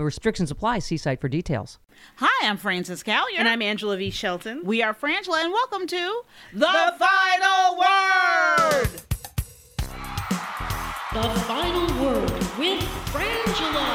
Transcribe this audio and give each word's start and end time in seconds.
Restrictions 0.00 0.50
apply. 0.50 0.80
See 0.80 0.96
site 0.96 1.20
for 1.20 1.28
details. 1.28 1.78
Hi, 2.16 2.48
I'm 2.48 2.56
Frances 2.56 3.02
Callier. 3.02 3.38
And 3.38 3.48
I'm 3.48 3.62
Angela 3.62 3.96
V. 3.96 4.10
Shelton. 4.10 4.62
We 4.64 4.82
are 4.82 4.92
Frangela, 4.94 5.44
and 5.44 5.52
welcome 5.52 5.86
to 5.86 6.22
The 6.52 6.94
Final 6.98 7.78
Word! 7.78 8.88
The 11.12 11.28
final 11.40 11.86
word 12.02 12.30
with 12.58 12.80
Frangela. 13.12 13.86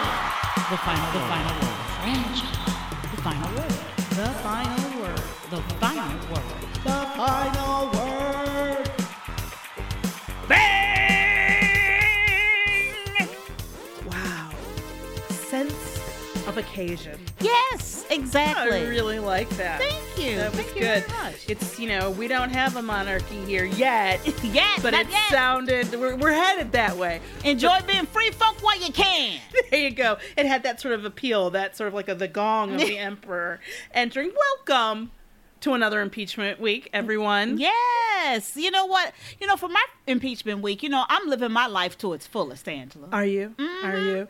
the 0.69 0.77
final, 0.77 1.11
the 1.11 1.19
final 1.25 1.53
word. 1.55 1.75
Frangela. 1.97 2.61
The 3.09 3.21
final 3.23 3.49
word. 3.57 3.75
The 4.09 4.29
final 4.43 5.01
word. 5.01 5.21
The 5.49 5.61
final 5.79 5.96
occasion. 16.57 17.19
Yes, 17.39 18.05
exactly. 18.09 18.77
I 18.79 18.87
really 18.87 19.19
like 19.19 19.49
that. 19.51 19.79
Thank 19.81 20.17
you. 20.29 20.37
That 20.37 20.51
was 20.51 20.61
Thank 20.61 20.75
you 20.75 20.81
good. 20.81 21.03
very 21.05 21.23
much. 21.23 21.45
It's, 21.49 21.79
you 21.79 21.87
know, 21.89 22.11
we 22.11 22.27
don't 22.27 22.49
have 22.49 22.75
a 22.75 22.81
monarchy 22.81 23.43
here 23.45 23.65
yet. 23.65 24.19
Yes, 24.47 24.81
But 24.81 24.93
it 24.93 25.09
yet. 25.09 25.29
sounded, 25.29 25.91
we're, 25.99 26.15
we're 26.15 26.31
headed 26.31 26.71
that 26.71 26.95
way. 26.95 27.19
Enjoy 27.43 27.79
being 27.85 28.05
free 28.05 28.31
folk 28.31 28.63
while 28.63 28.79
you 28.79 28.91
can. 28.91 29.39
There 29.69 29.79
you 29.79 29.91
go. 29.91 30.17
It 30.37 30.45
had 30.45 30.63
that 30.63 30.79
sort 30.79 30.93
of 30.93 31.03
appeal, 31.03 31.49
that 31.49 31.75
sort 31.75 31.89
of 31.89 31.93
like 31.93 32.07
a, 32.07 32.15
the 32.15 32.27
gong 32.29 32.73
of 32.75 32.79
the 32.79 32.97
emperor 32.97 33.59
entering. 33.93 34.31
Welcome 34.67 35.11
to 35.61 35.73
another 35.73 36.01
impeachment 36.01 36.59
week, 36.59 36.89
everyone. 36.93 37.57
Yes. 37.57 38.55
You 38.55 38.71
know 38.71 38.85
what? 38.85 39.13
You 39.39 39.47
know, 39.47 39.55
for 39.57 39.69
my 39.69 39.83
impeachment 40.05 40.61
week, 40.61 40.83
you 40.83 40.89
know, 40.89 41.05
I'm 41.09 41.27
living 41.29 41.51
my 41.51 41.67
life 41.67 41.97
to 41.99 42.13
its 42.13 42.27
fullest, 42.27 42.67
Angela. 42.67 43.07
Are 43.11 43.25
you? 43.25 43.53
Mm-hmm. 43.57 43.85
Are 43.85 43.99
you? 43.99 44.27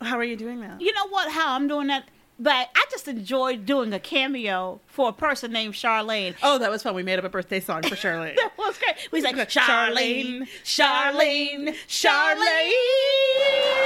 How 0.00 0.16
are 0.18 0.24
you 0.24 0.36
doing 0.36 0.60
that? 0.60 0.80
you 0.80 0.92
know 0.92 1.08
what? 1.08 1.30
How 1.30 1.54
I'm 1.54 1.68
doing 1.68 1.86
that? 1.88 2.04
But 2.40 2.68
I 2.76 2.84
just 2.88 3.08
enjoyed 3.08 3.66
doing 3.66 3.92
a 3.92 3.98
cameo 3.98 4.80
for 4.86 5.08
a 5.08 5.12
person 5.12 5.50
named 5.50 5.74
Charlene. 5.74 6.36
Oh, 6.40 6.58
that 6.58 6.70
was 6.70 6.84
fun. 6.84 6.94
We 6.94 7.02
made 7.02 7.18
up 7.18 7.24
a 7.24 7.28
birthday 7.28 7.58
song 7.58 7.82
for 7.82 7.96
Charlene. 7.96 8.36
That 8.36 8.52
was 8.56 8.78
great. 8.78 8.94
We 9.10 9.22
was 9.22 9.24
like 9.24 9.48
Charlene, 9.48 10.46
Charlene, 10.62 11.74
Charlene, 11.88 12.38
Charlene. 12.52 13.77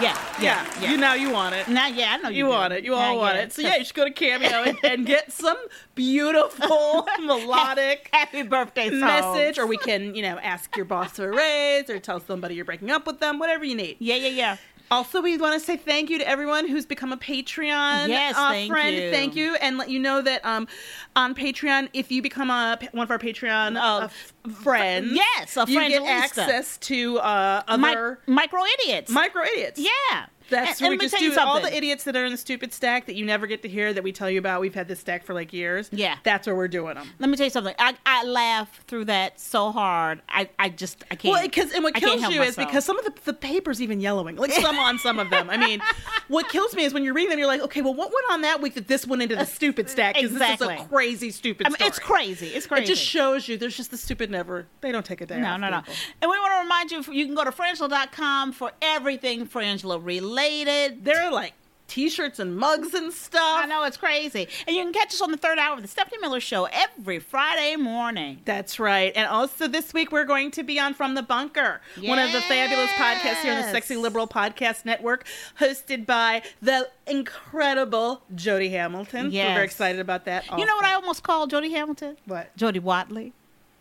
Yeah, 0.00 0.16
yeah, 0.40 0.42
Yeah, 0.42 0.80
yeah. 0.80 0.90
you 0.90 0.96
now 0.96 1.14
you 1.14 1.30
want 1.30 1.54
it. 1.54 1.68
Now, 1.68 1.86
yeah, 1.88 2.14
I 2.14 2.16
know 2.18 2.28
you, 2.28 2.44
You 2.44 2.46
want 2.46 2.72
it. 2.72 2.84
You 2.84 2.94
all 2.94 3.18
want 3.18 3.36
yeah. 3.36 3.42
it. 3.42 3.52
So 3.52 3.62
yeah, 3.62 3.76
you 3.76 3.84
should 3.84 3.94
go 3.94 4.04
to 4.04 4.10
Cameo 4.10 4.62
and, 4.62 4.78
and 4.84 5.06
get 5.06 5.32
some 5.44 5.56
beautiful 5.94 7.06
melodic 7.20 8.08
Happy 8.12 8.42
birthday 8.42 8.90
message, 8.90 9.58
or 9.58 9.66
we 9.66 9.76
can, 9.76 10.14
you 10.14 10.22
know, 10.22 10.38
ask 10.38 10.76
your 10.76 10.84
boss 10.84 11.12
for 11.12 11.30
a 11.30 11.36
raise, 11.36 11.90
or 11.90 11.98
tell 11.98 12.20
somebody 12.20 12.54
you're 12.54 12.64
breaking 12.64 12.90
up 12.90 13.06
with 13.06 13.20
them, 13.20 13.38
whatever 13.38 13.64
you 13.64 13.74
need. 13.74 13.96
Yeah, 13.98 14.16
yeah, 14.16 14.28
yeah. 14.28 14.56
Also, 14.90 15.20
we 15.20 15.36
want 15.36 15.58
to 15.58 15.64
say 15.64 15.76
thank 15.76 16.08
you 16.10 16.18
to 16.18 16.26
everyone 16.28 16.66
who's 16.66 16.86
become 16.86 17.12
a 17.12 17.16
Patreon 17.16 18.08
Yes, 18.08 18.34
uh, 18.36 18.48
thank 18.50 18.70
friend. 18.70 18.96
you. 18.96 19.10
Thank 19.10 19.36
you, 19.36 19.54
and 19.56 19.76
let 19.76 19.90
you 19.90 19.98
know 19.98 20.22
that 20.22 20.44
um, 20.46 20.66
on 21.14 21.34
Patreon, 21.34 21.88
if 21.92 22.10
you 22.10 22.22
become 22.22 22.48
a 22.50 22.78
one 22.92 23.04
of 23.04 23.10
our 23.10 23.18
Patreon 23.18 23.76
uh, 23.76 24.04
f- 24.04 24.32
friends, 24.62 25.12
yes, 25.12 25.56
a 25.56 25.66
friend, 25.66 25.92
you 25.92 26.00
get 26.00 26.08
access 26.08 26.78
to 26.78 27.18
uh, 27.18 27.62
Mi- 27.78 27.88
other 27.88 28.18
micro 28.26 28.60
idiots. 28.80 29.10
micro 29.10 29.42
idiots. 29.44 29.78
yeah. 29.78 30.26
That's 30.48 30.72
And- 30.72 30.80
where 30.80 30.92
and 30.92 31.00
we 31.00 31.04
just 31.04 31.14
tell 31.14 31.22
you 31.22 31.34
do 31.34 31.40
all 31.40 31.60
the 31.60 31.74
idiots 31.74 32.04
that 32.04 32.16
are 32.16 32.24
in 32.24 32.32
the 32.32 32.38
stupid 32.38 32.72
stack 32.72 33.06
that 33.06 33.14
you 33.14 33.24
never 33.24 33.46
get 33.46 33.62
to 33.62 33.68
hear 33.68 33.92
that 33.92 34.02
we 34.02 34.12
tell 34.12 34.30
you 34.30 34.38
about. 34.38 34.60
We've 34.60 34.74
had 34.74 34.88
this 34.88 35.00
stack 35.00 35.24
for 35.24 35.34
like 35.34 35.52
years. 35.52 35.88
Yeah. 35.92 36.16
that's 36.22 36.46
where 36.46 36.56
we're 36.56 36.68
doing 36.68 36.94
them. 36.94 37.08
Let 37.18 37.30
me 37.30 37.36
tell 37.36 37.46
you 37.46 37.50
something. 37.50 37.74
I, 37.78 37.94
I 38.06 38.24
laugh 38.24 38.82
through 38.86 39.06
that 39.06 39.40
so 39.40 39.70
hard. 39.72 40.22
I, 40.28 40.48
I 40.58 40.68
just 40.68 41.04
I 41.10 41.16
can't. 41.16 41.32
Well, 41.32 41.42
because 41.42 41.72
and 41.72 41.84
what 41.84 41.94
kills 41.94 42.22
you 42.28 42.42
is 42.42 42.56
because 42.56 42.84
some 42.84 42.98
of 42.98 43.04
the, 43.04 43.12
the 43.24 43.32
paper's 43.32 43.82
even 43.82 44.00
yellowing, 44.00 44.36
like 44.36 44.52
some 44.52 44.78
on 44.78 44.98
some 44.98 45.18
of 45.18 45.30
them. 45.30 45.50
I 45.50 45.56
mean, 45.56 45.80
what 46.28 46.48
kills 46.48 46.74
me 46.74 46.84
is 46.84 46.94
when 46.94 47.04
you're 47.04 47.14
reading 47.14 47.30
them, 47.30 47.38
you're 47.38 47.48
like, 47.48 47.60
okay, 47.62 47.82
well, 47.82 47.94
what 47.94 48.12
went 48.12 48.26
on 48.30 48.42
that 48.42 48.60
week 48.62 48.74
that 48.74 48.88
this 48.88 49.06
went 49.06 49.22
into 49.22 49.36
the 49.36 49.44
stupid 49.44 49.90
stack? 49.90 50.14
Because 50.14 50.32
this 50.32 50.60
is 50.60 50.66
a 50.66 50.86
crazy 50.88 51.30
stupid. 51.30 51.66
I 51.66 51.70
mean, 51.70 51.76
it's 51.80 51.98
crazy. 51.98 52.48
It's 52.48 52.66
crazy. 52.66 52.84
It 52.84 52.86
just 52.86 53.02
shows 53.02 53.48
you 53.48 53.56
there's 53.56 53.76
just 53.76 53.90
the 53.90 53.96
stupid 53.96 54.30
never. 54.30 54.66
They 54.80 54.92
don't 54.92 55.04
take 55.04 55.20
a 55.20 55.26
day. 55.26 55.40
No, 55.40 55.48
off, 55.48 55.60
no, 55.60 55.70
no. 55.70 55.78
people. 55.80 55.94
And 56.22 56.30
we 56.30 56.38
want 56.38 56.52
to 56.54 56.60
remind 56.62 56.90
you, 56.90 57.14
you 57.14 57.26
can 57.26 57.34
go 57.34 57.44
to 57.44 57.50
frangela.com 57.50 58.52
for 58.52 58.72
everything 58.80 59.46
Frangela 59.46 60.04
related. 60.04 60.37
There 60.38 61.20
are 61.24 61.32
like 61.32 61.54
t-shirts 61.88 62.38
and 62.38 62.56
mugs 62.56 62.94
and 62.94 63.12
stuff. 63.12 63.64
I 63.64 63.66
know 63.66 63.82
it's 63.84 63.96
crazy. 63.96 64.46
And 64.66 64.76
you 64.76 64.84
can 64.84 64.92
catch 64.92 65.12
us 65.14 65.20
on 65.20 65.32
the 65.32 65.36
third 65.36 65.58
hour 65.58 65.74
of 65.74 65.82
the 65.82 65.88
Stephanie 65.88 66.18
Miller 66.20 66.38
Show 66.38 66.66
every 66.66 67.18
Friday 67.18 67.76
morning. 67.76 68.40
That's 68.44 68.78
right. 68.78 69.10
And 69.16 69.26
also 69.26 69.66
this 69.66 69.92
week 69.92 70.12
we're 70.12 70.26
going 70.26 70.50
to 70.52 70.62
be 70.62 70.78
on 70.78 70.94
From 70.94 71.14
the 71.14 71.22
Bunker, 71.22 71.80
one 72.00 72.18
of 72.18 72.30
the 72.30 72.40
fabulous 72.42 72.90
podcasts 72.90 73.42
here 73.42 73.54
on 73.54 73.62
the 73.62 73.70
Sexy 73.70 73.96
Liberal 73.96 74.28
Podcast 74.28 74.84
Network, 74.84 75.26
hosted 75.58 76.06
by 76.06 76.42
the 76.62 76.88
incredible 77.06 78.22
Jody 78.34 78.68
Hamilton. 78.68 79.32
We're 79.32 79.54
very 79.54 79.64
excited 79.64 80.00
about 80.00 80.26
that. 80.26 80.44
You 80.56 80.66
know 80.66 80.76
what 80.76 80.84
I 80.84 80.94
almost 80.94 81.22
called 81.22 81.50
Jody 81.50 81.72
Hamilton? 81.72 82.16
What? 82.26 82.54
Jody 82.56 82.78
Watley. 82.78 83.32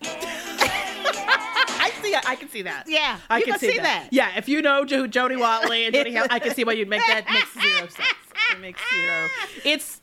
I 2.15 2.21
see. 2.21 2.27
I 2.27 2.35
can 2.35 2.49
see 2.49 2.61
that. 2.63 2.83
Yeah, 2.87 3.17
I 3.29 3.39
you 3.39 3.45
can, 3.45 3.59
see, 3.59 3.71
see 3.71 3.77
that. 3.77 3.83
that. 3.83 4.07
Yeah, 4.11 4.37
if 4.37 4.47
you 4.49 4.61
know 4.61 4.85
Jo- 4.85 5.07
Jody 5.07 5.35
Watley 5.35 5.85
and 5.85 5.93
Jody 5.95 6.11
Hamilton, 6.11 6.35
I 6.35 6.39
can 6.39 6.53
see 6.53 6.63
why 6.63 6.73
you'd 6.73 6.89
make 6.89 7.01
that. 7.07 7.25
It 7.27 7.33
makes 7.33 7.53
zero 7.61 7.87
sense. 7.87 8.07
It 8.51 8.59
makes 8.59 8.81
zero. 8.93 9.27
It's 9.65 10.01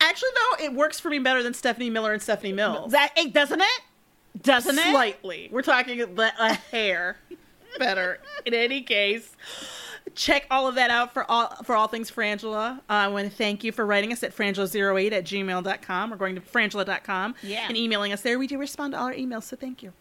actually 0.00 0.30
though 0.36 0.64
it 0.64 0.74
works 0.74 1.00
for 1.00 1.10
me 1.10 1.18
better 1.18 1.42
than 1.42 1.54
Stephanie 1.54 1.90
Miller 1.90 2.12
and 2.12 2.22
Stephanie 2.22 2.52
Mills. 2.52 2.92
That 2.92 3.12
it 3.16 3.32
doesn't 3.32 3.60
it? 3.60 3.80
Doesn't 4.42 4.78
it? 4.78 4.90
Slightly. 4.90 5.48
We're 5.52 5.62
talking 5.62 6.00
a 6.02 6.54
hair 6.54 7.16
better. 7.78 8.18
In 8.44 8.54
any 8.54 8.82
case, 8.82 9.30
check 10.14 10.46
all 10.50 10.68
of 10.68 10.74
that 10.76 10.90
out 10.90 11.12
for 11.12 11.28
all 11.30 11.48
for 11.64 11.74
all 11.74 11.88
things 11.88 12.10
Frangela. 12.10 12.78
Uh, 12.78 12.80
I 12.88 13.08
want 13.08 13.28
to 13.30 13.36
thank 13.36 13.64
you 13.64 13.72
for 13.72 13.84
writing 13.84 14.12
us 14.12 14.22
at 14.22 14.34
frangela08 14.36 15.12
at 15.12 15.24
gmail.com 15.24 16.12
or 16.12 16.16
going 16.16 16.34
to 16.36 16.40
frangela.com 16.40 17.34
Yeah. 17.42 17.66
and 17.68 17.76
emailing 17.76 18.12
us 18.12 18.20
there. 18.22 18.38
We 18.38 18.46
do 18.46 18.58
respond 18.58 18.92
to 18.92 18.98
all 19.00 19.06
our 19.06 19.14
emails, 19.14 19.44
so 19.44 19.56
thank 19.56 19.82
you. 19.82 19.92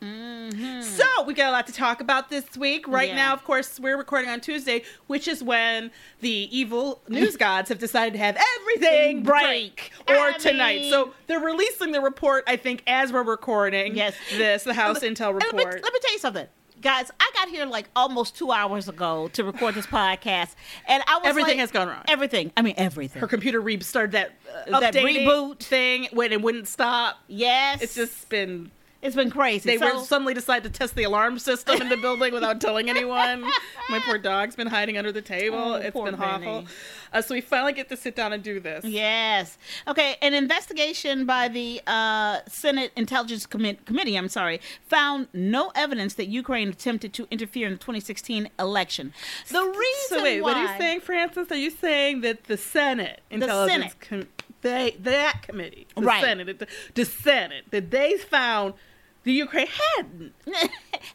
So 0.82 1.06
we 1.26 1.34
got 1.34 1.50
a 1.50 1.52
lot 1.52 1.68
to 1.68 1.74
talk 1.74 2.02
about 2.02 2.30
this 2.30 2.56
week. 2.58 2.88
Right 2.88 3.10
Yeah. 3.10 3.16
now, 3.16 3.34
of 3.34 3.44
course, 3.44 3.80
we're 3.80 3.98
recording 3.98 4.30
on 4.30 4.40
Tuesday, 4.42 4.84
which 5.08 5.28
is 5.28 5.44
when 5.44 5.92
the 6.22 6.48
evil 6.58 7.02
news 7.08 7.36
gods 7.48 7.70
have 7.70 7.80
decided 7.80 8.14
to 8.14 8.20
have 8.20 8.38
everything 8.60 9.24
break, 9.24 9.92
or 10.08 10.16
I 10.16 10.32
tonight. 10.34 10.82
mean- 10.82 10.92
so 10.92 11.14
they're 11.28 11.40
releasing 11.40 11.92
the 11.92 12.02
report, 12.02 12.44
I 12.48 12.56
think, 12.58 12.84
as 12.88 13.12
we're 13.12 13.24
recording. 13.24 13.96
Yes. 13.96 14.16
this 14.38 14.64
the 14.64 14.74
House 14.74 15.00
Intel 15.00 15.30
And 15.32 15.40
let, 15.42 15.54
me, 15.54 15.64
report. 15.64 15.84
let 15.84 15.94
me 15.94 16.00
tell 16.02 16.14
you 16.14 16.20
something. 16.20 16.48
Guys, 16.82 17.12
I 17.20 17.32
got 17.44 17.52
here 17.54 17.66
like 17.66 17.90
almost 17.96 18.36
two 18.36 18.52
hours 18.52 18.88
ago 18.90 19.30
to 19.34 19.44
record 19.44 19.76
this 19.76 19.86
podcast, 19.88 20.56
and 20.88 21.04
I 21.08 21.18
was 21.18 21.28
Everything 21.28 21.52
like- 21.54 21.60
has 21.60 21.72
gone 21.72 21.88
wrong. 21.88 22.04
Everything. 22.08 22.52
I 22.58 22.62
mean, 22.62 22.76
everything. 22.78 23.20
Her 23.22 23.28
computer 23.28 23.62
restarted 23.62 24.12
that 24.14 24.32
uh, 24.72 24.80
That 24.80 24.94
reboot. 24.94 25.60
thing 25.60 26.08
when 26.14 26.32
it 26.32 26.42
wouldn't 26.42 26.68
stop. 26.68 27.18
yes. 27.28 27.82
It's 27.82 27.96
just 27.96 28.30
been 28.30 28.72
It's 29.04 29.16
been 29.16 29.30
crazy. 29.30 29.70
They 29.70 29.78
So- 29.78 29.98
were 30.00 30.04
suddenly 30.06 30.34
decided 30.34 30.72
to 30.72 30.80
test 30.80 30.96
the 30.96 31.04
alarm 31.04 31.38
system 31.38 31.82
in 31.82 31.90
the 31.90 31.98
building 31.98 32.34
without 32.34 32.62
telling 32.62 32.90
anyone. 32.90 33.44
My 33.90 34.00
poor 34.00 34.18
dog's 34.18 34.56
been 34.56 34.68
hiding 34.68 34.98
under 34.98 35.12
the 35.12 35.22
table. 35.22 35.58
Oh, 35.60 35.74
it's 35.76 35.94
been 36.00 36.16
awful. 36.16 36.66
Uh, 37.12 37.22
so 37.22 37.36
we 37.36 37.42
finally 37.42 37.74
get 37.74 37.90
to 37.90 37.98
sit 37.98 38.16
down 38.16 38.32
and 38.34 38.42
do 38.42 38.60
this. 38.62 38.86
Yes. 38.86 39.58
Okay. 39.88 40.16
An 40.22 40.34
investigation 40.34 41.26
by 41.26 41.50
the 41.50 41.82
uh, 41.86 42.40
Senate 42.48 42.92
Intelligence 42.96 43.46
Commi- 43.46 43.84
Committee, 43.86 44.16
I'm 44.18 44.30
sorry, 44.30 44.62
found 44.88 45.28
no 45.34 45.72
evidence 45.76 46.14
that 46.16 46.28
Ukraine 46.28 46.70
attempted 46.70 47.14
to 47.14 47.28
interfere 47.30 47.68
in 47.68 47.74
the 47.74 47.80
2016 47.80 48.50
election. 48.58 49.14
The 49.50 49.62
reason 49.64 50.18
So 50.18 50.24
wait, 50.24 50.42
why 50.42 50.52
what 50.52 50.58
are 50.58 50.72
you 50.72 50.78
saying, 50.80 51.02
Frances? 51.02 51.52
Are 51.52 51.56
you 51.58 51.70
saying 51.72 52.22
that 52.22 52.46
the 52.46 52.56
Senate 52.58 53.20
Intelligence 53.30 53.94
Senate. 54.00 54.00
Com- 54.00 54.28
they 54.62 54.96
that 55.02 55.42
committee, 55.42 55.88
the 55.96 56.02
Right. 56.04 56.24
Senate, 56.24 56.58
the, 56.58 56.68
the 56.94 57.04
Senate, 57.04 57.66
that 57.72 57.92
they 57.92 58.18
found 58.18 58.76
the 59.24 59.32
Ukraine 59.34 59.68
hadn't 59.96 60.34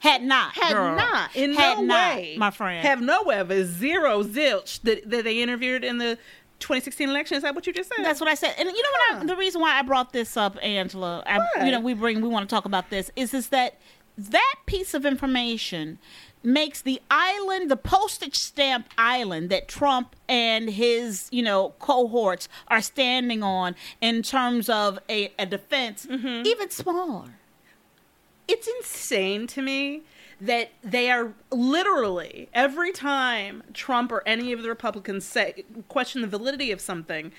had 0.01 0.23
not 0.23 0.55
had 0.55 0.73
girl. 0.75 0.97
not 0.97 1.35
in 1.37 1.55
had 1.55 1.79
no 1.79 1.85
not, 1.85 2.17
way, 2.17 2.35
my 2.39 2.51
friend. 2.51 2.87
have 2.87 3.01
no 3.01 3.23
evidence, 3.31 3.69
zero 3.71 4.23
zilch 4.23 4.81
that, 4.83 5.09
that 5.11 5.25
they 5.25 5.41
interviewed 5.43 5.85
in 5.85 5.99
the 5.99 6.17
2016 6.61 7.09
election. 7.09 7.37
Is 7.37 7.43
that 7.43 7.55
what 7.55 7.67
you 7.67 7.73
just 7.73 7.89
said? 7.95 8.05
That's 8.05 8.21
what 8.21 8.29
I 8.29 8.35
said. 8.35 8.55
And 8.59 8.69
you 8.69 8.83
know 8.83 8.89
what? 8.91 9.23
I, 9.23 9.27
the 9.27 9.37
reason 9.37 9.61
why 9.61 9.79
I 9.79 9.83
brought 9.83 10.13
this 10.13 10.37
up, 10.37 10.57
Angela, 10.63 11.23
I, 11.27 11.65
you 11.65 11.71
know, 11.71 11.81
we 11.81 11.95
bring, 11.95 12.21
we 12.21 12.29
want 12.29 12.49
to 12.49 12.53
talk 12.55 12.65
about 12.65 12.91
this, 12.91 13.11
is 13.15 13.33
is 13.33 13.49
that 13.51 13.79
that 14.17 14.55
piece 14.67 14.93
of 14.95 15.07
information 15.07 15.99
makes 16.43 16.83
the 16.83 17.01
island, 17.11 17.71
the 17.71 17.77
postage 17.77 18.35
stamp 18.37 18.89
island 18.97 19.51
that 19.51 19.69
Trump 19.69 20.17
and 20.29 20.71
his, 20.71 21.29
you 21.31 21.43
know, 21.43 21.75
cohorts 21.79 22.49
are 22.69 22.81
standing 22.81 23.43
on 23.43 23.75
in 24.01 24.23
terms 24.23 24.69
of 24.69 24.99
a, 25.09 25.33
a 25.39 25.47
defense, 25.47 26.07
Mm-hmm. 26.07 26.47
even 26.47 26.71
smaller. 26.71 27.29
It's 28.49 28.67
insane 28.79 29.47
to 29.49 29.63
me 29.63 30.03
that 30.41 30.71
they 30.83 31.11
are 31.11 31.33
literally 31.51 32.49
every 32.55 32.93
time 32.93 33.63
Trump 33.75 34.13
or 34.13 34.23
any 34.27 34.53
of 34.53 34.63
the 34.63 34.69
Republicans 34.69 35.25
say 35.25 35.65
question 35.89 36.23
the 36.23 36.29
validity 36.29 36.71
of 36.71 36.81
something, 36.81 37.33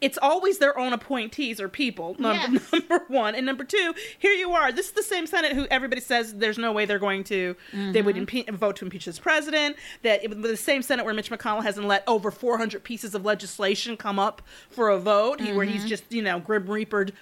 it's 0.00 0.18
always 0.20 0.58
their 0.58 0.76
own 0.78 0.92
appointees 0.92 1.60
or 1.60 1.68
people. 1.68 2.16
Number, 2.18 2.58
Yes. 2.58 2.72
number 2.90 3.04
one 3.08 3.34
and 3.34 3.46
number 3.46 3.64
two, 3.64 3.94
here 4.18 4.32
you 4.32 4.52
are. 4.52 4.72
This 4.72 4.86
is 4.86 4.92
the 4.92 5.02
same 5.02 5.26
Senate 5.26 5.52
who 5.52 5.66
everybody 5.70 6.00
says 6.00 6.34
there's 6.34 6.58
no 6.58 6.72
way 6.72 6.84
they're 6.84 6.98
going 6.98 7.24
to 7.24 7.56
they 7.72 8.02
would 8.02 8.16
mm-hmm. 8.16 8.50
impe- 8.50 8.54
vote 8.54 8.76
to 8.76 8.84
impeach 8.84 9.04
this 9.06 9.18
president. 9.18 9.76
That 10.02 10.24
it, 10.24 10.42
the 10.42 10.56
same 10.56 10.82
Senate 10.82 11.04
where 11.04 11.14
Mitch 11.14 11.30
McConnell 11.30 11.62
hasn't 11.62 11.86
let 11.86 12.02
over 12.06 12.30
400 12.30 12.82
pieces 12.82 13.14
of 13.14 13.24
legislation 13.24 13.96
come 13.96 14.18
up 14.18 14.42
for 14.70 14.90
a 14.90 14.98
vote, 14.98 15.40
he, 15.40 15.52
where 15.52 15.64
he's 15.64 15.80
mm-hmm. 15.80 15.88
just 15.88 16.12
you 16.12 16.22
know 16.22 16.40
grim 16.40 16.66
reapered. 16.66 17.12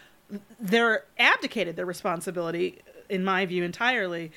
They're 0.60 1.04
abdicated 1.18 1.74
their 1.76 1.86
responsibility, 1.86 2.80
in 3.10 3.24
my 3.24 3.44
view, 3.46 3.64
entirely 3.64 4.30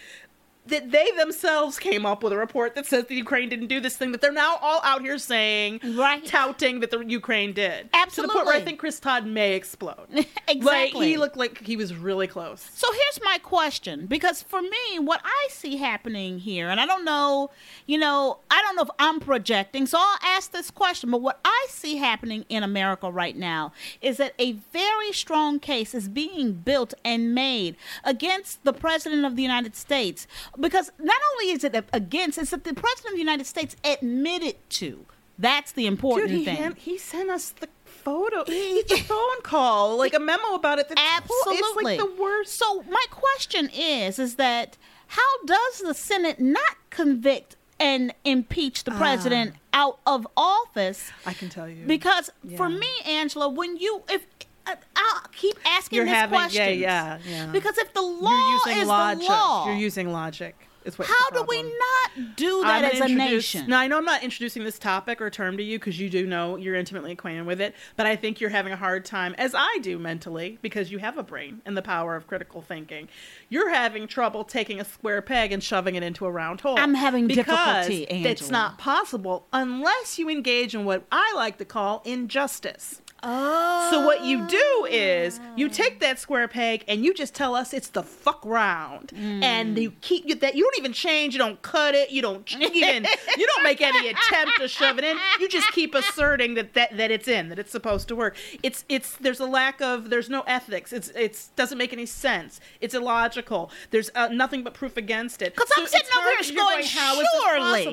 that 0.68 0.92
they 0.92 1.10
themselves 1.18 1.78
came 1.78 2.06
up 2.06 2.24
with 2.24 2.32
a 2.34 2.38
report 2.38 2.76
that 2.76 2.86
says 2.86 3.06
the 3.06 3.16
Ukraine 3.16 3.50
didn't 3.50 3.68
do 3.68 3.80
this 3.80 3.98
thing 3.98 4.12
that 4.14 4.22
they're 4.22 4.32
now 4.32 4.58
all 4.62 4.80
out 4.84 5.02
here 5.02 5.18
saying, 5.18 5.82
Right. 5.84 6.26
touting 6.26 6.80
that 6.80 6.90
the 6.92 7.00
Ukraine 7.00 7.54
did. 7.54 7.90
Absolutely. 7.94 8.12
To 8.14 8.22
the 8.22 8.34
point 8.34 8.46
where 8.48 8.56
I 8.56 8.62
think 8.64 8.80
Chris 8.80 9.00
Todd 9.00 9.26
may 9.26 9.54
explode. 9.56 10.08
Exactly. 10.48 10.64
Like 10.74 10.94
he 11.08 11.18
looked 11.18 11.38
like 11.38 11.66
he 11.66 11.76
was 11.76 11.94
really 11.96 12.28
close. 12.28 12.70
So 12.74 12.88
here's 12.92 13.20
my 13.24 13.38
question 13.40 14.06
because 14.06 14.42
for 14.42 14.62
me, 14.62 15.00
what 15.00 15.22
I 15.24 15.48
see 15.50 15.78
happening 15.78 16.40
here, 16.40 16.70
and 16.70 16.80
I 16.80 16.86
don't 16.86 17.06
know, 17.06 17.50
you 17.86 17.98
know, 17.98 18.40
I 18.50 18.62
don't 18.62 18.76
know 18.76 18.84
if 18.84 18.90
I'm 19.00 19.20
projecting, 19.20 19.86
so 19.86 19.98
I'll 20.00 20.18
ask 20.24 20.52
this 20.52 20.72
question, 20.72 21.12
but 21.12 21.22
what 21.22 21.40
I 21.46 21.68
see 21.70 21.98
happening 21.98 22.46
in 22.50 22.64
America 22.64 23.12
right 23.12 23.36
now 23.36 23.74
is 24.02 24.18
that 24.18 24.34
a 24.40 24.54
very 24.72 25.12
strong 25.12 25.60
case 25.60 25.94
is 25.94 26.08
being 26.08 26.54
built 26.54 26.94
and 27.04 27.34
made 27.36 27.76
against 28.04 28.64
the 28.64 28.74
President 28.74 29.26
of 29.26 29.36
the 29.36 29.42
United 29.44 29.76
States 29.76 30.28
because 30.60 30.92
not 31.00 31.20
only 31.34 31.52
is 31.52 31.64
it 31.64 31.76
against, 31.94 32.38
it's 32.38 32.52
that 32.52 32.64
the 32.64 32.74
President 32.74 33.08
of 33.08 33.14
the 33.14 33.20
United 33.20 33.46
States 33.46 33.76
admitted 33.84 34.56
to. 34.72 35.06
That's 35.38 35.72
the 35.72 35.88
important 35.88 36.30
Dude, 36.30 36.40
he, 36.40 36.46
thing. 36.46 36.56
hand- 36.56 36.78
he 36.78 36.98
sent 36.98 37.30
us 37.30 37.50
the 37.50 37.68
photo. 37.86 38.44
It's 38.48 38.92
a 38.92 38.98
phone 39.04 39.42
call, 39.42 39.98
like 39.98 40.14
a 40.14 40.20
memo 40.20 40.54
about 40.54 40.80
it. 40.80 40.90
That's 40.90 41.02
Absolutely. 41.02 41.56
It's 41.58 41.84
like 41.84 41.98
the 42.00 42.22
worst. 42.22 42.54
So 42.58 42.84
my 42.84 43.06
question 43.10 43.70
is, 43.74 44.20
is 44.20 44.36
that 44.36 44.78
how 45.08 45.44
does 45.46 45.80
the 45.80 45.94
Senate 45.94 46.40
not 46.40 46.78
convict 46.90 47.56
and 47.80 48.14
impeach 48.24 48.84
the 48.84 48.92
ah. 48.94 48.98
president 48.98 49.56
out 49.74 50.00
of 50.06 50.28
office? 50.38 51.12
I 51.26 51.34
can 51.34 51.50
tell 51.50 51.68
you. 51.68 51.86
Because 51.86 52.30
for 52.56 52.70
me, 52.70 52.88
Angela, 53.06 53.50
when 53.50 53.78
you 53.78 54.04
if 54.10 54.26
Uh, 54.66 54.76
I'll 54.96 55.22
keep 55.34 55.58
asking 55.66 55.98
You're 55.98 56.06
this 56.06 56.14
having- 56.14 56.40
question. 56.40 56.80
yeah, 56.80 57.18
yeah, 57.26 57.46
yeah. 57.46 57.46
Because 57.52 57.78
if 57.78 57.94
the 57.94 58.02
law 58.02 58.30
You're 58.32 58.52
using 58.70 58.78
is 58.84 58.88
logic. 58.88 59.20
the 59.28 59.34
law, 59.34 59.66
You're 59.68 59.76
using 59.76 60.12
logic. 60.12 60.56
Is 60.86 61.00
what 61.00 61.08
how 61.08 61.30
do 61.30 61.44
we 61.48 61.64
not 61.64 62.36
do 62.36 62.62
that 62.64 62.84
I'm 62.84 63.02
as 63.02 63.10
a 63.10 63.14
nation? 63.14 63.68
Now 63.70 63.80
I 63.80 63.88
know 63.88 63.98
I'm 63.98 64.04
not 64.04 64.22
introducing 64.22 64.66
this 64.66 64.78
topic 64.78 65.22
or 65.22 65.30
term 65.30 65.56
to 65.56 65.64
you 65.64 65.80
because 65.80 65.98
you 65.98 66.10
do 66.10 66.28
know 66.28 66.58
you're 66.58 66.76
intimately 66.76 67.14
acquainted 67.14 67.46
with 67.46 67.62
it, 67.62 67.74
but 67.96 68.06
I 68.06 68.18
think 68.18 68.42
you're 68.42 68.50
having 68.50 68.74
a 68.74 68.76
hard 68.76 69.06
time, 69.06 69.34
as 69.38 69.56
I 69.56 69.78
do 69.82 69.98
mentally, 69.98 70.60
because 70.62 70.92
you 70.92 70.98
have 70.98 71.18
a 71.18 71.24
brain 71.24 71.62
and 71.66 71.78
the 71.78 71.82
power 71.82 72.18
of 72.18 72.28
critical 72.28 72.62
thinking. 72.62 73.08
You're 73.48 73.70
having 73.70 74.08
trouble 74.08 74.44
taking 74.44 74.82
a 74.82 74.84
square 74.84 75.22
peg 75.22 75.54
and 75.54 75.64
shoving 75.64 75.96
it 75.96 76.04
into 76.04 76.26
a 76.26 76.32
round 76.32 76.60
hole. 76.60 76.78
I'm 76.78 76.96
having 76.96 77.28
because 77.28 77.46
difficulty, 77.88 78.04
It's 78.26 78.50
not 78.50 78.78
possible 78.78 79.48
unless 79.54 80.20
you 80.20 80.30
engage 80.30 80.76
in 80.76 80.84
what 80.84 81.06
I 81.14 81.32
like 81.38 81.60
to 81.60 81.66
call 81.66 82.02
injustice. 82.04 83.02
Oh, 83.24 83.88
So 83.92 84.06
what 84.06 84.24
you 84.24 84.46
do 84.48 84.88
is 84.90 85.40
you 85.56 85.70
take 85.70 86.00
that 86.02 86.20
square 86.20 86.48
peg 86.48 86.84
and 86.88 87.04
you 87.06 87.14
just 87.14 87.34
tell 87.34 87.56
us 87.56 87.74
it's 87.74 87.90
the 87.90 88.04
fuck 88.04 88.44
round, 88.46 89.12
and 89.16 89.78
you 89.78 89.92
keep 90.02 90.28
you, 90.28 90.36
that. 90.36 90.56
You 90.56 90.64
don't 90.64 90.78
even 90.80 90.94
change. 90.94 91.34
You 91.34 91.40
don't 91.40 91.62
cut 91.62 91.96
it. 91.96 92.12
You 92.12 92.22
don't 92.22 92.52
even. 92.60 93.06
you 93.38 93.48
don't 93.48 93.64
make 93.64 93.82
any 93.82 94.10
attempt 94.10 94.58
to 94.58 94.68
shove 94.68 94.98
it 94.98 95.04
in. 95.04 95.18
You 95.40 95.48
just 95.50 95.72
keep 95.72 95.96
asserting 95.96 96.54
that, 96.56 96.74
that 96.74 96.98
that 96.98 97.12
it's 97.12 97.28
in, 97.28 97.50
that 97.50 97.60
it's 97.60 97.72
supposed 97.72 98.08
to 98.10 98.16
work. 98.16 98.36
It's 98.62 98.84
it's 98.90 99.16
there's 99.18 99.40
a 99.40 99.46
lack 99.46 99.82
of 99.82 100.10
there's 100.10 100.30
no 100.30 100.42
ethics. 100.42 100.92
It's 100.94 101.10
it's 101.10 101.48
doesn't 101.56 101.78
make 101.78 101.94
any 101.94 102.06
sense. 102.06 102.60
It's 102.82 102.94
illogical. 102.94 103.72
There's 103.92 104.10
uh, 104.16 104.28
nothing 104.30 104.64
but 104.64 104.74
proof 104.74 104.98
against 104.98 105.42
it. 105.42 105.56
'Cause 105.56 105.68
I'm 105.78 105.84
it's 105.84 105.92
sitting 105.94 106.10
over 106.18 106.44
here 106.44 106.56
going, 106.56 106.86
how 106.86 107.14
is 107.14 107.28
this 107.32 107.44
surely. 107.44 107.86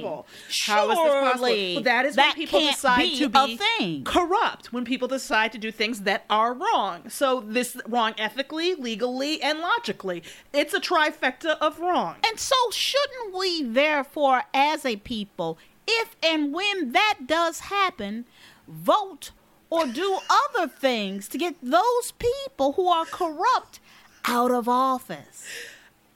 How 0.67 0.91
is 0.91 0.97
this 0.97 0.97
possible? 0.99 1.47
surely 1.47 1.75
Well, 1.77 1.85
that 1.85 2.07
is 2.07 2.17
that 2.17 2.35
when 2.37 2.47
people 2.47 2.61
decide 2.61 2.99
be 3.03 3.19
to 3.19 3.25
a 3.27 3.47
be 3.47 3.57
thing. 3.57 4.05
corrupt 4.05 4.73
when 4.73 4.85
people 4.85 5.07
decide 5.09 5.20
to 5.29 5.59
do 5.59 5.71
things 5.71 6.03
that 6.03 6.25
are 6.29 6.53
wrong. 6.53 7.09
So 7.09 7.41
this 7.41 7.77
wrong 7.87 8.15
ethically, 8.19 8.75
legally, 8.75 9.43
and 9.43 9.61
logically. 9.61 10.23
It's 10.53 10.75
a 10.75 10.81
trifecta 10.81 11.59
of 11.61 11.79
wrong. 11.79 12.17
And 12.27 12.39
so, 12.39 12.57
shouldn't 12.73 13.35
we, 13.35 13.63
therefore, 13.63 14.43
as 14.53 14.85
a 14.85 14.97
people, 14.97 15.59
if 15.87 16.17
and 16.23 16.53
when 16.53 16.93
that 16.93 17.21
does 17.27 17.61
happen, 17.61 18.25
vote 18.69 19.33
or 19.69 19.87
do 19.87 20.19
other 20.29 20.69
things 20.69 21.29
to 21.29 21.39
get 21.39 21.57
those 21.63 22.13
people 22.19 22.73
who 22.73 22.89
are 22.89 23.05
corrupt 23.05 23.81
out 24.25 24.51
of 24.51 24.69
office? 24.69 25.45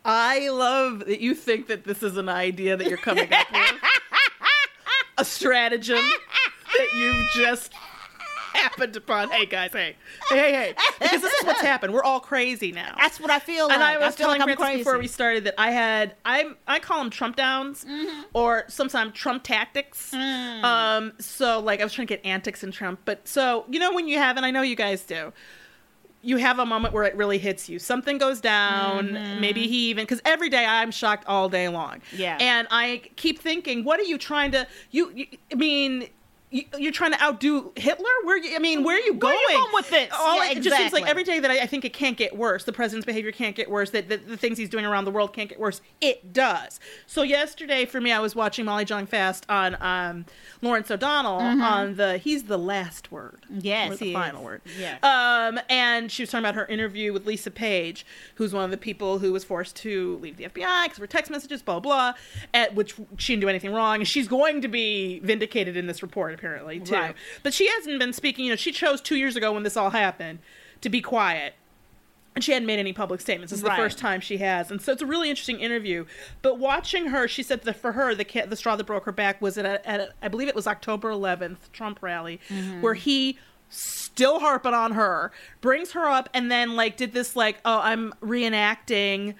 I 0.05 0.49
love 0.51 1.07
that 1.07 1.21
you 1.21 1.35
think 1.35 1.69
that 1.69 1.85
this 1.85 2.03
is 2.03 2.17
an 2.17 2.29
idea 2.29 2.77
that 2.77 2.89
you're 2.89 2.99
coming 2.99 3.33
up 3.33 3.51
with. 3.51 3.75
a 5.19 5.25
stratagem 5.25 6.05
that 6.77 6.89
you've 6.95 7.47
just 7.47 7.73
happened 8.57 8.97
upon. 8.97 9.31
Hey 9.31 9.47
guys, 9.47 9.73
hey. 9.73 9.97
Hey, 10.29 10.37
hey, 10.39 10.53
hey. 10.53 10.75
Because 11.01 11.21
this 11.23 11.33
is 11.33 11.45
what's 11.45 11.61
happened. 11.61 11.93
We're 11.93 12.03
all 12.05 12.21
crazy 12.21 12.73
now. 12.73 12.95
That's 12.99 13.21
what 13.21 13.31
I 13.31 13.39
feel 13.39 13.67
like. 13.69 13.75
and 13.75 13.83
I 13.83 13.99
was 13.99 14.15
feel 14.17 14.27
telling 14.27 14.41
like 14.41 14.47
Frances 14.57 14.65
crazy. 14.65 14.79
before 14.79 14.99
we 14.99 15.07
started 15.09 15.45
that 15.45 15.55
I 15.59 15.71
had 15.71 16.15
I 16.25 16.45
I 16.67 16.79
call 16.79 16.99
them 17.01 17.11
Trump 17.11 17.37
downs 17.37 17.85
Mm-hmm. 17.85 18.23
or 18.33 18.65
sometimes 18.69 19.15
Trump 19.15 19.43
tactics. 19.43 20.13
Mm. 20.13 20.63
Um, 20.65 21.13
so 21.19 21.61
like 21.61 21.81
I 21.81 21.85
was 21.85 21.93
trying 21.93 22.07
to 22.07 22.15
get 22.17 22.25
antics 22.25 22.63
in 22.65 22.71
Trump, 22.73 23.01
but 23.05 23.27
so 23.29 23.65
you 23.69 23.79
know 23.79 23.93
when 23.93 24.09
you 24.09 24.19
have, 24.19 24.37
and 24.37 24.45
I 24.47 24.51
know 24.51 24.63
you 24.63 24.77
guys 24.77 25.03
do. 25.05 25.33
You 26.27 26.39
have 26.39 26.59
a 26.59 26.65
moment 26.65 26.95
where 26.95 27.05
it 27.05 27.15
really 27.17 27.37
hits 27.37 27.69
you. 27.69 27.79
Something 27.79 28.17
goes 28.17 28.41
down. 28.41 29.09
Mm-hmm. 29.09 29.41
Maybe 29.43 29.67
he 29.69 29.91
even 29.91 30.05
because 30.05 30.23
every 30.25 30.49
day 30.49 30.65
I'm 30.65 30.91
shocked 30.91 31.27
all 31.27 31.51
day 31.51 31.69
long. 31.69 32.01
Yeah. 32.17 32.39
And 32.41 32.67
I 32.71 33.03
keep 33.17 33.41
thinking, 33.41 33.85
what 33.85 34.01
are 34.01 34.05
you 34.05 34.17
trying 34.17 34.53
to? 34.53 34.67
You, 34.91 35.11
you 35.15 35.27
I 35.53 35.57
mean. 35.57 36.09
You, 36.55 36.63
you're 36.79 36.93
trying 36.93 37.11
to 37.11 37.21
outdo 37.21 37.73
Hitler? 37.75 38.07
Where 38.23 38.39
you, 38.39 38.55
I 38.55 38.61
mean, 38.61 38.85
where 38.85 38.97
are 38.97 39.01
you 39.01 39.15
going? 39.15 39.35
are 39.35 39.53
you 39.53 39.59
going 39.59 39.75
with 39.75 39.91
this? 39.91 40.09
All 40.17 40.37
Yeah, 40.37 40.53
it 40.53 40.61
just 40.61 40.77
seems 40.77 40.93
like 40.93 41.05
every 41.05 41.25
day 41.25 41.41
that 41.41 41.51
I, 41.51 41.63
I 41.63 41.67
think 41.67 41.85
it 41.85 41.93
can't 41.93 42.17
get 42.17 42.37
worse. 42.37 42.63
The 42.63 42.73
president's 42.73 43.05
behavior 43.05 43.33
can't 43.33 43.57
get 43.57 43.69
worse. 43.69 43.91
That 43.91 44.09
the, 44.09 44.19
the 44.19 44.37
things 44.37 44.57
he's 44.57 44.69
doing 44.69 44.85
around 44.85 45.05
the 45.05 45.11
world 45.11 45.33
can't 45.33 45.49
get 45.49 45.59
worse. 45.59 45.81
It 46.01 46.33
does. 46.33 46.79
So 47.07 47.25
yesterday, 47.25 47.87
for 47.87 48.01
me, 48.01 48.13
I 48.13 48.21
was 48.21 48.37
watching 48.37 48.67
Molly 48.67 48.85
Jong 48.85 49.07
Fast 49.07 49.45
on 49.49 49.77
um, 49.81 50.27
Lawrence 50.63 50.93
O'Donnell 50.93 51.41
on 51.41 51.97
the 51.97 52.19
"He's 52.19 52.45
the 52.45 52.59
Last 52.59 53.11
Word." 53.11 53.41
Mm-hmm. 53.47 53.59
Yes, 53.63 53.99
the 53.99 54.07
he 54.07 54.13
final 54.13 54.43
is. 54.43 54.45
word. 54.45 54.63
Yes. 54.79 55.03
Um, 55.03 55.59
and 55.69 56.13
she 56.13 56.23
was 56.23 56.31
talking 56.31 56.45
about 56.45 56.55
her 56.55 56.67
interview 56.67 57.13
with 57.13 57.27
Lisa 57.27 57.51
Page, 57.51 58.07
who's 58.37 58.55
one 58.55 58.63
of 58.63 58.71
the 58.71 58.77
people 58.77 59.19
who 59.19 59.33
was 59.33 59.43
forced 59.43 59.75
to 59.77 60.19
leave 60.19 60.37
the 60.37 60.45
FBI 60.45 60.85
because 60.85 60.99
of 60.99 61.01
her 61.01 61.09
text 61.09 61.33
messages, 61.33 61.63
blah 61.63 61.81
blah, 61.81 62.13
at 62.53 62.77
which 62.77 62.95
she 63.17 63.33
didn't 63.33 63.41
do 63.41 63.49
anything 63.49 63.73
wrong, 63.73 63.97
and 63.97 64.07
she's 64.07 64.29
going 64.29 64.61
to 64.61 64.69
be 64.69 65.19
vindicated 65.19 65.77
in 65.77 65.89
this 65.89 66.01
report 66.01 66.44
apparently 66.45 66.81
too. 66.81 66.95
Right. 66.95 67.15
But 67.43 67.55
she 67.55 67.69
hasn't 67.69 67.99
been 67.99 68.13
speaking. 68.13 68.45
You 68.45 68.51
know, 68.53 68.57
she 68.57 68.73
chose 68.73 69.01
two 69.01 69.17
years 69.17 69.37
ago 69.37 69.53
when 69.53 69.63
this 69.63 69.77
all 69.77 69.91
happened 69.91 70.41
to 70.83 70.89
be 70.91 71.01
quiet 71.01 71.55
and 72.35 72.43
she 72.43 72.53
hadn't 72.53 72.67
made 72.67 72.79
any 72.81 72.93
public 72.93 73.21
statements. 73.21 73.53
This 73.53 73.61
is 73.61 73.65
the 73.65 73.71
first 73.77 73.97
time 73.97 74.21
she 74.21 74.39
has, 74.39 74.69
and 74.71 74.83
so 74.83 74.91
it's 74.93 75.01
a 75.03 75.07
really 75.07 75.31
interesting 75.31 75.61
interview. 75.61 76.05
But 76.43 76.59
watching 76.59 77.07
her, 77.07 77.29
she 77.29 77.45
said 77.45 77.63
that 77.63 77.77
for 77.77 77.93
her, 77.93 78.13
the 78.15 78.25
ca- 78.25 78.47
the 78.47 78.57
straw 78.57 78.75
that 78.75 78.85
broke 78.85 79.05
her 79.05 79.13
back 79.13 79.41
was 79.41 79.57
at, 79.57 79.65
a, 79.65 79.89
at 79.89 80.01
a, 80.01 80.09
I 80.21 80.27
believe 80.27 80.49
it 80.49 80.55
was 80.57 80.67
October 80.67 81.11
11th 81.13 81.71
Trump 81.73 82.03
rally, 82.03 82.41
Mm-hmm. 82.49 82.81
where 82.83 82.95
he 82.95 83.39
still 83.69 84.41
harping 84.41 84.75
on 84.75 84.93
her, 84.93 85.31
brings 85.61 85.93
her 85.93 86.09
up, 86.09 86.29
and 86.35 86.51
then 86.51 86.75
like 86.75 86.97
did 86.97 87.13
this 87.13 87.37
like, 87.37 87.59
oh, 87.65 87.79
I'm 87.81 88.13
reenacting. 88.21 89.35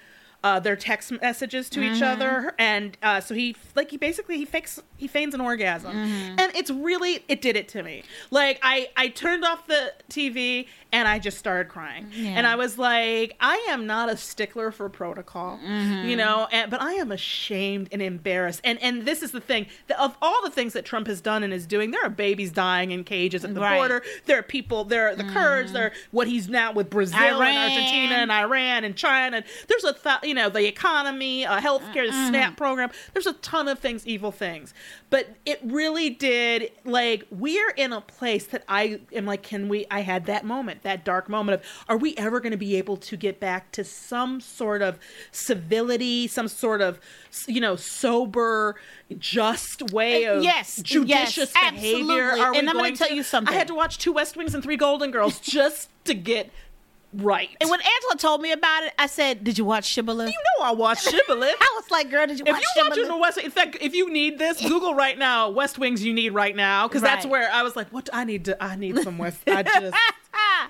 Uh, 0.45 0.59
their 0.59 0.75
text 0.75 1.11
messages 1.23 1.71
to 1.71 1.81
each 1.81 1.93
Mm-hmm. 2.01 2.03
other, 2.21 2.53
and 2.59 2.97
uh, 3.01 3.19
so 3.19 3.33
he 3.33 3.55
like 3.75 3.89
he 3.89 3.97
basically 3.97 4.37
he 4.37 4.45
fakes 4.45 4.79
he 4.95 5.07
feigns 5.07 5.33
an 5.33 5.41
orgasm, 5.41 5.91
Mm-hmm. 5.91 6.39
and 6.39 6.55
it's 6.55 6.69
really 6.69 7.23
it 7.27 7.41
did 7.41 7.55
it 7.55 7.67
to 7.69 7.81
me. 7.81 8.03
Like 8.29 8.59
I 8.61 8.89
I 8.95 9.07
turned 9.07 9.43
off 9.43 9.65
the 9.65 9.91
TV 10.09 10.67
and 10.91 11.07
I 11.07 11.17
just 11.19 11.37
started 11.39 11.67
crying, 11.69 12.11
and 12.15 12.45
I 12.45 12.55
was 12.55 12.77
like, 12.77 13.35
I 13.41 13.57
am 13.69 13.87
not 13.87 14.09
a 14.09 14.15
stickler 14.15 14.69
for 14.71 14.87
protocol, 14.87 15.57
Mm-hmm. 15.65 16.07
you 16.09 16.15
know, 16.15 16.47
and, 16.51 16.69
but 16.69 16.79
I 16.79 16.93
am 16.93 17.11
ashamed 17.11 17.89
and 17.91 18.01
embarrassed. 18.01 18.61
And 18.63 18.77
and 18.83 19.03
this 19.03 19.23
is 19.23 19.31
the 19.31 19.41
thing 19.41 19.65
that 19.87 19.99
of 19.99 20.15
all 20.21 20.43
the 20.43 20.51
things 20.51 20.73
that 20.73 20.85
Trump 20.85 21.07
has 21.07 21.21
done 21.21 21.41
and 21.43 21.51
is 21.53 21.65
doing, 21.65 21.89
there 21.89 22.03
are 22.05 22.09
babies 22.27 22.51
dying 22.51 22.91
in 22.91 23.03
cages 23.03 23.43
at 23.43 23.55
the 23.55 23.61
Right. 23.61 23.77
border. 23.77 24.03
There 24.27 24.37
are 24.37 24.43
people. 24.43 24.83
There 24.83 25.07
are 25.09 25.15
the 25.15 25.23
Kurds. 25.23 25.71
There 25.73 25.85
are 25.87 25.91
what 26.11 26.27
he's 26.27 26.47
now 26.47 26.71
with 26.71 26.91
Brazil 26.91 27.41
and 27.41 27.57
Argentina 27.57 28.15
and 28.21 28.31
Iran 28.31 28.83
and 28.83 28.95
China. 28.95 29.43
There's 29.67 29.83
a 29.83 29.93
th- 29.93 30.23
you 30.23 30.34
know 30.35 30.49
the 30.49 30.67
economy, 30.67 31.45
uh, 31.45 31.59
healthcare, 31.59 32.05
the 32.07 32.27
SNAP 32.29 32.57
program. 32.57 32.91
There's 33.13 33.25
a 33.25 33.33
ton 33.33 33.67
of 33.67 33.79
things, 33.79 34.05
evil 34.05 34.31
things, 34.31 34.73
but 35.09 35.35
it 35.45 35.59
really 35.63 36.09
did 36.11 36.71
like 36.83 37.25
we're 37.31 37.71
in 37.71 37.91
a 37.93 38.01
place 38.01 38.45
that 38.47 38.63
I 38.67 38.99
am 39.13 39.25
like, 39.25 39.41
can 39.43 39.67
we? 39.69 39.85
I 39.89 40.01
had 40.01 40.25
that 40.27 40.45
moment, 40.45 40.83
that 40.83 41.03
dark 41.03 41.29
moment 41.29 41.61
of, 41.61 41.67
are 41.89 41.97
we 41.97 42.15
ever 42.17 42.39
going 42.39 42.51
to 42.51 42.57
be 42.57 42.75
able 42.75 42.97
to 42.97 43.17
get 43.17 43.39
back 43.39 43.71
to 43.73 43.83
some 43.83 44.39
sort 44.41 44.81
of 44.81 44.99
civility, 45.31 46.27
some 46.27 46.47
sort 46.47 46.81
of 46.81 46.99
you 47.47 47.61
know 47.61 47.75
sober, 47.75 48.75
just 49.17 49.91
way 49.91 50.25
Uh, 50.25 50.35
of 50.37 50.43
yes, 50.43 50.81
judicious 50.81 51.53
yes, 51.55 51.71
behavior? 51.71 52.29
absolutely. 52.29 52.41
Are 52.41 52.51
we 52.51 52.57
And 52.59 52.69
I'm 52.69 52.75
gonna 52.77 52.95
tell 52.95 53.11
you 53.11 53.23
something. 53.23 53.53
I 53.53 53.57
had 53.57 53.67
to 53.67 53.75
watch 53.75 53.97
two 53.97 54.11
West 54.11 54.35
Wings 54.37 54.53
and 54.53 54.63
three 54.63 54.77
Golden 54.77 55.11
Girls 55.11 55.39
just 55.39 55.89
to 56.05 56.13
get 56.13 56.51
right. 57.17 57.49
And 57.59 57.69
when 57.69 57.79
Angela 57.79 58.17
told 58.17 58.41
me 58.41 58.51
about 58.51 58.83
it, 58.83 58.93
I 58.97 59.07
said, 59.07 59.43
"Did 59.43 59.57
you 59.57 59.65
watch 59.65 59.85
Shibboleth?" 59.85 60.27
you 60.27 60.33
know 60.59 60.65
I 60.65 60.71
watched 60.71 61.05
Shibboleth. 61.11 61.55
I 61.59 61.73
was 61.75 61.91
like, 61.91 62.09
"Girl, 62.09 62.27
did 62.27 62.39
you 62.39 62.45
If 62.45 62.53
watch 62.53 62.61
you 62.61 62.83
watch 62.83 62.93
Shibboleth?" 62.93 63.07
the 63.07 63.17
West, 63.17 63.37
in 63.37 63.51
fact, 63.51 63.77
if 63.81 63.93
you 63.93 64.11
need 64.11 64.37
this, 64.39 64.61
Google 64.67 64.93
right 64.95 65.17
now 65.17 65.49
West 65.49 65.77
Wings. 65.77 66.03
You 66.03 66.13
need 66.13 66.29
right 66.29 66.55
now 66.55 66.87
because 66.87 67.01
that's 67.01 67.25
where 67.25 67.49
I 67.51 67.63
was 67.63 67.75
like, 67.75 67.89
what? 67.89 68.05
do 68.05 68.11
I 68.13 68.23
need 68.23 68.45
to. 68.45 68.63
I 68.63 68.75
need 68.75 68.99
some 68.99 69.17
West. 69.17 69.39
I 69.47 69.63
just. 69.81 69.95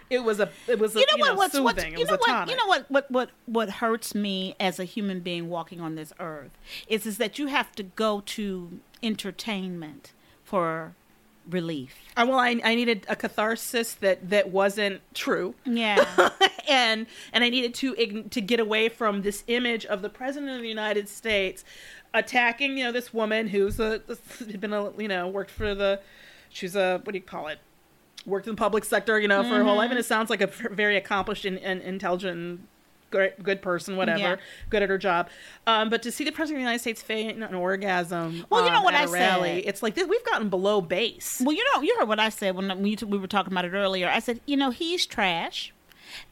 It 0.10 0.20
was 0.24 0.40
a. 0.40 0.50
It 0.68 0.80
was. 0.80 0.96
A, 0.96 1.00
you 1.00 1.06
know 1.12 1.18
what? 1.18 1.38
What's, 1.38 1.54
soothing. 1.54 1.64
what's 1.64 1.84
it 1.84 1.92
you 1.94 2.00
was 2.00 2.10
know 2.10 2.18
what? 2.18 2.28
tonic. 2.28 2.50
You 2.50 2.58
know 2.58 2.68
what? 2.68 2.92
What 2.92 3.12
what 3.12 3.30
what 3.46 3.70
hurts 3.70 4.14
me 4.14 4.56
as 4.60 4.80
a 4.80 4.84
human 4.84 5.20
being 5.22 5.50
walking 5.50 5.82
on 5.82 5.96
this 5.96 6.14
earth 6.20 6.52
is 6.88 7.06
is 7.06 7.18
that 7.18 7.40
you 7.40 7.48
have 7.48 7.72
to 7.74 7.84
go 7.84 8.22
to 8.28 8.80
entertainment 9.02 10.14
for 10.44 10.94
relief. 11.50 11.96
Uh, 12.18 12.26
well, 12.28 12.40
I, 12.40 12.60
I 12.64 12.76
needed 12.76 13.06
a 13.10 13.16
catharsis 13.16 13.94
that 13.96 14.30
that 14.30 14.50
wasn't 14.50 15.02
true. 15.14 15.56
Yeah. 15.66 16.06
and 16.68 17.08
and 17.34 17.44
I 17.44 17.50
needed 17.50 17.74
to 17.76 18.24
to 18.30 18.42
get 18.42 18.60
away 18.60 18.90
from 18.90 19.22
this 19.22 19.44
image 19.48 19.86
of 19.86 20.02
the 20.02 20.10
president 20.10 20.56
of 20.56 20.62
the 20.62 20.70
United 20.70 21.10
States 21.10 21.64
attacking, 22.14 22.78
you 22.78 22.86
know, 22.86 22.92
this 22.92 23.14
woman 23.14 23.50
who's 23.50 23.80
a 23.80 24.02
had 24.40 24.62
been 24.62 24.74
a 24.74 24.92
you 24.98 25.08
know 25.08 25.28
worked 25.28 25.52
for 25.52 25.76
the 25.76 26.00
she's 26.50 26.76
a 26.76 27.02
what 27.04 27.12
do 27.12 27.18
you 27.18 27.24
call 27.24 27.48
it 27.48 27.60
worked 28.26 28.48
in 28.48 28.54
the 28.56 28.60
public 28.60 28.84
sector, 28.84 29.20
you 29.20 29.28
know, 29.28 29.44
for 29.44 29.50
her 29.50 29.64
whole 29.64 29.76
life, 29.76 29.92
and 29.92 30.00
it 30.00 30.06
sounds 30.06 30.30
like 30.30 30.42
a 30.42 30.48
very 30.48 30.98
accomplished 30.98 31.46
and, 31.46 31.60
and 31.60 31.82
intelligent. 31.82 32.68
Great, 33.12 33.42
good 33.44 33.62
person, 33.62 33.96
whatever, 33.96 34.20
Yeah. 34.20 34.36
good 34.70 34.82
at 34.84 34.90
her 34.90 34.98
job. 34.98 35.30
Um, 35.68 35.90
but 35.90 36.02
to 36.04 36.12
see 36.12 36.24
the 36.26 36.32
president 36.32 36.58
of 36.58 36.60
the 36.60 36.64
United 36.64 36.80
States 36.82 37.02
feign 37.02 37.42
an 37.44 37.54
orgasm, 37.54 38.46
Well, 38.50 38.66
you 38.66 38.72
know 38.72 38.80
um, 38.80 38.84
what 38.84 38.94
at 38.96 39.08
I 39.08 39.12
rally, 39.12 39.62
said. 39.62 39.70
it's 39.70 39.84
like 39.84 39.96
this, 39.96 40.08
we've 40.08 40.24
gotten 40.26 40.50
below 40.50 40.82
base. 40.82 41.42
well, 41.44 41.56
you 41.56 41.64
know, 41.74 41.82
you 41.82 41.96
heard 41.98 42.08
what 42.10 42.20
I 42.20 42.30
said 42.30 42.56
when 42.56 42.82
we 42.82 42.98
we 43.06 43.18
were 43.18 43.28
talking 43.28 43.54
about 43.54 43.64
it 43.66 43.74
earlier. 43.74 44.10
I 44.10 44.20
said, 44.20 44.42
you 44.46 44.58
know, 44.58 44.72
he's 44.72 45.06
trash. 45.06 45.72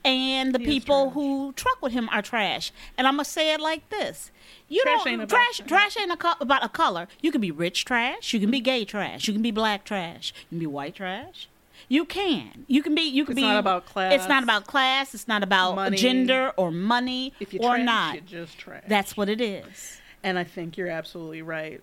And 0.06 0.54
the 0.54 0.60
He 0.60 0.66
people 0.66 1.10
who 1.12 1.52
truck 1.54 1.82
with 1.82 1.94
him 1.94 2.08
are 2.10 2.22
trash. 2.22 2.72
And 2.98 3.06
I'm 3.08 3.14
gonna 3.16 3.26
say 3.26 3.54
it 3.54 3.60
like 3.60 3.90
this: 3.90 4.32
you 4.70 4.82
Trash 4.82 5.00
don't 5.00 5.08
ain't 5.14 5.22
about 5.24 5.30
trash. 5.30 5.58
trash. 5.58 5.68
Trash 5.94 5.98
ain't 6.02 6.12
a 6.12 6.16
co- 6.18 6.36
about 6.40 6.64
a 6.64 6.70
color. 6.70 7.08
You 7.22 7.32
can 7.32 7.42
be 7.42 7.52
rich 7.52 7.84
trash. 7.84 8.34
You 8.34 8.40
can 8.40 8.50
be 8.52 8.62
gay 8.62 8.86
trash. 8.86 9.28
You 9.28 9.34
can 9.34 9.42
be 9.42 9.52
black 9.52 9.84
trash. 9.84 10.34
You 10.50 10.58
can 10.58 10.60
be 10.60 10.68
white 10.68 10.96
trash. 10.96 11.50
You 11.90 12.06
can. 12.06 12.66
You 12.68 12.82
can 12.84 12.96
be. 12.96 13.02
You 13.02 13.26
can 13.26 13.34
It's 13.34 13.42
be. 13.42 13.48
not 13.48 13.58
about 13.60 13.86
class. 13.86 14.14
It's 14.14 14.28
not 14.30 14.44
about 14.44 14.66
class. 14.68 15.14
It's 15.14 15.28
not 15.28 15.44
about 15.44 15.76
money. 15.76 15.98
gender 15.98 16.52
or 16.58 16.72
money 16.72 17.34
If 17.40 17.54
you 17.54 17.60
or 17.60 17.76
trash, 17.76 17.86
not. 17.86 18.16
you 18.16 18.22
just 18.22 18.58
trash. 18.58 18.84
That's 18.88 19.16
what 19.18 19.30
it 19.30 19.42
is. 19.42 20.00
And 20.24 20.40
I 20.40 20.44
think 20.44 20.78
you're 20.78 20.88
absolutely 20.90 21.42
right. 21.42 21.82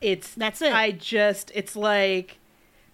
It's 0.00 0.34
That's 0.34 0.60
it. 0.62 0.72
I 0.72 0.90
just 0.92 1.50
it's 1.54 1.74
like 1.74 2.38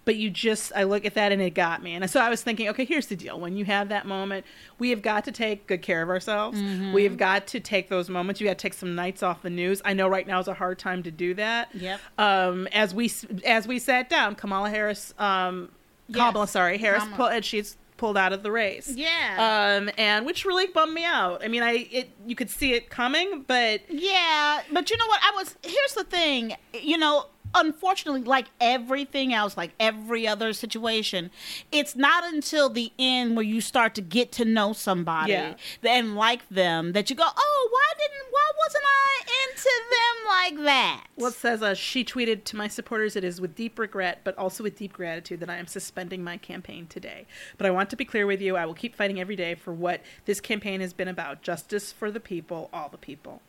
but 0.05 0.17
you 0.17 0.31
just 0.31 0.73
I 0.75 0.83
look 0.83 1.05
at 1.05 1.14
that 1.14 1.31
and 1.31 1.41
it 1.41 1.50
got 1.50 1.81
me. 1.83 1.95
And 1.95 2.09
so 2.11 2.21
I 2.21 2.29
was 2.29 2.43
thinking, 2.43 2.69
okay, 2.71 2.85
here's 2.85 3.07
the 3.07 3.14
deal. 3.14 3.38
When 3.38 3.57
you 3.57 3.64
have 3.67 3.88
that 3.91 4.05
moment, 4.05 4.45
we 4.79 4.91
have 4.91 5.00
got 5.00 5.25
to 5.26 5.33
take 5.33 5.67
good 5.69 5.81
care 5.83 6.02
of 6.02 6.09
ourselves. 6.09 6.59
Mm-hmm. 6.59 6.93
We 6.93 7.05
have 7.05 7.17
got 7.17 7.47
to 7.49 7.61
take 7.61 7.88
those 7.88 8.09
moments. 8.09 8.41
You 8.41 8.49
got 8.49 8.59
to 8.59 8.62
take 8.62 8.75
some 8.75 8.97
nights 8.97 9.23
off 9.23 9.43
the 9.43 9.50
news. 9.50 9.81
I 9.85 9.93
know 9.93 10.09
right 10.09 10.26
now 10.26 10.41
is 10.41 10.49
a 10.49 10.55
hard 10.55 10.79
time 10.81 11.05
to 11.05 11.11
do 11.12 11.35
that. 11.35 11.69
Yep. 11.75 12.00
Um 12.19 12.67
as 12.73 12.95
we 12.95 13.11
as 13.47 13.69
we 13.69 13.79
sat 13.79 14.09
down, 14.11 14.35
Kamala 14.35 14.71
Harris 14.71 15.14
um 15.19 15.71
Yes. 16.14 16.26
Kamala, 16.31 16.47
sorry, 16.47 16.78
Harris 16.78 17.02
Kamala. 17.04 17.16
pulled 17.16 17.45
she's 17.45 17.76
pulled 17.97 18.16
out 18.16 18.33
of 18.33 18.42
the 18.42 18.50
race. 18.50 18.92
Yeah. 18.95 19.76
Um 19.78 19.90
and 19.97 20.26
which 20.26 20.45
really 20.45 20.66
bummed 20.66 20.92
me 20.95 21.04
out. 21.04 21.45
I 21.45 21.49
mean, 21.49 21.62
I 21.62 21.87
it 21.90 22.11
you 22.26 22.35
could 22.35 22.50
see 22.50 22.73
it 22.75 22.90
coming, 22.90 23.45
but 23.47 23.83
Yeah, 23.88 24.62
but 24.73 24.90
you 24.90 24.97
know 24.97 25.07
what? 25.07 25.21
I 25.23 25.33
was 25.37 25.57
here's 25.62 25.95
the 25.95 26.04
thing. 26.04 26.54
You 26.75 26.99
know, 26.99 27.26
unfortunately, 27.54 28.23
like 28.23 28.47
everything 28.61 29.32
else, 29.32 29.56
like 29.56 29.73
every 29.78 30.26
other 30.26 30.52
situation, 30.52 31.30
it's 31.71 31.94
not 31.97 32.25
until 32.32 32.68
the 32.68 32.92
end 32.99 33.37
where 33.37 33.44
you 33.44 33.61
start 33.61 33.94
to 33.97 34.00
get 34.00 34.32
to 34.32 34.44
know 34.44 34.73
somebody 34.73 35.32
Yeah. 35.32 35.54
and 35.82 36.16
like 36.16 36.49
them 36.49 36.92
that 36.92 37.11
you 37.11 37.16
go, 37.16 37.26
"Oh, 37.26 37.68
why 37.71 37.92
didn't? 37.99 38.32
Why 38.32 38.50
wasn't 38.64 38.85
I 38.87 39.21
into 39.49 39.71
them 39.90 40.59
like 40.59 40.64
that?" 40.66 41.06
Well, 41.16 41.28
it 41.28 41.35
says 41.35 41.62
uh, 41.62 41.75
she 41.75 42.04
tweeted 42.04 42.44
to 42.44 42.56
my 42.56 42.68
supporters, 42.68 43.16
"It 43.16 43.25
is 43.25 43.40
with 43.40 43.54
deep 43.54 43.78
regret, 43.78 44.21
but 44.25 44.37
also 44.38 44.62
with 44.62 44.76
deep 44.76 44.92
gratitude 44.92 45.40
that 45.40 45.50
I 45.50 45.56
am 45.56 45.66
suspending 45.66 46.25
my 46.25 46.37
campaign 46.37 46.87
today. 46.87 47.26
But 47.59 47.66
I 47.66 47.71
want 47.71 47.90
to 47.90 47.97
be 47.97 48.04
clear 48.04 48.26
with 48.26 48.40
you: 48.40 48.56
I 48.56 48.66
will 48.66 48.75
keep 48.75 48.94
fighting 48.94 49.21
every 49.21 49.37
day 49.37 49.54
for 49.54 49.73
what 49.73 50.00
this 50.25 50.40
campaign 50.40 50.80
has 50.80 50.92
been 50.92 51.09
about: 51.09 51.42
justice 51.42 51.92
for 51.92 52.11
the 52.11 52.21
people, 52.21 52.71
all 52.73 52.88
the 52.88 52.99
people." 52.99 53.40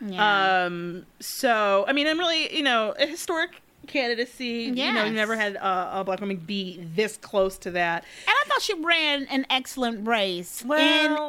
Yeah. 0.00 0.64
Um. 0.64 1.06
So, 1.20 1.84
I 1.88 1.92
mean, 1.92 2.06
I'm 2.06 2.18
really, 2.18 2.54
you 2.54 2.62
know, 2.62 2.94
a 2.98 3.06
historic 3.06 3.62
candidacy. 3.86 4.44
You 4.64 4.72
know, 4.74 4.74
you 4.74 4.92
Yes. 4.92 5.12
never 5.14 5.34
had 5.34 5.56
uh, 5.56 5.90
a 5.94 6.04
black 6.04 6.20
woman 6.20 6.36
be 6.36 6.78
this 6.94 7.16
close 7.16 7.56
to 7.58 7.70
that. 7.70 8.04
And 8.26 8.34
I 8.44 8.44
thought 8.46 8.60
she 8.60 8.74
ran 8.74 9.24
an 9.30 9.46
excellent 9.48 10.06
race. 10.06 10.62
Well- 10.64 10.78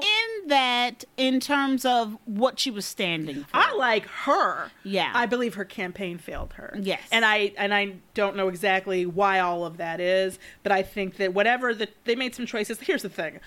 in 0.02 0.04
in 0.04 0.48
that, 0.50 1.06
in 1.16 1.40
terms 1.40 1.86
of 1.86 2.18
what 2.26 2.60
she 2.60 2.70
was 2.72 2.86
standing 2.86 3.44
for. 3.46 3.50
I 3.58 3.72
like 3.74 4.06
her. 4.08 4.72
Yeah. 4.84 5.12
I 5.14 5.26
believe 5.26 5.54
her 5.56 5.64
campaign 5.66 6.18
failed 6.18 6.54
her. 6.54 6.76
Yes. 6.82 7.02
And 7.12 7.24
I 7.24 7.54
and 7.58 7.74
I 7.74 7.94
don't 8.14 8.36
know 8.36 8.50
exactly 8.50 9.06
why 9.06 9.40
all 9.40 9.66
of 9.66 9.78
that 9.78 10.00
is, 10.02 10.38
but 10.64 10.72
I 10.72 10.82
think 10.84 11.18
that 11.18 11.34
whatever 11.34 11.74
that 11.74 11.92
they 12.06 12.16
made 12.16 12.36
some 12.36 12.46
choices. 12.46 12.80
Here's 12.82 13.04
the 13.04 13.10
thing. 13.10 13.40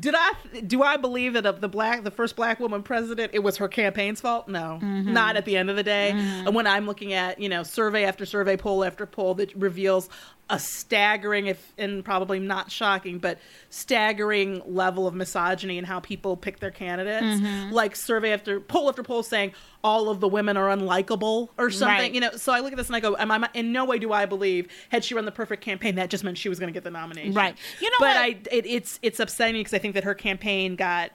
Did 0.00 0.14
I 0.16 0.32
do 0.66 0.82
I 0.82 0.96
believe 0.96 1.34
that 1.34 1.44
of 1.44 1.60
the 1.60 1.68
black 1.68 2.04
the 2.04 2.10
first 2.10 2.36
black 2.36 2.58
woman 2.58 2.82
president 2.82 3.32
it 3.34 3.42
was 3.42 3.58
her 3.58 3.68
campaign's 3.68 4.20
fault? 4.20 4.48
No. 4.48 4.78
Mm-hmm. 4.82 5.12
Not 5.12 5.36
at 5.36 5.44
the 5.44 5.56
end 5.58 5.68
of 5.68 5.76
the 5.76 5.82
day. 5.82 6.10
And 6.12 6.54
when 6.54 6.66
I'm 6.66 6.86
looking 6.86 7.12
at, 7.12 7.38
you 7.38 7.48
know, 7.50 7.62
survey 7.64 8.04
after 8.04 8.24
survey, 8.24 8.56
poll 8.56 8.82
after 8.84 9.04
poll 9.04 9.34
that 9.34 9.54
reveals 9.54 10.08
a 10.50 10.58
staggering 10.58 11.46
if 11.46 11.72
and 11.78 12.04
probably 12.04 12.38
not 12.38 12.70
shocking 12.70 13.18
but 13.18 13.38
staggering 13.70 14.62
level 14.66 15.06
of 15.06 15.14
misogyny 15.14 15.78
in 15.78 15.84
how 15.84 16.00
people 16.00 16.36
pick 16.36 16.60
their 16.60 16.70
candidates 16.70 17.24
Mm-hmm. 17.24 17.72
like 17.72 17.96
survey 17.96 18.30
after 18.32 18.60
poll 18.60 18.88
after 18.88 19.02
poll 19.02 19.22
saying 19.22 19.52
all 19.82 20.08
of 20.08 20.20
the 20.20 20.28
women 20.28 20.56
are 20.56 20.68
unlikable 20.74 21.48
or 21.58 21.70
something 21.70 21.96
Right. 21.98 22.12
you 22.14 22.20
know 22.20 22.30
so 22.36 22.52
i 22.52 22.60
look 22.60 22.72
at 22.72 22.76
this 22.76 22.86
and 22.88 22.96
i 22.96 23.00
go 23.00 23.16
am 23.18 23.30
I, 23.30 23.48
in 23.54 23.72
no 23.72 23.84
way 23.84 23.98
do 23.98 24.12
i 24.12 24.26
believe 24.26 24.68
had 24.90 25.02
she 25.04 25.14
run 25.14 25.24
the 25.24 25.32
perfect 25.32 25.62
campaign 25.62 25.94
that 25.96 26.08
just 26.10 26.24
meant 26.24 26.38
she 26.38 26.48
was 26.48 26.58
going 26.58 26.68
to 26.72 26.74
get 26.74 26.84
the 26.84 26.90
nomination 26.90 27.34
Right. 27.34 27.56
You 27.80 27.90
know 27.90 27.96
but 28.00 28.06
what? 28.08 28.16
i 28.16 28.28
it, 28.52 28.66
it's 28.66 28.98
it's 29.02 29.20
upsetting 29.20 29.60
because 29.60 29.72
i 29.74 29.78
think 29.78 29.94
that 29.94 30.04
her 30.04 30.14
campaign 30.14 30.76
got 30.76 31.10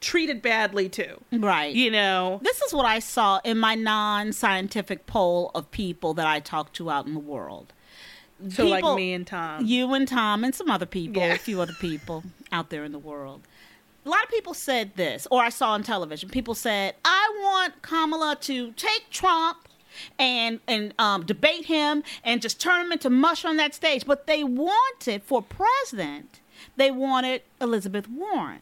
treated 0.00 0.40
badly 0.40 0.88
too 0.88 1.20
Right. 1.30 1.74
you 1.74 1.90
know 1.90 2.40
This 2.42 2.60
is 2.62 2.72
what 2.72 2.86
I 2.86 3.00
saw 3.00 3.40
in 3.44 3.58
my 3.58 3.74
non 3.74 4.32
scientific 4.32 5.06
poll 5.06 5.50
of 5.54 5.70
people 5.70 6.14
that 6.14 6.26
I 6.26 6.40
talked 6.40 6.74
to 6.76 6.90
out 6.90 7.06
in 7.06 7.12
the 7.12 7.20
world. 7.20 7.72
so 8.48 8.64
like 8.66 8.82
me 8.96 9.12
and 9.12 9.26
tom 9.26 9.66
You 9.66 9.92
and 9.92 10.08
Tom 10.08 10.42
and 10.44 10.54
some 10.54 10.70
other 10.70 10.86
people, 10.86 11.22
Yeah. 11.22 11.34
a 11.34 11.38
few 11.38 11.60
other 11.60 11.74
people 11.80 12.24
out 12.50 12.70
there 12.70 12.82
in 12.84 12.92
the 12.92 12.98
world. 12.98 13.42
A 14.06 14.08
lot 14.08 14.24
of 14.24 14.30
people 14.30 14.54
said 14.54 14.96
this, 14.96 15.28
or 15.30 15.42
I 15.42 15.50
saw 15.50 15.72
on 15.72 15.82
television. 15.82 16.30
People 16.30 16.54
said, 16.54 16.94
I 17.04 17.30
want 17.42 17.82
Kamala 17.82 18.36
to 18.40 18.72
take 18.72 19.10
Trump 19.10 19.68
and 20.18 20.60
and 20.66 20.94
um, 20.98 21.26
debate 21.26 21.66
him 21.66 22.02
and 22.24 22.40
just 22.40 22.58
turn 22.58 22.86
him 22.86 22.92
into 22.92 23.10
mush 23.10 23.44
on 23.44 23.58
that 23.58 23.74
stage. 23.74 24.06
But 24.06 24.26
they 24.26 24.42
wanted 24.42 25.22
for 25.24 25.42
president, 25.42 26.40
they 26.80 26.90
wanted 26.90 27.42
Elizabeth 27.60 28.08
Warren. 28.08 28.60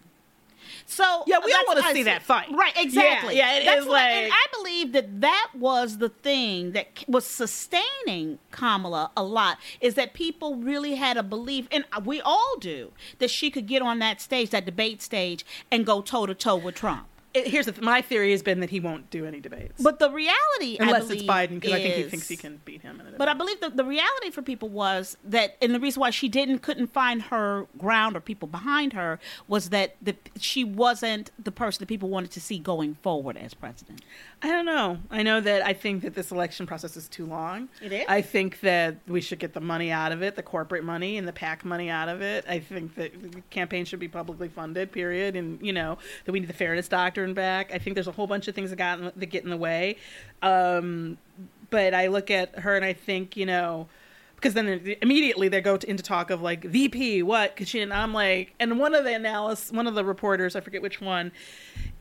So 0.84 1.24
Yeah, 1.26 1.38
we 1.44 1.52
all 1.52 1.58
that's 1.60 1.68
wanna 1.68 1.80
what 1.82 1.94
see 1.94 2.02
that 2.04 2.22
fight. 2.22 2.50
right? 2.50 2.72
Exactly. 2.76 3.36
Yeah, 3.36 3.52
yeah, 3.52 3.58
it 3.60 3.64
that's 3.64 3.80
is 3.82 3.86
what 3.86 4.00
I- 4.02 4.08
and 4.10 4.28
like- 4.30 4.32
I 4.38 4.46
believe 4.56 4.92
that 4.92 5.20
that 5.20 5.48
was 5.54 5.98
the 5.98 6.08
thing 6.08 6.72
that 6.72 7.04
was 7.06 7.26
sustaining 7.26 8.38
Kamala 8.50 9.10
a 9.16 9.22
lot 9.22 9.58
is 9.80 9.94
that 9.94 10.14
people 10.14 10.56
really 10.56 10.94
had 10.96 11.16
a 11.16 11.22
belief, 11.22 11.68
and 11.70 11.84
we 12.04 12.20
all 12.20 12.56
do, 12.58 12.92
that 13.18 13.30
she 13.30 13.50
could 13.50 13.66
get 13.66 13.82
on 13.82 13.98
that 14.00 14.20
stage, 14.20 14.50
that 14.50 14.64
debate 14.64 15.02
stage, 15.02 15.44
and 15.70 15.84
go 15.86 16.00
toe 16.00 16.26
to 16.26 16.34
toe 16.34 16.56
with 16.56 16.74
Trump. 16.74 17.06
It- 17.34 17.48
here's 17.48 17.66
the 17.66 17.72
th- 17.72 17.82
my 17.84 18.00
theory 18.00 18.30
has 18.32 18.42
been 18.42 18.60
that 18.60 18.70
he 18.70 18.80
won't 18.80 19.10
do 19.10 19.26
any 19.26 19.40
debates 19.40 19.82
But 19.82 19.98
the 19.98 20.10
reality, 20.10 20.78
I 20.80 20.84
unless 20.84 21.10
it's 21.10 21.22
Biden 21.22 21.60
because 21.60 21.72
I 21.72 21.80
think 21.82 21.94
he 21.94 22.02
thinks 22.04 22.28
he 22.28 22.36
can 22.36 22.60
beat 22.64 22.82
him. 22.82 22.96
In 22.96 23.00
a 23.00 23.04
debate. 23.04 23.18
But 23.18 23.28
I 23.28 23.34
believe 23.34 23.60
that 23.60 23.76
the 23.76 23.84
reality 23.84 24.30
for 24.30 24.42
people 24.42 24.68
was 24.68 25.16
that, 25.24 25.56
and 25.60 25.74
the 25.74 25.80
reason 25.80 26.00
why 26.00 26.10
she 26.10 26.28
didn't 26.28 26.60
couldn't 26.60 26.88
find 26.88 27.22
her 27.22 27.66
ground 27.76 28.16
or 28.16 28.20
people 28.20 28.48
behind 28.48 28.94
her 28.94 29.18
was 29.46 29.70
that 29.70 29.96
the, 30.00 30.16
she 30.38 30.64
wasn't 30.64 31.30
the 31.42 31.52
person 31.52 31.80
that 31.80 31.86
people 31.86 32.08
wanted 32.08 32.30
to 32.32 32.40
see 32.40 32.58
going 32.58 32.94
forward 32.96 33.36
as 33.36 33.54
president. 33.54 34.00
I 34.42 34.48
don't 34.48 34.66
know. 34.66 34.98
I 35.10 35.22
know 35.22 35.40
that 35.40 35.66
I 35.66 35.72
think 35.72 36.02
that 36.02 36.14
this 36.14 36.30
election 36.30 36.66
process 36.66 36.96
is 36.96 37.08
too 37.08 37.26
long. 37.26 37.68
It 37.82 37.92
is? 37.92 38.04
I 38.08 38.22
think 38.22 38.60
that 38.60 38.96
we 39.06 39.20
should 39.20 39.38
get 39.40 39.52
the 39.52 39.60
money 39.60 39.90
out 39.90 40.12
of 40.12 40.22
it, 40.22 40.36
the 40.36 40.42
corporate 40.42 40.84
money 40.84 41.18
and 41.18 41.26
the 41.26 41.32
PAC 41.32 41.64
money 41.64 41.90
out 41.90 42.08
of 42.08 42.22
it. 42.22 42.44
I 42.48 42.60
think 42.60 42.94
that 42.94 43.32
the 43.32 43.40
campaign 43.50 43.84
should 43.84 43.98
be 43.98 44.08
publicly 44.08 44.48
funded, 44.48 44.92
period. 44.92 45.34
And, 45.36 45.60
you 45.60 45.72
know, 45.72 45.98
that 46.24 46.32
we 46.32 46.40
need 46.40 46.48
the 46.48 46.52
fairness 46.52 46.88
doctrine 46.88 47.27
back. 47.34 47.72
I 47.72 47.78
think 47.78 47.94
there's 47.94 48.08
a 48.08 48.12
whole 48.12 48.26
bunch 48.26 48.48
of 48.48 48.54
things 48.54 48.70
that, 48.70 48.76
got 48.76 48.98
in, 48.98 49.12
that 49.14 49.26
get 49.26 49.44
in 49.44 49.50
the 49.50 49.56
way. 49.56 49.96
Um, 50.42 51.18
but 51.70 51.94
I 51.94 52.08
look 52.08 52.30
at 52.30 52.60
her 52.60 52.76
and 52.76 52.84
I 52.84 52.92
think, 52.92 53.36
you 53.36 53.46
know, 53.46 53.88
because 54.38 54.54
then 54.54 54.96
immediately 55.02 55.48
they 55.48 55.60
go 55.60 55.76
to, 55.76 55.90
into 55.90 56.02
talk 56.02 56.30
of 56.30 56.40
like 56.40 56.62
VP 56.64 57.22
what 57.24 57.54
because 57.54 57.68
she 57.68 57.80
and 57.80 57.92
I'm 57.92 58.14
like 58.14 58.54
and 58.60 58.78
one 58.78 58.94
of 58.94 59.04
the 59.04 59.10
analysts 59.10 59.72
one 59.72 59.86
of 59.88 59.94
the 59.94 60.04
reporters 60.04 60.54
I 60.54 60.60
forget 60.60 60.80
which 60.80 61.00
one 61.00 61.32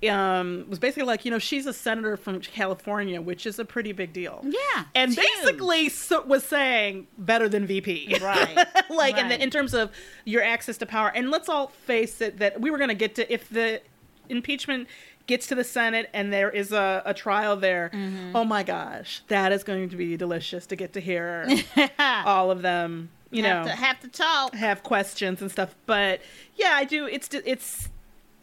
um 0.07 0.65
was 0.69 0.77
basically 0.77 1.05
like 1.05 1.25
you 1.25 1.31
know 1.31 1.39
she's 1.39 1.65
a 1.65 1.74
senator 1.74 2.15
from 2.15 2.39
California 2.41 3.19
which 3.22 3.48
is 3.48 3.57
a 3.57 3.65
pretty 3.65 3.91
big 3.91 4.13
deal 4.13 4.41
Yeah, 4.43 4.84
and 4.93 5.15
basically 5.15 5.89
so, 5.89 6.24
was 6.25 6.43
saying 6.43 7.07
better 7.17 7.50
than 7.50 7.65
VP 7.65 8.19
Right, 8.22 8.55
like 8.89 9.17
and 9.17 9.31
right. 9.31 9.41
in 9.41 9.50
terms 9.50 9.74
of 9.74 9.91
your 10.24 10.43
access 10.43 10.77
to 10.77 10.86
power 10.86 11.10
and 11.10 11.31
let's 11.31 11.50
all 11.50 11.67
face 11.67 12.22
it 12.22 12.38
that 12.38 12.62
we 12.62 12.69
were 12.69 12.77
going 12.77 12.89
to 12.89 12.96
get 12.96 13.15
to 13.15 13.34
if 13.34 13.50
the 13.50 13.81
impeachment 14.29 14.88
gets 15.27 15.46
to 15.48 15.55
the 15.55 15.63
Senate 15.63 16.10
and 16.13 16.34
there 16.34 16.50
is 16.50 16.72
a, 16.72 17.01
a 17.05 17.13
trial 17.13 17.55
there, 17.57 17.91
Mm-hmm. 17.93 18.36
oh 18.36 18.43
my 18.43 18.63
gosh, 18.63 19.22
that 19.27 19.51
is 19.51 19.63
going 19.63 19.89
to 19.89 19.96
be 19.96 20.17
delicious 20.17 20.65
to 20.67 20.75
get 20.75 20.93
to 20.93 21.00
hear 21.00 21.48
all 22.00 22.50
of 22.50 22.62
them, 22.62 23.10
you 23.29 23.43
have 23.43 23.65
know, 23.65 23.72
to 23.72 23.75
have 23.77 24.00
to 24.00 24.07
talk. 24.07 24.55
have 24.55 24.84
questions 24.84 25.41
and 25.41 25.51
stuff. 25.51 25.75
But 25.86 26.22
yeah, 26.55 26.72
I 26.75 26.84
do. 26.86 27.05
It's 27.05 27.29
it's. 27.34 27.89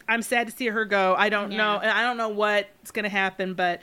I'm 0.07 0.21
sad 0.21 0.47
to 0.49 0.53
see 0.55 0.67
her 0.67 0.85
go. 0.85 1.15
I 1.17 1.31
don't 1.31 1.51
Yeah. 1.51 1.57
know, 1.59 1.79
and 1.79 1.91
I 1.91 2.03
don't 2.03 2.19
know 2.19 2.29
what's 2.29 2.91
going 2.91 3.05
to 3.05 3.09
happen, 3.09 3.55
but 3.55 3.81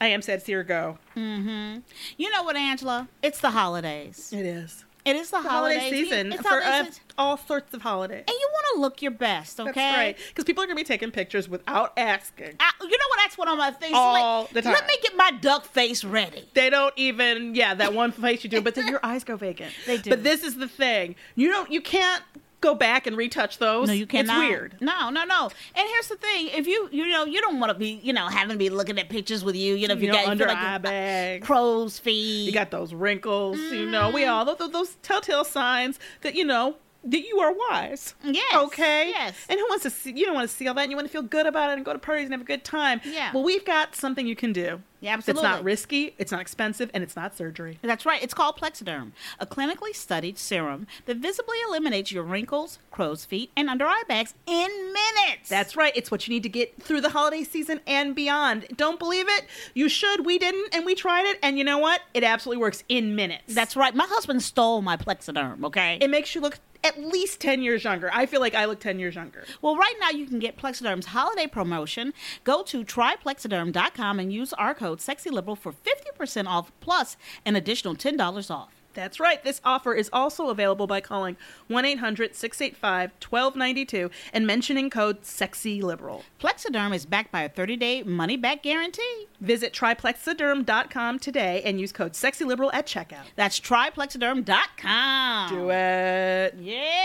I 0.00 0.06
am 0.06 0.22
sad 0.22 0.40
to 0.40 0.44
see 0.46 0.52
her 0.52 0.64
go. 0.64 0.96
Mm-hmm. 1.14 1.80
You 2.16 2.30
know 2.32 2.42
what, 2.44 2.56
Angela? 2.56 3.08
It's 3.22 3.40
the 3.40 3.50
holidays. 3.50 4.32
It 4.32 4.46
is 4.46 4.86
It 5.04 5.16
is 5.16 5.30
the, 5.30 5.40
the 5.40 5.48
holiday 5.48 5.90
season 5.90 6.32
It's 6.32 6.42
for 6.42 6.60
holiday 6.60 6.90
season. 6.90 7.02
all 7.16 7.36
sorts 7.36 7.72
of 7.74 7.82
holidays. 7.82 8.24
and 8.26 8.34
you 8.34 8.48
want 8.52 8.66
to 8.74 8.80
look 8.80 9.02
your 9.02 9.10
best, 9.10 9.58
okay? 9.58 9.72
That's 9.72 9.96
right, 9.96 10.16
because 10.28 10.44
people 10.44 10.62
are 10.62 10.66
going 10.66 10.76
to 10.76 10.82
be 10.82 10.86
taking 10.86 11.10
pictures 11.10 11.48
without 11.48 11.92
asking. 11.96 12.56
I, 12.60 12.72
you 12.80 12.88
know 12.88 13.08
what? 13.08 13.18
That's 13.18 13.38
one 13.38 13.48
of 13.48 13.58
my 13.58 13.70
things. 13.70 13.94
All 13.94 14.42
like, 14.42 14.50
the 14.50 14.62
time. 14.62 14.72
Let 14.74 14.86
me 14.86 14.94
get 15.02 15.16
my 15.16 15.30
duck 15.32 15.64
face 15.64 16.04
ready. 16.04 16.48
They 16.54 16.70
don't 16.70 16.94
even, 16.96 17.54
yeah, 17.54 17.74
that 17.74 17.94
one 17.94 18.12
face 18.12 18.44
you 18.44 18.50
do, 18.50 18.60
but 18.60 18.74
then 18.74 18.88
your 18.88 19.00
eyes 19.04 19.24
go 19.24 19.36
vacant. 19.36 19.72
They 19.86 19.98
do. 19.98 20.10
But 20.10 20.22
this 20.22 20.42
is 20.42 20.56
the 20.56 20.68
thing: 20.68 21.16
you 21.34 21.48
don't, 21.48 21.70
you 21.70 21.80
can't 21.80 22.22
go 22.60 22.74
back 22.74 23.06
and 23.06 23.16
retouch 23.16 23.58
those. 23.58 23.88
No, 23.88 23.94
you 23.94 24.06
cannot. 24.06 24.42
It's 24.42 24.48
weird. 24.48 24.74
No, 24.80 25.10
no, 25.10 25.24
no. 25.24 25.50
And 25.74 25.88
here's 25.88 26.08
the 26.08 26.16
thing: 26.16 26.48
if 26.48 26.66
you, 26.66 26.88
you 26.92 27.08
know, 27.08 27.24
you 27.24 27.40
don't 27.40 27.60
want 27.60 27.72
to 27.72 27.78
be, 27.78 28.00
you 28.02 28.12
know, 28.12 28.26
having 28.28 28.54
to 28.54 28.58
be 28.58 28.70
looking 28.70 28.98
at 28.98 29.08
pictures 29.08 29.44
with 29.44 29.56
you. 29.56 29.74
You 29.74 29.88
know, 29.88 29.94
if 29.94 30.00
you, 30.00 30.06
You 30.06 30.12
know, 30.12 30.18
got 30.18 30.24
you 30.26 30.30
under 30.30 30.44
feel 30.44 30.54
like 30.54 30.62
eye 30.62 30.70
you're- 30.70 30.76
uh, 30.76 30.78
bag. 30.78 31.42
crow's 31.42 31.98
feet. 31.98 32.46
You 32.46 32.52
got 32.52 32.70
those 32.70 32.94
wrinkles, 32.94 33.58
you 33.58 33.86
know. 33.86 34.10
We 34.10 34.22
mm-hmm. 34.22 34.32
all 34.32 34.44
those, 34.44 34.70
those 34.70 34.96
telltale 35.02 35.44
signs 35.44 35.98
that 36.22 36.34
you 36.34 36.44
know 36.44 36.76
that 37.04 37.26
you 37.26 37.38
are 37.40 37.52
wise. 37.52 38.14
Yes, 38.22 38.54
Okay. 38.54 39.08
yes. 39.08 39.34
And 39.48 39.58
who 39.58 39.66
wants 39.68 39.84
to 39.84 39.90
see? 39.90 40.12
You 40.12 40.26
don't 40.26 40.34
want 40.34 40.48
to 40.48 40.54
see 40.54 40.68
all 40.68 40.74
that. 40.74 40.82
And 40.82 40.90
you 40.90 40.96
want 40.96 41.08
to 41.08 41.12
feel 41.12 41.22
good 41.22 41.46
about 41.46 41.70
it 41.70 41.74
and 41.74 41.84
go 41.84 41.92
to 41.92 41.98
parties 41.98 42.24
and 42.26 42.32
have 42.34 42.40
a 42.42 42.44
good 42.44 42.64
time. 42.64 43.00
Yeah. 43.04 43.32
Well, 43.32 43.42
we've 43.42 43.64
got 43.64 43.94
something 43.96 44.26
you 44.26 44.36
can 44.36 44.52
do. 44.52 44.82
Yeah, 45.02 45.14
absolutely. 45.14 45.48
It's 45.48 45.56
not 45.56 45.64
risky. 45.64 46.14
It's 46.18 46.30
not 46.30 46.42
expensive, 46.42 46.90
and 46.92 47.02
it's 47.02 47.16
not 47.16 47.34
surgery. 47.34 47.78
That's 47.80 48.04
right. 48.04 48.22
It's 48.22 48.34
called 48.34 48.58
Plexiderm, 48.60 49.12
a 49.38 49.46
clinically 49.46 49.94
studied 49.96 50.36
serum 50.36 50.86
that 51.06 51.16
visibly 51.16 51.56
eliminates 51.66 52.12
your 52.12 52.22
wrinkles, 52.22 52.78
crow's 52.90 53.24
feet, 53.24 53.50
and 53.56 53.70
under 53.70 53.86
eye 53.86 54.02
bags 54.08 54.34
in 54.46 54.68
minutes. 54.92 55.48
That's 55.48 55.74
right. 55.74 55.94
It's 55.96 56.10
what 56.10 56.28
you 56.28 56.34
need 56.34 56.42
to 56.42 56.50
get 56.50 56.82
through 56.82 57.00
the 57.00 57.08
holiday 57.08 57.44
season 57.44 57.80
and 57.86 58.14
beyond. 58.14 58.66
Don't 58.76 58.98
believe 58.98 59.24
it? 59.26 59.46
You 59.72 59.88
should. 59.88 60.26
We 60.26 60.36
didn't, 60.36 60.74
and 60.74 60.84
we 60.84 60.94
tried 60.94 61.24
it, 61.24 61.38
and 61.42 61.56
you 61.56 61.64
know 61.64 61.78
what? 61.78 62.02
It 62.12 62.22
absolutely 62.22 62.60
works 62.60 62.84
in 62.90 63.14
minutes. 63.16 63.54
That's 63.54 63.76
right. 63.76 63.94
My 63.94 64.06
husband 64.06 64.42
stole 64.42 64.82
my 64.82 64.98
Plexiderm. 64.98 65.64
Okay. 65.64 65.96
it 66.02 66.10
makes 66.10 66.34
you 66.34 66.42
look 66.42 66.58
at 66.82 66.98
least 66.98 67.40
10 67.40 67.62
years 67.62 67.84
younger. 67.84 68.10
I 68.12 68.26
feel 68.26 68.40
like 68.40 68.54
I 68.54 68.64
look 68.64 68.80
10 68.80 68.98
years 68.98 69.14
younger. 69.14 69.44
Well, 69.62 69.76
right 69.76 69.94
now 70.00 70.10
you 70.10 70.26
can 70.26 70.38
get 70.38 70.56
Plexiderm's 70.56 71.06
holiday 71.06 71.46
promotion. 71.46 72.12
Go 72.44 72.62
to 72.64 72.84
tryplexiderm.com 72.84 74.18
and 74.18 74.32
use 74.32 74.52
our 74.54 74.74
code 74.74 74.98
SEXYLIBERAL 74.98 75.58
for 75.58 75.72
50% 75.72 76.46
off 76.46 76.72
plus 76.80 77.16
an 77.44 77.56
additional 77.56 77.94
$10 77.94 78.50
off. 78.50 78.79
That's 78.94 79.20
right. 79.20 79.42
This 79.44 79.60
offer 79.64 79.94
is 79.94 80.10
also 80.12 80.48
available 80.48 80.86
by 80.86 81.00
calling 81.00 81.36
1 81.68 81.84
800 81.84 82.34
685 82.34 83.12
1292 83.22 84.10
and 84.32 84.46
mentioning 84.46 84.90
code 84.90 85.22
SEXYLIBERAL. 85.22 86.22
Plexiderm 86.40 86.94
is 86.94 87.06
backed 87.06 87.30
by 87.32 87.42
a 87.42 87.48
30-day 87.48 88.02
money-back 88.02 88.62
guarantee. 88.62 89.26
Visit 89.40 89.72
tryplexiderm.com 89.72 91.18
today 91.18 91.62
and 91.64 91.80
use 91.80 91.92
code 91.92 92.12
SEXYLIBERAL 92.12 92.70
at 92.72 92.86
checkout. 92.86 93.24
That's 93.36 93.60
tryplexiderm.com. 93.60 95.48
Do 95.50 95.70
it. 95.70 96.54
Yeah. 96.60 97.00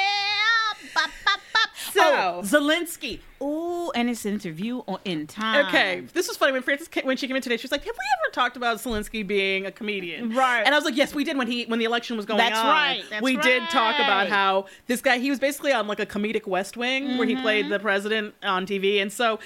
Bop, 0.93 1.09
bop, 1.25 1.39
bop. 1.53 1.69
So- 1.91 2.01
oh, 2.01 2.41
Zelensky. 2.43 3.19
Ooh, 3.41 3.91
and 3.91 4.07
his 4.09 4.25
interview 4.25 4.79
on, 4.87 4.99
in 5.05 5.27
time. 5.27 5.65
Okay, 5.67 6.01
this 6.13 6.27
was 6.27 6.37
funny 6.37 6.53
when 6.53 6.61
Frances 6.61 6.87
came, 6.87 7.05
when 7.05 7.17
she 7.17 7.27
came 7.27 7.35
in 7.35 7.41
today. 7.41 7.57
She 7.57 7.63
was 7.65 7.71
like, 7.71 7.83
"Have 7.83 7.93
we 7.93 8.05
ever 8.25 8.33
talked 8.33 8.55
about 8.57 8.77
Zelensky 8.77 9.27
being 9.27 9.65
a 9.65 9.71
comedian?" 9.71 10.33
Right. 10.33 10.63
And 10.65 10.73
I 10.73 10.77
was 10.77 10.85
like, 10.85 10.95
"Yes, 10.95 11.13
we 11.13 11.23
did 11.25 11.37
when 11.37 11.47
he 11.47 11.65
when 11.65 11.74
the 11.79 11.85
election 11.85 12.17
was 12.17 12.25
going 12.25 12.39
on. 12.39 12.45
That's 12.49 12.59
on. 12.59 12.65
right, 12.67 13.03
that's 13.09 13.21
we 13.21 13.37
did 13.37 13.63
talk 13.69 13.95
about 13.95 14.27
how 14.27 14.65
this 14.87 15.01
guy 15.01 15.17
he 15.19 15.29
was 15.29 15.39
basically 15.39 15.71
on 15.73 15.87
like 15.87 15.99
a 15.99 16.05
comedic 16.05 16.47
West 16.47 16.77
Wing 16.77 17.17
where 17.17 17.27
he 17.27 17.33
Mm-hmm. 17.33 17.41
played 17.43 17.69
the 17.69 17.79
president 17.79 18.33
on 18.43 18.65
TV, 18.65 19.01
and 19.01 19.11
so." 19.11 19.39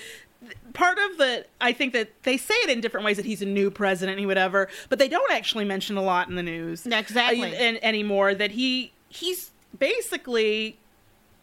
Part 0.71 0.97
of 0.97 1.17
the, 1.17 1.45
I 1.59 1.73
think 1.73 1.91
that 1.91 2.11
they 2.23 2.37
say 2.37 2.53
it 2.53 2.69
in 2.69 2.79
different 2.79 3.05
ways 3.05 3.17
that 3.17 3.25
he's 3.25 3.41
a 3.41 3.45
new 3.45 3.69
president, 3.69 4.19
he 4.19 4.25
whatever, 4.25 4.69
but 4.87 4.97
they 4.97 5.09
don't 5.09 5.29
actually 5.33 5.65
mention 5.65 5.97
a 5.97 6.01
lot 6.01 6.29
in 6.29 6.35
the 6.35 6.43
news 6.43 6.85
Exactly. 6.87 7.41
uh, 7.41 7.59
an- 7.59 7.77
anymore. 7.83 8.33
That 8.33 8.51
he 8.51 8.93
he's 9.09 9.51
basically 9.77 10.77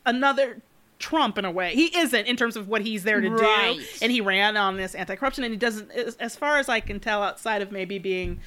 another 0.06 0.62
Trump 0.98 1.36
in 1.36 1.44
a 1.44 1.50
way. 1.50 1.74
He 1.74 1.94
isn't 1.98 2.26
in 2.26 2.36
terms 2.36 2.56
of 2.56 2.68
what 2.68 2.80
he's 2.80 3.02
there 3.04 3.20
to 3.20 3.28
Right. 3.28 3.76
do. 3.78 3.84
And 4.00 4.10
he 4.10 4.22
ran 4.22 4.56
on 4.56 4.78
this 4.78 4.94
anti-corruption, 4.94 5.44
and 5.44 5.52
he 5.52 5.58
doesn't, 5.58 5.90
as, 5.90 6.16
as 6.16 6.36
far 6.36 6.56
as 6.56 6.70
I 6.70 6.80
can 6.80 6.98
tell, 6.98 7.22
outside 7.22 7.60
of 7.60 7.70
maybe 7.70 7.98
being 7.98 8.40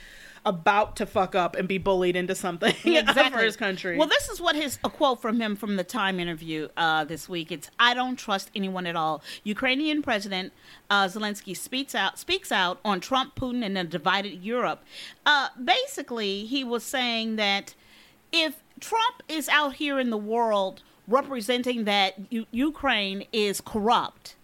about 0.50 0.96
to 0.96 1.06
fuck 1.06 1.36
up 1.36 1.56
and 1.56 1.68
be 1.68 1.78
bullied 1.78 2.16
into 2.16 2.34
something 2.34 2.74
for 2.74 3.38
his 3.38 3.56
country. 3.56 3.98
Well, 3.98 4.08
this 4.08 4.30
is 4.30 4.42
what 4.42 4.56
his 4.56 4.80
a 4.84 4.90
quote 4.90 5.22
from 5.22 5.40
him 5.40 5.56
from 5.56 5.76
the 5.76 5.84
Time 5.84 6.20
interview 6.20 6.68
uh, 6.76 7.06
this 7.06 7.30
week. 7.30 7.52
It's 7.52 7.70
I 7.80 7.94
don't 7.94 8.18
trust 8.18 8.50
anyone 8.56 8.88
at 8.88 8.96
all. 8.96 9.22
Ukrainian 9.44 10.02
President 10.02 10.52
uh, 10.90 11.06
Zelensky 11.06 11.56
speaks 11.56 11.94
out 11.94 12.18
speaks 12.18 12.52
out 12.52 12.80
on 12.84 13.00
Trump, 13.00 13.36
Putin, 13.36 13.64
and 13.64 13.78
a 13.78 13.84
divided 13.84 14.44
Europe. 14.44 14.84
Uh, 15.26 15.50
basically, 15.64 16.46
he 16.46 16.64
was 16.64 16.84
saying 16.84 17.36
that 17.36 17.76
if 18.32 18.64
Trump 18.80 19.22
is 19.28 19.48
out 19.50 19.76
here 19.76 20.00
in 20.00 20.10
the 20.10 20.18
world 20.18 20.82
representing 21.08 21.86
that 21.86 22.16
U- 22.30 22.46
Ukraine 22.52 23.26
is 23.32 23.62
corrupt 23.62 24.36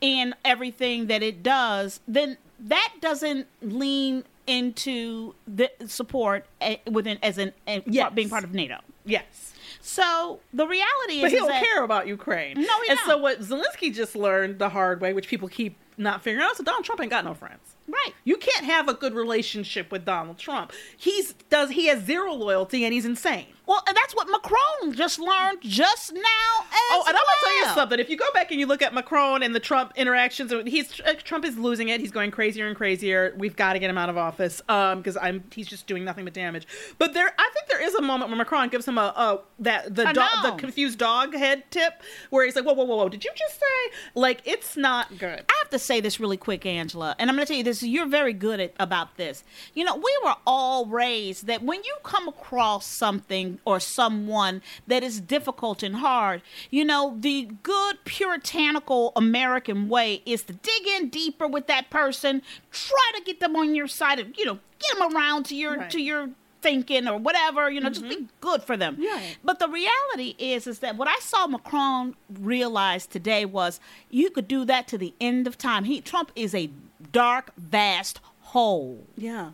in 0.00 0.34
everything 0.44 1.06
that 1.06 1.22
it 1.22 1.42
does, 1.42 2.00
then 2.06 2.36
that 2.60 2.94
doesn't 3.00 3.46
lean 3.62 4.24
into 4.48 5.34
the 5.46 5.70
support 5.86 6.46
uh, 6.60 6.74
within 6.90 7.18
as 7.22 7.38
an 7.38 7.52
uh, 7.68 7.80
Yes. 7.86 8.12
being 8.14 8.28
part 8.28 8.44
of 8.44 8.52
NATO. 8.54 8.78
yes. 9.04 9.54
So 9.80 10.40
the 10.52 10.66
reality 10.66 11.20
But 11.20 11.26
is, 11.26 11.32
he 11.32 11.38
don't 11.38 11.48
that 11.48 11.62
care 11.64 11.84
about 11.84 12.06
Ukraine. 12.08 12.54
No, 12.60 12.80
he 12.82 12.90
And 12.90 12.98
so 13.00 13.12
don't. 13.12 13.22
what 13.22 13.40
Zelensky 13.40 13.94
just 13.94 14.16
learned 14.16 14.58
the 14.58 14.68
hard 14.70 15.00
way, 15.00 15.12
which 15.12 15.28
people 15.28 15.48
keep 15.48 15.76
not 15.96 16.22
figuring 16.22 16.44
out, 16.44 16.52
is 16.52 16.58
that 16.58 16.66
Donald 16.66 16.84
Trump 16.84 17.00
ain't 17.00 17.10
got 17.10 17.24
no 17.24 17.32
friends. 17.34 17.60
Right. 17.88 18.12
You 18.24 18.36
can't 18.36 18.66
have 18.66 18.88
a 18.88 18.94
good 18.94 19.14
relationship 19.14 19.90
with 19.90 20.04
Donald 20.04 20.38
Trump. 20.38 20.72
He's 20.96 21.32
does 21.48 21.70
he 21.70 21.86
has 21.86 22.04
zero 22.04 22.34
loyalty 22.34 22.84
and 22.84 22.92
he's 22.92 23.06
insane. 23.06 23.46
Well, 23.66 23.82
and 23.86 23.94
that's 23.94 24.14
what 24.14 24.28
Macron 24.30 24.94
just 24.94 25.18
learned 25.18 25.58
just 25.60 26.14
now. 26.14 26.20
As 26.20 26.78
Oh, 26.90 27.04
and 27.06 27.16
I'm 27.16 27.22
gonna 27.22 27.26
tell 27.40 27.58
you 27.58 27.74
something. 27.74 27.98
If 27.98 28.08
you 28.08 28.16
go 28.16 28.30
back 28.32 28.50
and 28.50 28.58
you 28.58 28.66
look 28.66 28.80
at 28.80 28.94
Macron 28.94 29.42
and 29.42 29.54
the 29.54 29.60
Trump 29.60 29.92
interactions, 29.96 30.52
he's 30.66 31.00
uh, 31.00 31.14
Trump 31.22 31.44
is 31.44 31.58
losing 31.58 31.88
it. 31.88 32.00
He's 32.00 32.10
going 32.10 32.30
crazier 32.30 32.66
and 32.66 32.76
crazier. 32.76 33.34
We've 33.36 33.56
got 33.56 33.74
to 33.74 33.78
get 33.78 33.90
him 33.90 33.98
out 33.98 34.08
of 34.08 34.16
office 34.16 34.60
um 34.68 34.98
because 34.98 35.16
I'm 35.16 35.44
he's 35.52 35.66
just 35.66 35.86
doing 35.86 36.04
nothing 36.04 36.24
but 36.24 36.34
damage. 36.34 36.66
But 36.98 37.14
there, 37.14 37.32
I 37.38 37.50
think 37.54 37.68
there 37.68 37.82
is 37.82 37.94
a 37.94 38.02
moment 38.02 38.30
where 38.30 38.38
Macron 38.38 38.68
gives 38.68 38.86
him 38.86 38.98
a, 38.98 39.12
a 39.16 39.40
that 39.60 39.94
the 39.94 40.04
dog 40.12 40.42
the 40.42 40.52
confused 40.52 40.98
dog 40.98 41.34
head 41.34 41.64
tip 41.70 42.02
where 42.30 42.44
he's 42.44 42.56
like, 42.56 42.64
whoa, 42.64 42.74
whoa, 42.74 42.84
whoa, 42.84 42.96
whoa, 42.96 43.08
did 43.08 43.24
you 43.24 43.30
just 43.36 43.54
say 43.54 43.96
like 44.14 44.40
it's 44.44 44.76
not 44.76 45.18
good? 45.18 45.44
I 45.48 45.54
have 45.62 45.70
to 45.70 45.78
say 45.78 46.00
this 46.00 46.18
really 46.18 46.36
quick, 46.36 46.64
Angela, 46.66 47.14
and 47.18 47.28
I'm 47.28 47.36
going 47.36 47.46
to 47.46 47.50
tell 47.52 47.58
you 47.58 47.64
this. 47.64 47.77
You're 47.82 48.06
very 48.06 48.32
good 48.32 48.60
at 48.60 48.74
about 48.78 49.16
this. 49.16 49.44
You 49.74 49.84
know, 49.84 49.96
we 49.96 50.18
were 50.24 50.34
all 50.46 50.86
raised 50.86 51.46
that 51.46 51.62
when 51.62 51.82
you 51.84 51.96
come 52.02 52.28
across 52.28 52.86
something 52.86 53.58
or 53.64 53.80
someone 53.80 54.62
that 54.86 55.02
is 55.02 55.20
difficult 55.20 55.82
and 55.82 55.96
hard, 55.96 56.42
you 56.70 56.84
know, 56.84 57.16
the 57.18 57.50
good 57.62 58.04
puritanical 58.04 59.12
American 59.16 59.88
way 59.88 60.22
is 60.26 60.42
to 60.44 60.52
dig 60.52 60.86
in 60.86 61.08
deeper 61.08 61.46
with 61.46 61.66
that 61.66 61.90
person, 61.90 62.42
try 62.70 63.12
to 63.16 63.22
get 63.24 63.40
them 63.40 63.56
on 63.56 63.74
your 63.74 63.88
side, 63.88 64.18
of, 64.18 64.38
you 64.38 64.44
know, 64.44 64.58
get 64.78 64.98
them 64.98 65.14
around 65.14 65.44
to 65.46 65.56
your 65.56 65.76
Right. 65.78 65.90
to 65.90 66.00
your 66.00 66.30
thinking 66.60 67.06
or 67.06 67.16
whatever 67.18 67.70
you 67.70 67.80
know 67.80 67.88
just 67.88 68.08
be 68.08 68.16
mm-hmm. 68.16 68.24
good 68.40 68.62
for 68.62 68.76
them 68.76 68.96
Right. 68.98 69.36
but 69.44 69.60
the 69.60 69.68
reality 69.68 70.34
is 70.38 70.66
is 70.66 70.80
that 70.80 70.96
what 70.96 71.06
i 71.06 71.16
saw 71.20 71.46
macron 71.46 72.16
realize 72.28 73.06
today 73.06 73.44
was 73.44 73.78
you 74.10 74.30
could 74.30 74.48
do 74.48 74.64
that 74.64 74.88
to 74.88 74.98
the 74.98 75.14
end 75.20 75.46
of 75.46 75.56
time 75.56 75.84
he 75.84 76.00
trump 76.00 76.32
is 76.34 76.54
a 76.54 76.68
dark 77.12 77.52
vast 77.56 78.20
hole 78.40 79.06
Yeah, 79.16 79.50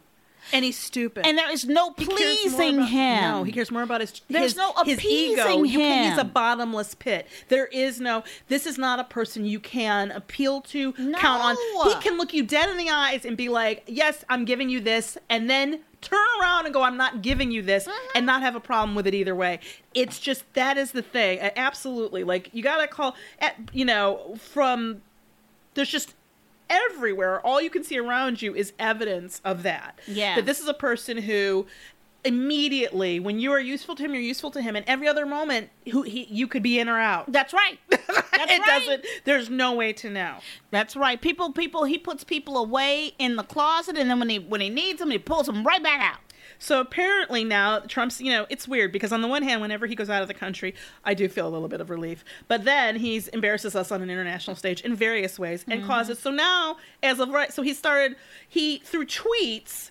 and 0.53 0.65
he's 0.65 0.79
stupid. 0.79 1.27
and 1.27 1.37
there 1.37 1.51
is 1.51 1.65
no 1.65 1.93
He 1.97 2.07
cares 2.07 2.09
more 2.09 2.17
pleasing 2.19 2.75
about- 2.77 2.89
him 2.89 3.21
No, 3.33 3.43
he 3.45 3.53
cares 3.53 3.71
more 3.71 3.83
about 3.83 4.01
his 4.01 4.21
There's 4.29 4.53
his, 4.53 4.57
no 4.57 4.73
his 4.85 5.05
ego. 5.05 5.43
appeasing 5.43 5.71
can, 5.81 6.11
he's 6.11 6.19
a 6.19 6.25
bottomless 6.25 6.95
pit. 6.95 7.27
There 7.49 7.67
is 7.67 8.01
no. 8.01 8.23
This 8.49 8.67
is 8.67 8.79
not 8.79 8.99
a 9.01 9.05
person 9.05 9.45
you 9.45 9.59
can 9.61 10.11
appeal 10.13 10.61
to, 10.63 10.93
count 10.93 11.43
on. 11.43 11.57
He 11.89 11.95
can 12.01 12.17
look 12.19 12.33
you 12.33 12.43
dead 12.45 12.69
in 12.71 12.77
the 12.77 12.91
eyes 12.91 13.25
and 13.25 13.37
be 13.37 13.49
like, 13.49 13.83
"Yes, 13.87 14.25
I'm 14.29 14.45
giving 14.45 14.69
you 14.69 14.81
this," 14.81 15.19
and 15.29 15.51
then 15.51 15.81
turn 16.01 16.19
around 16.41 16.67
and 16.67 16.75
go, 16.75 16.83
"I'm 16.83 16.99
not 16.99 17.23
giving 17.23 17.51
you 17.51 17.63
this," 17.63 17.85
Mm-hmm. 17.87 18.09
and 18.17 18.27
not 18.27 18.43
have 18.43 18.55
a 18.55 18.61
problem 18.61 18.95
with 18.95 19.07
it 19.07 19.15
either 19.15 19.35
way. 19.35 19.59
It's 19.95 20.19
just 20.21 20.45
that 20.55 20.77
is 20.77 20.93
the 20.93 21.03
thing. 21.03 21.41
Absolutely, 21.57 22.23
like 22.23 22.51
you 22.53 22.63
gotta 22.63 22.87
call. 22.87 23.17
At, 23.41 23.57
you 23.73 23.85
know, 23.87 24.37
from 24.53 25.01
there's 25.75 25.89
just 25.91 26.15
everywhere. 26.91 27.41
All 27.41 27.61
you 27.61 27.71
can 27.71 27.85
see 27.85 27.99
around 27.99 28.43
you 28.43 28.55
is 28.55 28.73
evidence 28.79 29.41
of 29.45 29.63
that. 29.63 29.99
Yeah. 30.07 30.37
that 30.37 30.47
this 30.47 30.61
is 30.61 30.69
a 30.69 30.75
person 30.75 31.19
who 31.19 31.67
immediately 32.27 33.21
when 33.21 33.39
you 33.39 33.53
are 33.53 33.61
useful 33.61 33.95
to 33.95 34.03
him 34.03 34.15
you're 34.15 34.23
useful 34.23 34.51
to 34.51 34.63
him. 34.63 34.77
And 34.77 34.85
every 34.89 35.07
other 35.07 35.27
moment 35.27 35.69
who 35.93 36.03
he 36.03 36.27
you 36.31 36.47
could 36.47 36.63
be 36.63 36.79
in 36.79 36.89
or 36.89 36.99
out. 36.99 37.31
That's 37.31 37.53
right. 37.53 37.79
That's 37.91 38.53
it 38.53 38.61
right. 38.61 38.63
doesn't 38.67 39.07
there's 39.25 39.51
no 39.51 39.75
way 39.75 39.93
to 39.95 40.11
know. 40.11 40.37
That's 40.71 40.97
right. 40.97 41.21
People 41.21 41.53
people 41.53 41.85
he 41.85 41.99
puts 41.99 42.25
people 42.25 42.57
away 42.57 43.13
in 43.19 43.37
the 43.37 43.43
closet 43.43 43.99
and 43.99 44.09
then 44.09 44.19
when 44.19 44.31
he 44.31 44.39
when 44.39 44.61
he 44.63 44.71
needs 44.71 45.01
them 45.01 45.11
he 45.11 45.19
pulls 45.19 45.47
them 45.47 45.65
right 45.65 45.83
back 45.83 46.01
out 46.01 46.19
so 46.65 46.81
apparently 46.81 47.45
now 47.45 47.79
trump's 47.81 48.21
you 48.21 48.31
know 48.31 48.47
it's 48.49 48.67
weird 48.67 48.91
because 48.91 49.13
on 49.13 49.21
the 49.21 49.29
one 49.29 49.43
hand 49.43 49.61
whenever 49.61 49.87
he 49.87 49.95
goes 49.95 50.09
out 50.09 50.23
of 50.23 50.29
the 50.29 50.35
country 50.35 50.75
i 51.05 51.13
do 51.13 51.29
feel 51.29 51.47
a 51.47 51.51
little 51.51 51.69
bit 51.69 51.81
of 51.81 51.91
relief 51.91 52.25
but 52.49 52.65
then 52.65 52.97
he 52.97 53.23
embarrasses 53.33 53.77
us 53.77 53.93
on 53.93 54.01
an 54.03 54.11
international 54.11 54.57
stage 54.57 54.81
in 54.81 54.95
various 54.95 55.39
ways 55.39 55.65
and 55.69 55.81
mm-hmm. 55.81 55.89
causes 55.89 56.19
so 56.19 56.31
now 56.31 56.77
as 57.03 57.21
of 57.21 57.29
right 57.29 57.53
so 57.53 57.63
he 57.63 57.75
started 57.75 58.17
he 58.49 58.79
through 58.79 59.05
tweets 59.05 59.91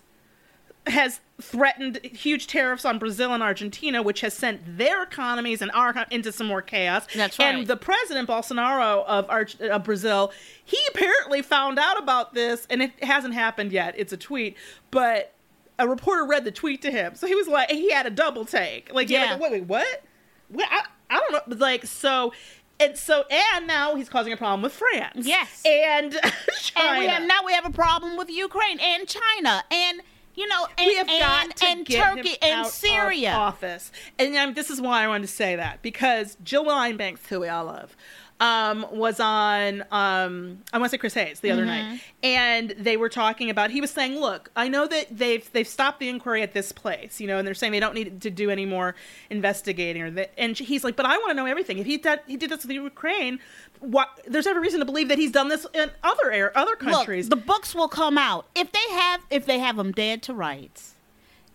has 0.86 1.20
threatened 1.40 1.98
huge 2.04 2.46
tariffs 2.46 2.84
on 2.84 2.98
Brazil 2.98 3.32
and 3.32 3.42
Argentina, 3.42 4.02
which 4.02 4.20
has 4.20 4.34
sent 4.34 4.60
their 4.76 5.02
economies 5.02 5.62
and 5.62 5.70
our 5.72 5.94
into 6.10 6.30
some 6.30 6.46
more 6.46 6.60
chaos. 6.60 7.06
That's 7.14 7.38
right. 7.38 7.54
And 7.54 7.66
the 7.66 7.76
president 7.76 8.28
Bolsonaro 8.28 9.04
of, 9.06 9.28
Arch- 9.30 9.58
of 9.60 9.82
Brazil, 9.82 10.30
he 10.62 10.78
apparently 10.90 11.40
found 11.40 11.78
out 11.78 11.98
about 11.98 12.34
this, 12.34 12.66
and 12.68 12.82
it 12.82 13.02
hasn't 13.02 13.32
happened 13.32 13.72
yet. 13.72 13.94
It's 13.96 14.12
a 14.12 14.16
tweet, 14.16 14.56
but 14.90 15.34
a 15.78 15.88
reporter 15.88 16.24
read 16.24 16.44
the 16.44 16.52
tweet 16.52 16.82
to 16.82 16.90
him, 16.90 17.14
so 17.14 17.26
he 17.26 17.34
was 17.34 17.48
like, 17.48 17.70
he 17.70 17.90
had 17.90 18.06
a 18.06 18.10
double 18.10 18.44
take. 18.44 18.92
Like, 18.92 19.10
yeah, 19.10 19.32
like, 19.32 19.40
wait, 19.40 19.52
wait, 19.52 19.64
what? 19.64 20.04
What? 20.48 20.68
I, 20.70 20.84
I 21.10 21.18
don't 21.18 21.48
know. 21.48 21.56
Like, 21.56 21.86
so. 21.86 22.32
And 22.80 22.98
so, 22.98 23.22
and 23.30 23.68
now 23.68 23.94
he's 23.94 24.08
causing 24.08 24.32
a 24.32 24.36
problem 24.36 24.62
with 24.62 24.72
France. 24.72 25.24
Yes. 25.24 25.62
and 25.64 26.12
China. 26.60 26.90
And 26.90 26.98
we 26.98 27.06
have 27.06 27.22
now 27.22 27.44
we 27.46 27.52
have 27.52 27.64
a 27.64 27.70
problem 27.70 28.16
with 28.16 28.28
Ukraine 28.28 28.80
and 28.80 29.06
China 29.06 29.62
and 29.70 30.00
you 30.34 30.46
know 30.48 30.66
and 30.78 30.86
we 30.86 30.96
have 30.96 31.08
and, 31.08 31.56
to 31.56 31.66
and 31.66 31.86
get 31.86 32.02
Turkey 32.04 32.28
him 32.30 32.36
and 32.42 32.52
out 32.60 32.66
Syria. 32.68 33.30
of 33.32 33.36
office. 33.38 33.92
And 34.18 34.34
um, 34.36 34.54
this 34.54 34.70
is 34.70 34.80
why 34.80 35.04
I 35.04 35.08
wanted 35.08 35.26
to 35.28 35.32
say 35.32 35.56
that 35.56 35.82
because 35.82 36.36
Jill 36.42 36.64
Wine-Banks, 36.64 37.26
who 37.26 37.40
we 37.40 37.48
all 37.48 37.66
love, 37.66 37.96
um, 38.40 38.84
was 38.90 39.20
on 39.20 39.82
um, 39.92 40.58
I 40.72 40.78
want 40.78 40.86
to 40.86 40.88
say 40.90 40.98
Chris 40.98 41.14
Hayes 41.14 41.38
the 41.40 41.52
other 41.52 41.64
Mm-hmm. 41.64 41.90
night, 41.92 42.00
and 42.24 42.70
they 42.78 42.96
were 42.96 43.08
talking 43.08 43.48
about. 43.48 43.70
He 43.70 43.80
was 43.80 43.90
saying, 43.92 44.18
"Look, 44.18 44.50
I 44.56 44.66
know 44.68 44.88
that 44.88 45.06
they've 45.16 45.50
they've 45.52 45.68
stopped 45.68 46.00
the 46.00 46.08
inquiry 46.08 46.42
at 46.42 46.52
this 46.52 46.72
place, 46.72 47.20
you 47.20 47.28
know, 47.28 47.38
and 47.38 47.46
they're 47.46 47.54
saying 47.54 47.72
they 47.72 47.80
don't 47.80 47.94
need 47.94 48.20
to 48.22 48.30
do 48.30 48.50
any 48.50 48.66
more 48.66 48.96
investigating." 49.30 50.02
Or 50.02 50.10
that, 50.10 50.32
and 50.36 50.58
he's 50.58 50.82
like, 50.82 50.96
"But 50.96 51.06
I 51.06 51.16
want 51.18 51.30
to 51.30 51.34
know 51.34 51.46
everything. 51.46 51.78
If 51.78 51.86
he 51.86 51.96
did 51.96 52.20
he 52.26 52.36
did 52.36 52.50
this 52.50 52.64
with 52.64 52.72
Ukraine." 52.72 53.38
What, 53.84 54.08
there's 54.26 54.46
every 54.46 54.62
reason 54.62 54.80
to 54.80 54.86
believe 54.86 55.08
that 55.08 55.18
he's 55.18 55.32
done 55.32 55.48
this 55.48 55.66
in 55.74 55.90
other 56.02 56.30
air, 56.30 56.56
other 56.56 56.76
countries. 56.76 57.28
Look, 57.28 57.40
the 57.40 57.46
books 57.46 57.74
will 57.74 57.88
come 57.88 58.16
out 58.16 58.46
if 58.54 58.72
they 58.72 58.94
have 58.94 59.20
if 59.30 59.46
they 59.46 59.58
have 59.58 59.78
him 59.78 59.92
dead 59.92 60.22
to 60.24 60.34
rights. 60.34 60.94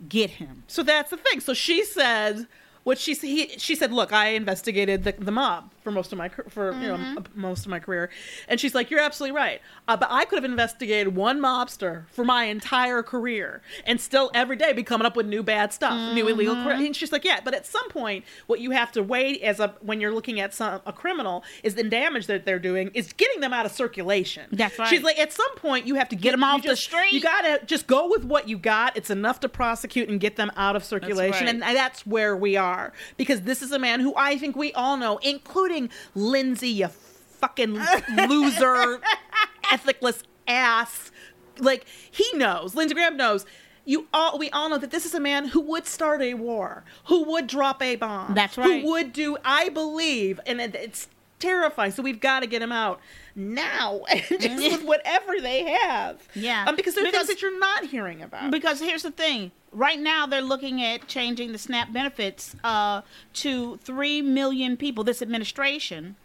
Get 0.07 0.29
him. 0.31 0.63
So 0.67 0.83
that's 0.83 1.09
the 1.09 1.17
thing. 1.17 1.39
So 1.39 1.53
she 1.53 1.83
said 1.83 2.47
what 2.83 2.97
she 2.97 3.13
he, 3.13 3.57
she 3.57 3.75
said. 3.75 3.91
Look, 3.91 4.13
I 4.13 4.29
investigated 4.29 5.03
the, 5.03 5.13
the 5.13 5.31
mob 5.31 5.71
for 5.89 5.95
most 5.95 6.11
of 6.11 6.17
my 6.17 6.29
for 6.29 6.71
you 6.73 6.89
Mm-hmm. 6.89 7.13
know 7.15 7.23
most 7.35 7.65
of 7.65 7.69
my 7.69 7.79
career, 7.79 8.09
and 8.47 8.59
she's 8.59 8.75
like, 8.75 8.89
you're 8.89 8.99
absolutely 8.99 9.35
right. 9.35 9.61
Uh, 9.87 9.95
but 9.97 10.07
I 10.11 10.25
could 10.25 10.37
have 10.37 10.49
investigated 10.49 11.15
one 11.15 11.39
mobster 11.39 12.07
for 12.09 12.23
my 12.25 12.45
entire 12.45 13.01
career, 13.03 13.61
and 13.85 13.99
still 13.99 14.29
every 14.33 14.55
day 14.55 14.73
be 14.73 14.83
coming 14.83 15.05
up 15.05 15.15
with 15.15 15.25
new 15.25 15.43
bad 15.43 15.73
stuff, 15.73 16.13
new 16.13 16.27
illegal. 16.27 16.55
Mm-hmm. 16.55 16.85
And 16.85 16.95
she's 16.95 17.11
like, 17.11 17.25
yeah, 17.25 17.39
but 17.43 17.53
at 17.53 17.65
some 17.65 17.89
point, 17.89 18.25
what 18.47 18.59
you 18.59 18.71
have 18.71 18.91
to 18.93 19.03
weigh 19.03 19.39
as 19.41 19.59
a 19.59 19.73
when 19.81 20.01
you're 20.01 20.13
looking 20.13 20.39
at 20.39 20.53
some 20.53 20.81
a 20.85 20.93
criminal 20.93 21.43
is 21.63 21.75
the 21.75 21.83
damage 21.83 22.27
that 22.27 22.45
they're 22.45 22.59
doing 22.59 22.91
is 22.93 23.13
getting 23.13 23.39
them 23.39 23.53
out 23.53 23.65
of 23.65 23.71
circulation. 23.71 24.47
That's 24.51 24.77
right. 24.77 24.87
She's 24.87 25.03
like, 25.03 25.19
at 25.19 25.31
some 25.31 25.55
point, 25.55 25.87
you 25.87 25.95
have 25.95 26.09
to 26.09 26.15
get 26.15 26.31
them 26.31 26.43
off 26.43 26.63
the 26.63 26.75
street. 26.75 27.13
You 27.13 27.21
gotta 27.21 27.61
just 27.65 27.87
go 27.87 28.09
with 28.09 28.25
what 28.25 28.47
you 28.47 28.57
got. 28.57 28.95
It's 28.97 29.09
enough 29.09 29.39
to 29.41 29.49
prosecute 29.49 30.09
and 30.09 30.19
get 30.19 30.35
them 30.35 30.51
out 30.55 30.75
of 30.75 30.83
circulation, 30.83 31.45
right. 31.45 31.55
and 31.55 31.61
that's 31.61 32.05
where 32.05 32.35
we 32.35 32.57
are 32.57 32.93
because 33.17 33.41
this 33.41 33.61
is 33.61 33.71
a 33.71 33.79
man 33.79 33.99
who 33.99 34.13
I 34.15 34.37
think 34.37 34.55
we 34.55 34.73
all 34.73 34.97
know, 34.97 35.17
including 35.17 35.78
Lindsey, 36.15 36.69
you 36.69 36.87
fucking 36.87 37.79
loser, 38.27 38.99
ethicless 39.71 40.23
ass. 40.47 41.11
Like 41.59 41.85
he 42.09 42.25
knows, 42.35 42.75
Lindsey 42.75 42.95
Graham 42.95 43.15
knows. 43.17 43.45
You 43.85 44.07
all, 44.13 44.37
we 44.37 44.51
all 44.51 44.69
know 44.69 44.77
that 44.77 44.91
this 44.91 45.05
is 45.05 45.15
a 45.15 45.19
man 45.19 45.45
who 45.47 45.61
would 45.61 45.87
start 45.87 46.21
a 46.21 46.35
war, 46.35 46.83
who 47.05 47.23
would 47.23 47.47
drop 47.47 47.81
a 47.81 47.95
bomb. 47.95 48.35
That's 48.35 48.55
right. 48.55 48.83
Who 48.83 48.91
would 48.91 49.13
do? 49.13 49.37
I 49.43 49.69
believe, 49.69 50.39
and 50.45 50.61
it's 50.61 51.07
terrifying. 51.39 51.91
So 51.91 52.03
we've 52.03 52.19
got 52.19 52.41
to 52.41 52.47
get 52.47 52.61
him 52.61 52.71
out 52.71 52.99
now, 53.35 54.01
just 54.29 54.41
with 54.57 54.83
whatever 54.83 55.39
they 55.41 55.63
have. 55.63 56.27
Yeah. 56.35 56.65
um, 56.67 56.75
because 56.75 56.95
there 56.95 57.03
are 57.03 57.07
Because- 57.07 57.27
things 57.27 57.39
that 57.39 57.41
you're 57.41 57.59
not 57.59 57.85
hearing 57.85 58.21
about. 58.21 58.51
Because 58.51 58.79
here's 58.79 59.03
the 59.03 59.11
thing. 59.11 59.51
Right 59.71 59.99
now, 59.99 60.25
they're 60.25 60.41
looking 60.41 60.81
at 60.81 61.07
changing 61.07 61.51
the 61.51 61.57
SNAP 61.59 61.93
benefits 61.93 62.55
uh, 62.63 63.01
to 63.33 63.77
3 63.77 64.21
million 64.23 64.75
people. 64.77 65.03
This 65.03 65.21
administration 65.21 66.15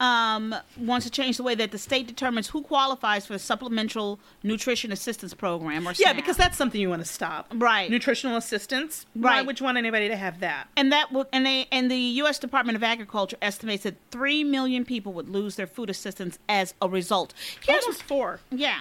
um, 0.00 0.54
wants 0.78 1.06
to 1.06 1.10
change 1.10 1.36
the 1.36 1.42
way 1.42 1.54
that 1.54 1.70
the 1.70 1.78
state 1.78 2.06
determines 2.06 2.48
who 2.48 2.62
qualifies 2.62 3.26
for 3.26 3.32
the 3.34 3.38
Supplemental 3.38 4.18
Nutrition 4.42 4.92
Assistance 4.92 5.34
Program, 5.34 5.86
or 5.88 5.92
Yeah, 5.96 6.12
because 6.12 6.36
that's 6.36 6.56
something 6.56 6.80
you 6.80 6.90
want 6.90 7.02
to 7.02 7.08
stop. 7.08 7.52
Right. 7.54 7.90
Nutritional 7.90 8.36
assistance. 8.36 9.06
right. 9.16 9.36
Why 9.36 9.42
would 9.42 9.60
you 9.60 9.64
want 9.64 9.78
anybody 9.78 10.08
to 10.08 10.16
have 10.16 10.40
that? 10.40 10.68
and 10.76 10.92
that 10.92 11.12
would 11.12 11.26
and 11.32 11.44
they 11.46 11.66
and 11.72 11.90
the 11.90 11.96
U.S. 11.96 12.38
Department 12.38 12.76
of 12.76 12.82
Agriculture 12.82 13.36
estimates 13.42 13.84
that 13.84 13.96
three 14.10 14.44
million 14.44 14.84
people 14.84 15.12
would 15.12 15.28
lose 15.28 15.56
their 15.56 15.66
food 15.66 15.90
assistance 15.90 16.38
as 16.48 16.74
a 16.82 16.88
result. 16.88 17.32
Here's 17.66 17.84
Almost 17.84 18.02
four. 18.04 18.40
yeah, 18.50 18.80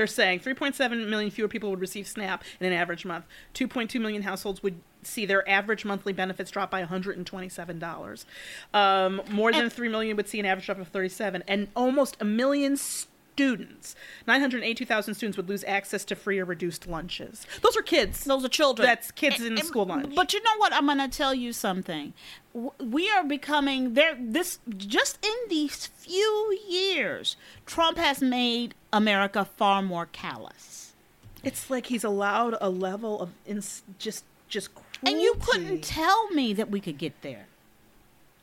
They're 0.00 0.06
saying 0.06 0.40
3.7 0.40 1.08
million 1.10 1.30
fewer 1.30 1.46
people 1.46 1.68
would 1.68 1.78
receive 1.78 2.08
SNAP 2.08 2.42
in 2.58 2.66
an 2.66 2.72
average 2.72 3.04
month. 3.04 3.26
2.2 3.52 4.00
million 4.00 4.22
households 4.22 4.62
would 4.62 4.80
see 5.02 5.26
their 5.26 5.46
average 5.46 5.84
monthly 5.84 6.14
benefits 6.14 6.50
drop 6.50 6.70
by 6.70 6.82
$127. 6.82 8.24
Um, 8.72 9.20
more 9.30 9.52
than 9.52 9.64
And- 9.64 9.72
3 9.72 9.90
million 9.90 10.16
would 10.16 10.26
see 10.26 10.40
an 10.40 10.46
average 10.46 10.64
drop 10.64 10.78
of 10.78 10.88
37. 10.88 11.44
And 11.46 11.68
almost 11.76 12.16
a 12.18 12.24
million 12.24 12.78
students, 13.40 13.96
982,000 14.26 15.14
students 15.14 15.36
would 15.36 15.48
lose 15.48 15.64
access 15.64 16.04
to 16.04 16.14
free 16.14 16.38
or 16.38 16.44
reduced 16.44 16.86
lunches. 16.86 17.46
Those 17.62 17.76
are 17.76 17.82
kids. 17.82 18.24
Those 18.24 18.44
are 18.44 18.48
children. 18.48 18.86
That's 18.86 19.10
kids 19.10 19.36
And- 19.36 19.46
in 19.46 19.58
and- 19.58 19.66
school 19.66 19.86
lunch. 19.86 20.14
But 20.14 20.32
you 20.34 20.42
know 20.42 20.56
what? 20.58 20.72
I'm 20.74 20.84
going 20.86 20.98
to 20.98 21.08
tell 21.08 21.34
you 21.34 21.52
something. 21.52 22.12
We 22.78 23.10
are 23.10 23.24
becoming 23.24 23.94
there. 23.94 24.16
This 24.20 24.58
just 24.76 25.24
in 25.24 25.32
these 25.48 25.86
few 25.86 26.58
years, 26.68 27.36
Trump 27.64 27.96
has 27.96 28.20
made 28.20 28.74
America 28.92 29.44
far 29.56 29.80
more 29.82 30.06
callous. 30.06 30.92
It's 31.42 31.70
like 31.70 31.86
he's 31.86 32.04
allowed 32.04 32.56
a 32.60 32.68
level 32.68 33.20
of 33.22 33.30
ins- 33.46 33.82
just 33.98 34.24
just 34.48 34.74
cruelty. 34.74 35.12
And 35.12 35.22
you 35.22 35.36
couldn't 35.40 35.82
tell 35.82 36.28
me 36.30 36.52
that 36.54 36.70
we 36.70 36.80
could 36.80 36.98
get 36.98 37.22
there, 37.22 37.46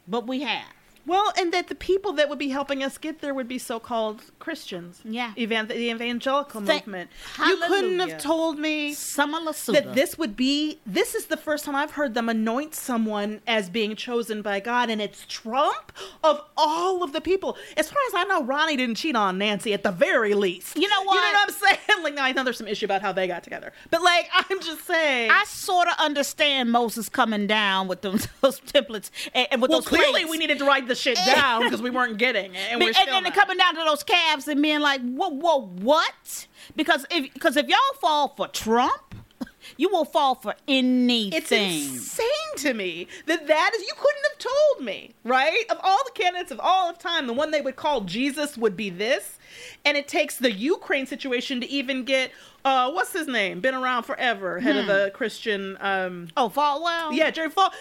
but 0.07 0.25
we 0.25 0.41
have. 0.41 0.73
Well, 1.07 1.31
and 1.37 1.53
that 1.53 1.69
the 1.69 1.75
people 1.75 2.11
that 2.13 2.27
would 2.27 2.37
be 2.37 2.49
helping 2.49 2.83
us 2.83 2.97
get 2.97 3.21
there 3.21 3.33
would 3.33 3.47
be 3.47 3.57
so-called 3.57 4.23
Christians. 4.39 4.99
Yeah. 5.05 5.33
Evan- 5.37 5.69
the 5.69 5.89
evangelical 5.89 6.59
Thank- 6.61 6.85
movement. 6.85 7.09
You 7.39 7.57
couldn't 7.65 7.99
have 7.99 8.21
told 8.21 8.59
me 8.59 8.93
that 8.93 9.91
this 9.93 10.17
would 10.17 10.35
be 10.35 10.79
this 10.85 11.15
is 11.15 11.27
the 11.27 11.37
first 11.37 11.63
time 11.63 11.75
I've 11.75 11.91
heard 11.91 12.13
them 12.13 12.27
anoint 12.27 12.75
someone 12.75 13.41
as 13.47 13.69
being 13.69 13.95
chosen 13.95 14.41
by 14.41 14.59
God 14.59 14.89
and 14.89 15.01
it's 15.01 15.25
Trump 15.27 15.93
of 16.23 16.41
all 16.57 17.03
of 17.03 17.13
the 17.13 17.21
people. 17.21 17.57
As 17.77 17.89
far 17.89 17.99
as 18.09 18.13
I 18.13 18.25
know, 18.25 18.43
Ronnie 18.43 18.75
didn't 18.75 18.95
cheat 18.95 19.15
on 19.15 19.37
Nancy 19.37 19.73
at 19.73 19.83
the 19.83 19.91
very 19.91 20.33
least. 20.33 20.75
You 20.75 20.89
know 20.89 21.03
what? 21.03 21.15
You 21.15 21.21
know 21.21 21.39
what? 21.39 21.49
I'm 21.49 21.53
saying? 21.53 21.77
Like 22.03 22.13
now 22.13 22.25
I 22.25 22.31
know 22.31 22.43
there's 22.43 22.57
some 22.57 22.67
issue 22.67 22.85
about 22.85 23.01
how 23.01 23.11
they 23.11 23.27
got 23.27 23.43
together. 23.43 23.73
But 23.89 24.03
like 24.03 24.29
I'm 24.49 24.61
just 24.61 24.85
saying 24.85 25.31
I 25.31 25.45
sort 25.45 25.87
of 25.87 25.95
understand 25.99 26.71
Moses 26.71 27.09
coming 27.09 27.47
down 27.47 27.87
with 27.87 28.01
them, 28.01 28.19
those 28.41 28.59
templates 28.59 29.09
and, 29.33 29.47
and 29.51 29.61
with 29.61 29.71
well, 29.71 29.79
those 29.79 29.87
clearly 29.87 30.11
plates. 30.21 30.29
we 30.29 30.37
needed 30.37 30.59
to 30.59 30.65
write 30.65 30.87
the 30.87 30.95
shit 30.97 31.17
down 31.25 31.63
because 31.63 31.81
we 31.81 31.89
weren't 31.89 32.17
getting 32.17 32.53
it, 32.55 32.71
and 32.71 32.81
and 32.83 32.95
still 32.95 33.05
then 33.05 33.23
not. 33.23 33.33
coming 33.33 33.57
down 33.57 33.75
to 33.75 33.83
those 33.85 34.03
calves 34.03 34.47
and 34.47 34.61
being 34.61 34.79
like, 34.79 35.01
whoa, 35.01 35.29
whoa, 35.29 35.61
what? 35.67 36.47
Because 36.75 37.05
if 37.11 37.33
because 37.33 37.57
if 37.57 37.67
y'all 37.67 37.77
fall 38.01 38.29
for 38.35 38.47
Trump, 38.47 39.15
you 39.77 39.89
will 39.89 40.05
fall 40.05 40.35
for 40.35 40.55
anything. 40.67 41.33
It's 41.37 41.51
insane 41.51 42.27
to 42.57 42.73
me 42.73 43.07
that 43.27 43.47
that 43.47 43.71
is 43.75 43.81
you 43.83 43.93
couldn't 43.95 44.23
have 44.31 44.37
told 44.39 44.85
me 44.85 45.13
right 45.23 45.63
of 45.69 45.77
all 45.83 45.99
the 46.05 46.11
candidates 46.11 46.51
of 46.51 46.59
all 46.59 46.89
of 46.89 46.97
time 46.97 47.27
the 47.27 47.33
one 47.33 47.51
they 47.51 47.61
would 47.61 47.75
call 47.75 48.01
jesus 48.01 48.57
would 48.57 48.75
be 48.75 48.89
this 48.89 49.37
and 49.85 49.95
it 49.95 50.07
takes 50.07 50.37
the 50.37 50.51
ukraine 50.51 51.05
situation 51.05 51.61
to 51.61 51.69
even 51.69 52.03
get 52.03 52.31
uh 52.65 52.89
what's 52.91 53.13
his 53.13 53.27
name 53.27 53.59
been 53.59 53.75
around 53.75 54.03
forever 54.03 54.59
head 54.59 54.75
of 54.75 54.85
Hmm. 54.85 54.89
the 54.91 55.11
christian 55.13 55.77
um 55.81 56.29
Oh, 56.35 56.49
Falwell. 56.49 57.15
yeah 57.15 57.29
jerry 57.29 57.49
fall 57.51 57.71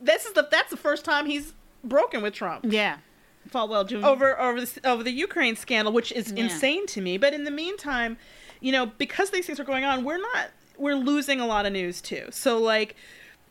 this 0.00 0.24
is 0.26 0.32
the 0.34 0.46
that's 0.50 0.70
the 0.70 0.76
first 0.76 1.04
time 1.04 1.26
he's 1.26 1.54
broken 1.84 2.22
with 2.22 2.34
trump 2.34 2.64
yeah. 2.68 2.98
Falwell 3.50 3.86
Jr. 3.86 4.06
over 4.06 4.40
over 4.40 4.60
the 4.60 4.80
over 4.84 5.02
the 5.02 5.10
Ukraine 5.10 5.56
scandal, 5.56 5.92
which 5.92 6.12
is 6.12 6.30
Yeah. 6.32 6.44
insane 6.44 6.86
to 6.86 7.00
me. 7.00 7.18
But 7.18 7.34
in 7.34 7.42
the 7.42 7.50
meantime, 7.50 8.16
you 8.60 8.70
know, 8.70 8.86
because 8.86 9.30
these 9.30 9.46
things 9.46 9.58
are 9.58 9.64
going 9.64 9.84
on, 9.84 10.04
we're 10.04 10.18
not 10.18 10.50
we're 10.78 10.94
losing 10.94 11.40
a 11.40 11.46
lot 11.46 11.66
of 11.66 11.72
news 11.72 12.00
too. 12.00 12.28
So 12.30 12.58
like 12.58 12.94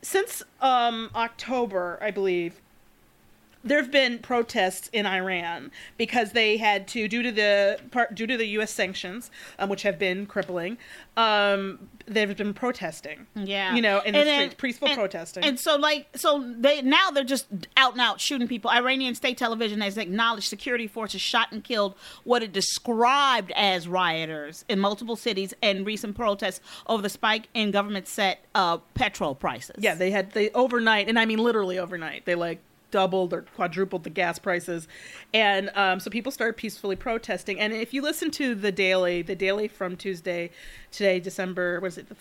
since 0.01 0.41
um 0.61 1.09
October, 1.13 1.99
I 2.01 2.09
believe 2.09 2.61
there 3.63 3.81
have 3.81 3.91
been 3.91 4.19
protests 4.19 4.89
in 4.93 5.05
Iran 5.05 5.71
because 5.97 6.31
they 6.31 6.57
had 6.57 6.87
to, 6.89 7.07
due 7.07 7.21
to 7.23 7.31
the 7.31 7.79
part, 7.91 8.15
due 8.15 8.27
to 8.27 8.37
the 8.37 8.45
U.S. 8.57 8.71
sanctions, 8.71 9.29
um, 9.59 9.69
which 9.69 9.83
have 9.83 9.99
been 9.99 10.25
crippling. 10.25 10.77
Um, 11.17 11.89
they've 12.07 12.35
been 12.35 12.53
protesting. 12.53 13.27
Yeah, 13.35 13.75
you 13.75 13.81
know, 13.81 13.99
in 13.99 14.13
the 14.13 14.19
And 14.19 14.27
then- 14.27 14.39
streets, 14.51 14.55
peaceful 14.61 14.87
and- 14.87 14.97
protesting. 14.97 15.43
And 15.43 15.59
so, 15.59 15.75
like, 15.75 16.07
so 16.15 16.43
they 16.57 16.81
now 16.81 17.11
they're 17.11 17.23
just 17.23 17.47
out 17.77 17.91
and 17.93 18.01
out 18.01 18.19
shooting 18.21 18.47
people. 18.47 18.71
Iranian 18.71 19.13
state 19.15 19.37
television 19.37 19.81
has 19.81 19.97
acknowledged 19.97 20.47
security 20.47 20.87
forces 20.87 21.21
shot 21.21 21.51
and 21.51 21.63
killed 21.63 21.95
what 22.23 22.41
it 22.43 22.51
described 22.53 23.51
as 23.55 23.87
rioters 23.87 24.65
in 24.69 24.79
multiple 24.79 25.15
cities 25.15 25.53
and 25.61 25.85
recent 25.85 26.15
protests 26.15 26.61
over 26.87 27.01
the 27.01 27.09
spike 27.09 27.47
in 27.53 27.71
government 27.71 28.07
set 28.07 28.43
uh, 28.55 28.77
petrol 28.93 29.35
prices. 29.35 29.75
Yeah, 29.79 29.95
they 29.95 30.11
had 30.11 30.31
they 30.31 30.49
overnight, 30.51 31.07
and 31.09 31.19
I 31.19 31.25
mean 31.25 31.39
literally 31.39 31.77
overnight. 31.77 32.25
They 32.25 32.35
like 32.35 32.59
doubled 32.91 33.33
or 33.33 33.41
quadrupled 33.41 34.03
the 34.03 34.09
gas 34.09 34.37
prices, 34.39 34.87
and 35.33 35.71
um, 35.75 35.99
so 35.99 36.09
people 36.09 36.31
started 36.31 36.57
peacefully 36.57 36.95
protesting. 36.95 37.59
And 37.59 37.73
if 37.73 37.93
you 37.93 38.01
listen 38.01 38.31
to 38.31 38.53
the 38.53 38.71
daily, 38.71 39.21
the 39.21 39.35
daily 39.35 39.67
from 39.67 39.95
Tuesday, 39.95 40.51
today, 40.91 41.19
December, 41.19 41.79
was 41.79 41.97
it 41.97 42.09
the 42.09 42.15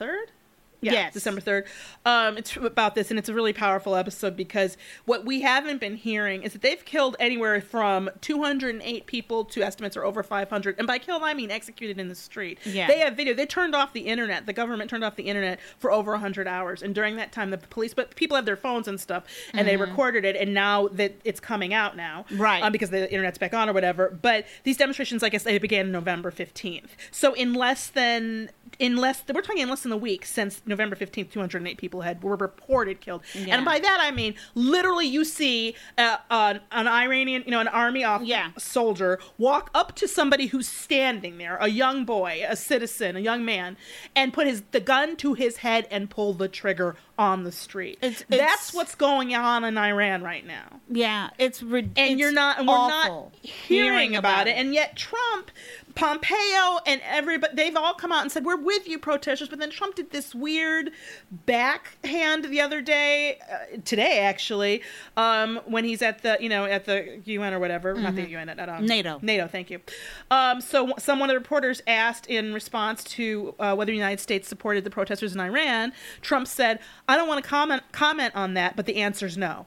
third? 0.80 0.86
Yeah, 0.86 0.92
Yes. 0.92 1.14
December 1.14 1.40
third. 1.40 1.66
Um, 2.04 2.36
it's 2.38 2.56
about 2.56 2.94
this, 2.94 3.10
and 3.10 3.18
it's 3.18 3.28
a 3.28 3.34
really 3.34 3.52
powerful 3.52 3.94
episode 3.94 4.36
because 4.36 4.76
what 5.04 5.24
we 5.24 5.40
haven't 5.42 5.80
been 5.80 5.96
hearing 5.96 6.42
is 6.42 6.52
that 6.52 6.62
they've 6.62 6.84
killed 6.84 7.16
anywhere 7.20 7.60
from 7.60 8.10
208 8.20 9.06
people 9.06 9.44
to 9.46 9.62
estimates 9.62 9.96
are 9.96 10.04
over 10.04 10.22
500, 10.22 10.76
and 10.78 10.86
by 10.86 10.98
killed 10.98 11.22
I 11.22 11.34
mean 11.34 11.50
executed 11.50 11.98
in 11.98 12.08
the 12.08 12.14
street. 12.14 12.58
Yeah. 12.64 12.86
they 12.86 12.98
have 13.00 13.16
video. 13.16 13.34
They 13.34 13.46
turned 13.46 13.74
off 13.74 13.92
the 13.92 14.00
internet. 14.02 14.46
The 14.46 14.52
government 14.52 14.90
turned 14.90 15.04
off 15.04 15.16
the 15.16 15.24
internet 15.24 15.60
for 15.78 15.90
over 15.92 16.12
100 16.12 16.46
hours, 16.48 16.82
and 16.82 16.94
during 16.94 17.16
that 17.16 17.32
time, 17.32 17.50
the 17.50 17.58
police, 17.58 17.94
but 17.94 18.14
people 18.16 18.34
have 18.36 18.44
their 18.46 18.56
phones 18.56 18.88
and 18.88 19.00
stuff, 19.00 19.24
and 19.54 19.66
they 19.66 19.76
recorded 19.76 20.24
it, 20.24 20.36
and 20.36 20.54
now 20.54 20.88
that 20.88 21.14
it's 21.24 21.40
coming 21.40 21.74
out 21.74 21.96
now, 21.96 22.24
Right. 22.30 22.62
Um, 22.62 22.72
because 22.72 22.90
the 22.90 23.10
internet's 23.10 23.38
back 23.38 23.54
on 23.54 23.68
or 23.68 23.72
whatever. 23.72 24.10
But 24.10 24.46
these 24.64 24.76
demonstrations, 24.76 25.22
like 25.22 25.34
I 25.34 25.38
said, 25.38 25.52
they 25.52 25.58
began 25.58 25.90
November 25.92 26.30
15th. 26.30 26.90
So 27.10 27.34
in 27.34 27.52
less 27.54 27.88
than 27.88 28.50
in 28.78 28.96
less 28.96 29.22
we're 29.32 29.42
talking 29.42 29.62
in 29.62 29.68
less 29.68 29.82
than 29.82 29.92
a 29.92 29.96
week 29.96 30.24
since 30.24 30.62
November 30.66 30.96
15th 30.96 31.30
208 31.30 31.76
people 31.78 32.00
had 32.02 32.22
were 32.22 32.36
reported 32.36 33.00
killed 33.00 33.22
Yeah. 33.34 33.56
and 33.56 33.64
by 33.64 33.78
that 33.78 33.98
I 34.00 34.10
mean 34.10 34.34
literally 34.54 35.06
you 35.06 35.24
see 35.24 35.74
uh, 35.98 36.16
an, 36.30 36.60
an 36.72 36.88
Iranian 36.88 37.42
you 37.44 37.50
know 37.50 37.60
an 37.60 37.68
army 37.68 38.04
off 38.04 38.22
Yeah. 38.22 38.50
soldier 38.58 39.18
walk 39.38 39.70
up 39.74 39.94
to 39.96 40.08
somebody 40.08 40.46
who's 40.46 40.68
standing 40.68 41.38
there 41.38 41.56
a 41.60 41.68
young 41.68 42.04
boy 42.04 42.42
a 42.48 42.56
citizen 42.56 43.16
a 43.16 43.20
young 43.20 43.44
man 43.44 43.76
and 44.16 44.32
put 44.32 44.46
his 44.46 44.62
the 44.70 44.80
gun 44.80 45.16
to 45.16 45.34
his 45.34 45.58
head 45.58 45.86
and 45.90 46.08
pull 46.10 46.32
the 46.32 46.48
trigger 46.48 46.96
on 47.20 47.44
the 47.44 47.52
street. 47.52 47.98
It's- 48.00 48.24
that's 48.28 48.40
it's- 48.42 48.74
what's 48.74 48.94
going 48.94 49.34
on 49.34 49.62
in 49.62 49.76
Iran 49.76 50.22
right 50.22 50.44
now. 50.46 50.80
Yeah, 50.88 51.28
it's 51.38 51.62
rid- 51.62 51.92
and 51.96 52.18
you're 52.18 52.32
not 52.32 52.58
and 52.58 52.66
we're 52.66 52.74
not 52.74 53.34
hearing 53.42 54.16
about, 54.16 54.48
it. 54.48 54.56
and 54.56 54.72
yet 54.74 54.96
trump 54.96 55.50
pompeo 55.96 56.78
and 56.86 57.00
everybody 57.04 57.52
they've 57.54 57.76
all 57.76 57.92
come 57.92 58.12
out 58.12 58.22
and 58.22 58.30
said 58.32 58.44
we're 58.44 58.56
with 58.56 58.88
you 58.88 58.98
protesters. 58.98 59.48
But 59.48 59.58
then 59.58 59.70
trump 59.70 59.96
did 59.96 60.10
this 60.12 60.34
weird 60.34 60.90
backhand 61.46 62.44
the 62.46 62.60
other 62.60 62.80
day 62.80 63.38
uh, 63.52 63.76
today 63.84 64.20
actually 64.20 64.82
um, 65.16 65.60
when 65.66 65.84
he's 65.84 66.00
at 66.00 66.22
the 66.22 66.38
you 66.40 66.48
know 66.48 66.64
at 66.64 66.86
the 66.86 67.20
un 67.26 67.52
or 67.52 67.58
whatever. 67.58 67.94
Not 67.94 68.14
the 68.14 68.34
un 68.36 68.48
at 68.48 68.68
um, 68.68 68.86
NATO. 68.86 69.18
nato 69.20 69.46
thank 69.46 69.68
you. 69.70 69.80
Um, 70.30 70.60
so 70.60 70.94
some 70.98 71.18
one 71.18 71.28
of 71.28 71.34
the 71.34 71.38
reporters 71.38 71.82
asked 71.86 72.26
in 72.28 72.54
response 72.54 73.04
to 73.04 73.54
uh, 73.58 73.74
whether 73.74 73.90
the 73.90 73.96
united 73.96 74.20
states 74.20 74.48
supported 74.48 74.84
the 74.84 74.90
protesters 74.90 75.34
in 75.34 75.40
iran 75.40 75.92
trump 76.22 76.46
said 76.46 76.78
i 77.10 77.16
don't 77.16 77.28
want 77.28 77.42
to 77.42 77.48
comment 77.48 77.82
comment 77.92 78.34
on 78.34 78.54
that 78.54 78.76
but 78.76 78.86
the 78.86 78.96
answer 78.96 79.26
is 79.26 79.36
no 79.36 79.66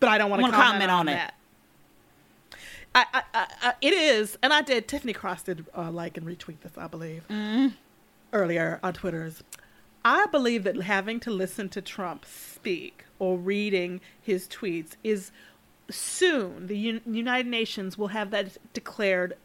but 0.00 0.08
i 0.08 0.18
don't 0.18 0.30
want 0.30 0.44
to 0.44 0.50
comment, 0.50 0.72
comment 0.72 0.90
on, 0.90 1.00
on 1.00 1.08
it. 1.08 1.12
that 1.12 1.34
I, 2.92 3.06
I, 3.14 3.22
I, 3.34 3.74
it 3.80 3.92
is, 3.94 4.36
and 4.42 4.52
I 4.52 4.62
did. 4.62 4.88
Tiffany 4.88 5.12
Cross 5.12 5.44
did 5.44 5.64
uh, 5.76 5.92
like 5.92 6.16
and 6.16 6.26
retweet 6.26 6.60
this, 6.60 6.76
I 6.76 6.88
believe, 6.88 7.22
earlier 8.32 8.80
on 8.82 8.94
Twitter's. 8.94 9.44
I 10.04 10.26
believe 10.32 10.64
that 10.64 10.82
having 10.82 11.20
to 11.20 11.30
listen 11.30 11.68
to 11.68 11.82
Trump 11.82 12.24
speak 12.24 13.04
or 13.20 13.38
reading 13.38 14.00
his 14.20 14.48
tweets 14.48 14.96
is 15.04 15.30
soon 15.90 16.66
the 16.66 16.76
Un- 16.88 17.02
United 17.06 17.48
Nations 17.48 17.98
will 17.98 18.08
have 18.08 18.30
that 18.30 18.56
declared 18.72 19.36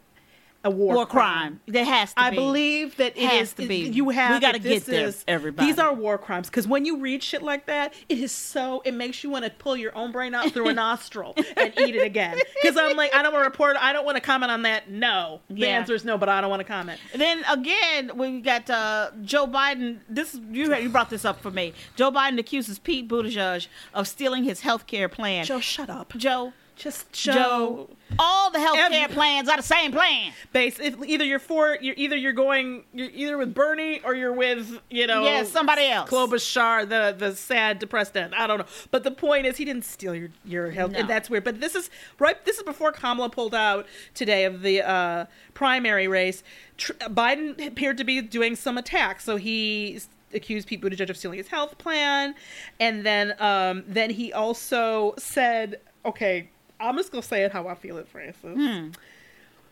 a 0.66 0.70
war, 0.70 0.96
war 0.96 1.06
crime. 1.06 1.62
There 1.68 1.86
has 1.86 2.10
to 2.10 2.16
be. 2.16 2.22
I 2.22 2.30
be. 2.32 2.36
believe 2.36 2.98
that 2.98 3.16
it 3.18 3.24
Has 3.30 3.50
is- 3.50 3.54
to 3.54 3.68
be. 3.68 3.78
You 3.88 4.10
have. 4.10 4.32
We 4.34 4.40
that 4.40 4.62
this 4.62 4.84
get 4.84 4.92
there, 4.92 5.08
is- 5.08 5.24
everybody. 5.28 5.68
These 5.72 5.80
are 5.80 5.94
war 5.94 6.18
crimes 6.18 6.50
because 6.50 6.68
when 6.68 6.84
you 6.84 6.98
read 7.00 7.24
shit 7.24 7.42
like 7.42 7.68
that, 7.68 7.94
it 8.10 8.18
is 8.20 8.32
so. 8.32 8.82
It 8.84 8.94
makes 8.94 9.24
you 9.24 9.30
want 9.30 9.46
to 9.46 9.52
pull 9.52 9.78
your 9.78 9.96
own 9.96 10.12
brain 10.12 10.34
out 10.36 10.52
through 10.52 10.68
a 10.68 10.74
nostril 10.86 11.34
and 11.56 11.72
eat 11.80 11.96
it 11.96 12.04
again. 12.04 12.38
Because 12.62 12.76
I'm 12.78 12.98
like, 12.98 13.14
I 13.16 13.22
don't 13.24 13.32
want 13.32 13.46
to 13.46 13.50
report. 13.50 13.78
I 13.80 13.94
don't 13.94 14.06
want 14.06 14.18
to 14.18 14.22
comment 14.22 14.52
on 14.52 14.64
that. 14.64 14.90
No, 14.90 15.40
the 15.50 15.62
Yeah. 15.62 15.68
answer 15.68 15.94
is 15.94 16.04
no, 16.04 16.18
but 16.18 16.28
I 16.30 16.42
don't 16.42 16.50
want 16.50 16.60
to 16.62 16.66
comment. 16.68 17.00
And 17.14 17.22
then 17.22 17.44
again, 17.50 18.12
we 18.18 18.42
got 18.42 18.70
uh, 18.70 19.12
Joe 19.24 19.48
Biden. 19.48 20.00
This 20.10 20.34
you 20.52 20.74
you 20.76 20.90
brought 20.90 21.10
this 21.10 21.24
up 21.26 21.40
for 21.42 21.52
me. 21.52 21.74
Joe 21.96 22.12
Biden 22.12 22.40
accuses 22.40 22.80
Pete 22.80 23.08
Buttigieg 23.08 23.68
of 23.94 24.08
stealing 24.08 24.44
his 24.44 24.62
health 24.62 24.88
care 24.88 25.08
plan. 25.08 25.46
Joe, 25.46 25.60
shut 25.60 25.90
up. 25.90 26.14
Joe, 26.18 26.54
Just 26.76 27.16
show 27.16 27.32
Joe. 27.34 27.90
all 28.20 28.52
the 28.52 28.60
health 28.60 28.76
care 28.92 29.08
plans 29.08 29.48
are 29.48 29.56
the 29.56 29.64
same 29.64 29.94
plan. 29.94 30.34
Base. 30.52 30.78
If 30.80 31.02
either 31.06 31.24
you're 31.24 31.40
for, 31.40 31.78
you're 31.82 31.96
either 31.98 32.18
you're 32.18 32.34
going, 32.34 32.84
you're 32.94 33.10
either 33.14 33.38
with 33.38 33.54
Bernie 33.54 34.02
or 34.04 34.14
you're 34.14 34.34
with, 34.34 34.82
you 34.90 35.08
know, 35.08 35.24
Yeah, 35.24 35.44
somebody 35.44 35.88
else. 35.88 36.10
Klobuchar, 36.10 36.88
the 36.90 37.16
the 37.18 37.34
sad, 37.36 37.80
depressed 37.80 38.18
end. 38.18 38.36
I 38.36 38.46
don't 38.46 38.58
know. 38.60 38.66
But 38.92 39.04
the 39.06 39.12
point 39.12 39.46
is, 39.46 39.56
he 39.56 39.64
didn't 39.64 39.86
steal 39.86 40.14
your 40.14 40.30
your 40.44 40.72
health, 40.72 40.92
No. 40.92 41.00
and 41.00 41.10
that's 41.10 41.30
weird. 41.30 41.46
But 41.46 41.62
this 41.62 41.76
is 41.76 41.90
right. 42.20 42.44
This 42.46 42.58
is 42.58 42.64
before 42.64 42.92
Kamala 42.92 43.30
pulled 43.30 43.56
out 43.56 43.88
today 44.14 44.44
of 44.44 44.62
the 44.62 44.82
uh, 44.82 45.26
primary 45.54 46.08
race. 46.10 46.44
Tr- 46.78 46.92
Biden 46.94 47.66
appeared 47.66 47.98
to 48.00 48.04
be 48.04 48.22
doing 48.22 48.58
some 48.58 48.78
attacks, 48.78 49.24
so 49.24 49.38
he 49.38 50.02
accused 50.34 50.68
Pete 50.68 50.82
Buttigieg 50.82 51.10
of 51.10 51.16
stealing 51.16 51.38
his 51.38 51.48
health 51.48 51.78
plan, 51.78 52.36
and 52.82 53.06
then 53.06 53.34
um, 53.40 53.86
then 53.88 54.10
he 54.10 54.34
also 54.34 55.14
said, 55.18 55.80
"Okay, 56.06 56.50
I'm 56.80 56.98
just 56.98 57.12
gonna 57.12 57.22
say 57.22 57.44
it 57.44 57.52
how 57.52 57.68
I 57.68 57.76
feel 57.76 57.98
it, 57.98 58.08
Frances." 58.08 58.94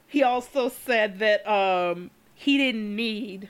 he 0.08 0.24
also 0.24 0.70
said 0.70 1.20
that 1.20 1.48
um, 1.50 2.12
he 2.36 2.58
didn't 2.58 2.96
need 2.96 3.50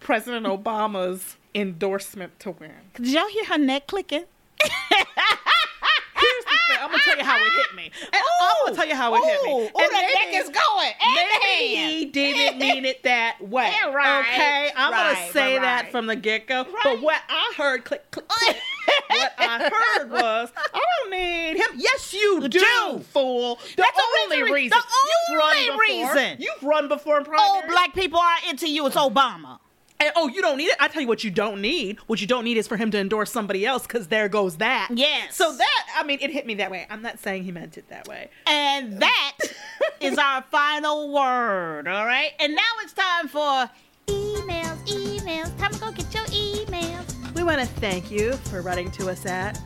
President 0.00 0.46
Obama's 0.46 1.36
endorsement 1.54 2.38
to 2.40 2.50
win. 2.52 2.72
Did 2.94 3.06
y'all 3.08 3.28
hear 3.28 3.44
her 3.46 3.58
neck 3.58 3.86
clicking? 3.86 4.24
Here's 4.62 6.44
the 6.44 6.50
thing. 6.50 6.78
I'm 6.80 6.90
gonna 6.90 7.02
tell 7.04 7.18
you 7.18 7.24
how 7.24 7.36
it 7.36 7.52
hit 7.52 7.74
me. 7.76 7.90
And 8.12 8.22
I'm 8.40 8.54
gonna 8.64 8.76
tell 8.76 8.86
you 8.88 8.94
how 8.94 9.14
it 9.14 9.24
hit 9.24 9.42
me. 9.44 9.52
Ooh, 9.52 9.60
And 9.64 9.72
that 9.74 10.12
maybe- 10.14 10.32
neck 10.32 10.42
is 10.44 10.48
going. 10.48 10.92
And 11.00 11.16
the 11.16 11.40
Maybe 11.44 11.76
he 11.98 12.04
didn't 12.06 12.58
mean 12.58 12.84
it 12.84 13.02
that 13.04 13.36
way. 13.40 13.70
Yeah, 13.72 13.90
right. 13.92 14.20
Okay, 14.20 14.70
I'm 14.76 14.92
Right, 14.92 15.14
gonna 15.14 15.32
say 15.32 15.54
right, 15.56 15.62
that 15.62 15.90
from 15.92 16.06
the 16.06 16.16
get 16.16 16.46
go. 16.46 16.66
But 16.82 17.00
what 17.02 17.20
I 17.28 17.52
heard, 17.56 17.84
click, 17.84 18.10
click, 18.10 18.26
click. 18.28 18.56
what 19.08 19.32
I 19.38 19.70
heard 19.98 20.10
was, 20.10 20.50
I 20.74 20.80
don't 21.00 21.10
need 21.10 21.56
him. 21.56 21.68
Yes, 21.76 22.12
you 22.12 22.40
do, 22.40 22.48
do. 22.48 22.98
fool. 23.12 23.56
The 23.56 23.76
That's 23.82 23.96
the 23.96 24.02
only 24.24 24.42
reason- 24.42 24.54
reason. 24.54 24.78
the 24.78 25.32
You've 25.32 25.38
run 25.38 25.56
only 25.56 25.66
before. 25.70 26.14
reason. 26.14 26.36
You've 26.40 26.62
run 26.62 26.88
before 26.88 27.16
in 27.18 27.22
Oh, 27.26 27.28
primary. 27.28 27.68
black 27.70 27.94
people 27.94 28.18
are 28.18 28.36
into 28.48 28.68
you. 28.68 28.86
It's 28.86 28.96
Obama. 28.96 29.58
And, 29.98 30.12
oh, 30.14 30.28
you 30.28 30.42
don't 30.42 30.58
need 30.58 30.64
it. 30.66 30.76
I 30.78 30.88
tell 30.88 31.00
you 31.00 31.08
what, 31.08 31.24
you 31.24 31.30
don't 31.30 31.62
need. 31.62 31.98
What 32.06 32.20
you 32.20 32.26
don't 32.26 32.44
need 32.44 32.58
is 32.58 32.68
for 32.68 32.76
him 32.76 32.90
to 32.90 32.98
endorse 32.98 33.32
somebody 33.32 33.64
else, 33.64 33.86
because 33.86 34.08
there 34.08 34.28
goes 34.28 34.56
that. 34.58 34.88
Yes. 34.92 35.34
So 35.34 35.56
that, 35.56 35.86
I 35.96 36.02
mean, 36.02 36.18
it 36.20 36.30
hit 36.30 36.44
me 36.46 36.54
that 36.56 36.70
way. 36.70 36.86
I'm 36.90 37.00
not 37.00 37.18
saying 37.18 37.44
he 37.44 37.52
meant 37.52 37.78
it 37.78 37.88
that 37.88 38.06
way. 38.06 38.28
And 38.46 39.00
that 39.00 39.32
is 40.00 40.18
our 40.18 40.42
final 40.50 41.10
word, 41.10 41.88
all 41.88 42.04
right? 42.04 42.32
And 42.38 42.54
now 42.54 42.62
it's 42.82 42.92
time 42.92 43.28
for 43.28 43.70
emails, 44.08 44.76
emails. 44.86 45.56
Time 45.58 45.72
to 45.72 45.80
go 45.80 45.90
get 45.92 46.12
your 46.14 46.24
emails. 46.24 47.15
Want 47.46 47.60
to 47.60 47.66
thank 47.66 48.10
you 48.10 48.32
for 48.32 48.60
writing 48.60 48.90
to 48.90 49.08
us 49.08 49.24
at 49.24 49.56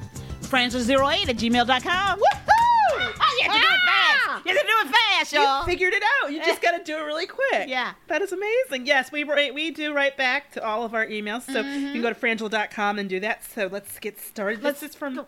Francis08 0.43 1.31
at 1.31 1.37
gmail.com. 1.37 2.19
Woohoo! 2.19 2.51
Oh, 2.93 3.39
you 3.41 3.49
have 3.49 3.55
to 3.55 3.59
do 3.59 3.67
it 3.67 3.81
fast. 3.87 4.45
You 4.45 4.53
have 4.53 4.61
to 4.61 4.67
do 4.67 4.89
it 4.89 4.95
fast, 4.95 5.33
y'all. 5.33 5.43
y'all. 5.43 5.65
figured 5.65 5.95
it 5.95 6.03
out. 6.23 6.31
You 6.31 6.45
just 6.45 6.61
got 6.63 6.77
to 6.77 6.85
do 6.85 6.99
it 6.99 7.01
really 7.01 7.27
quick. 7.27 7.69
Yeah. 7.69 7.95
That 8.09 8.21
is 8.21 8.33
amazing. 8.33 8.85
Yes, 8.87 9.11
we 9.11 9.25
write, 9.25 9.55
we 9.55 9.71
do 9.71 9.95
write 9.95 10.19
back 10.19 10.53
to 10.53 10.63
all 10.63 10.85
of 10.85 10.93
our 10.93 11.07
emails. 11.07 11.51
So 11.51 11.61
you 11.63 11.93
can 11.93 12.03
go 12.03 12.13
to 12.13 12.15
frangela.com 12.15 12.99
and 12.99 13.09
do 13.09 13.19
that. 13.21 13.45
So 13.47 13.67
let's 13.73 13.99
get 13.99 14.21
started. 14.21 14.63
Let's 14.63 14.81
this 14.81 14.91
is 14.91 14.97
from. 14.97 15.15
go- 15.15 15.27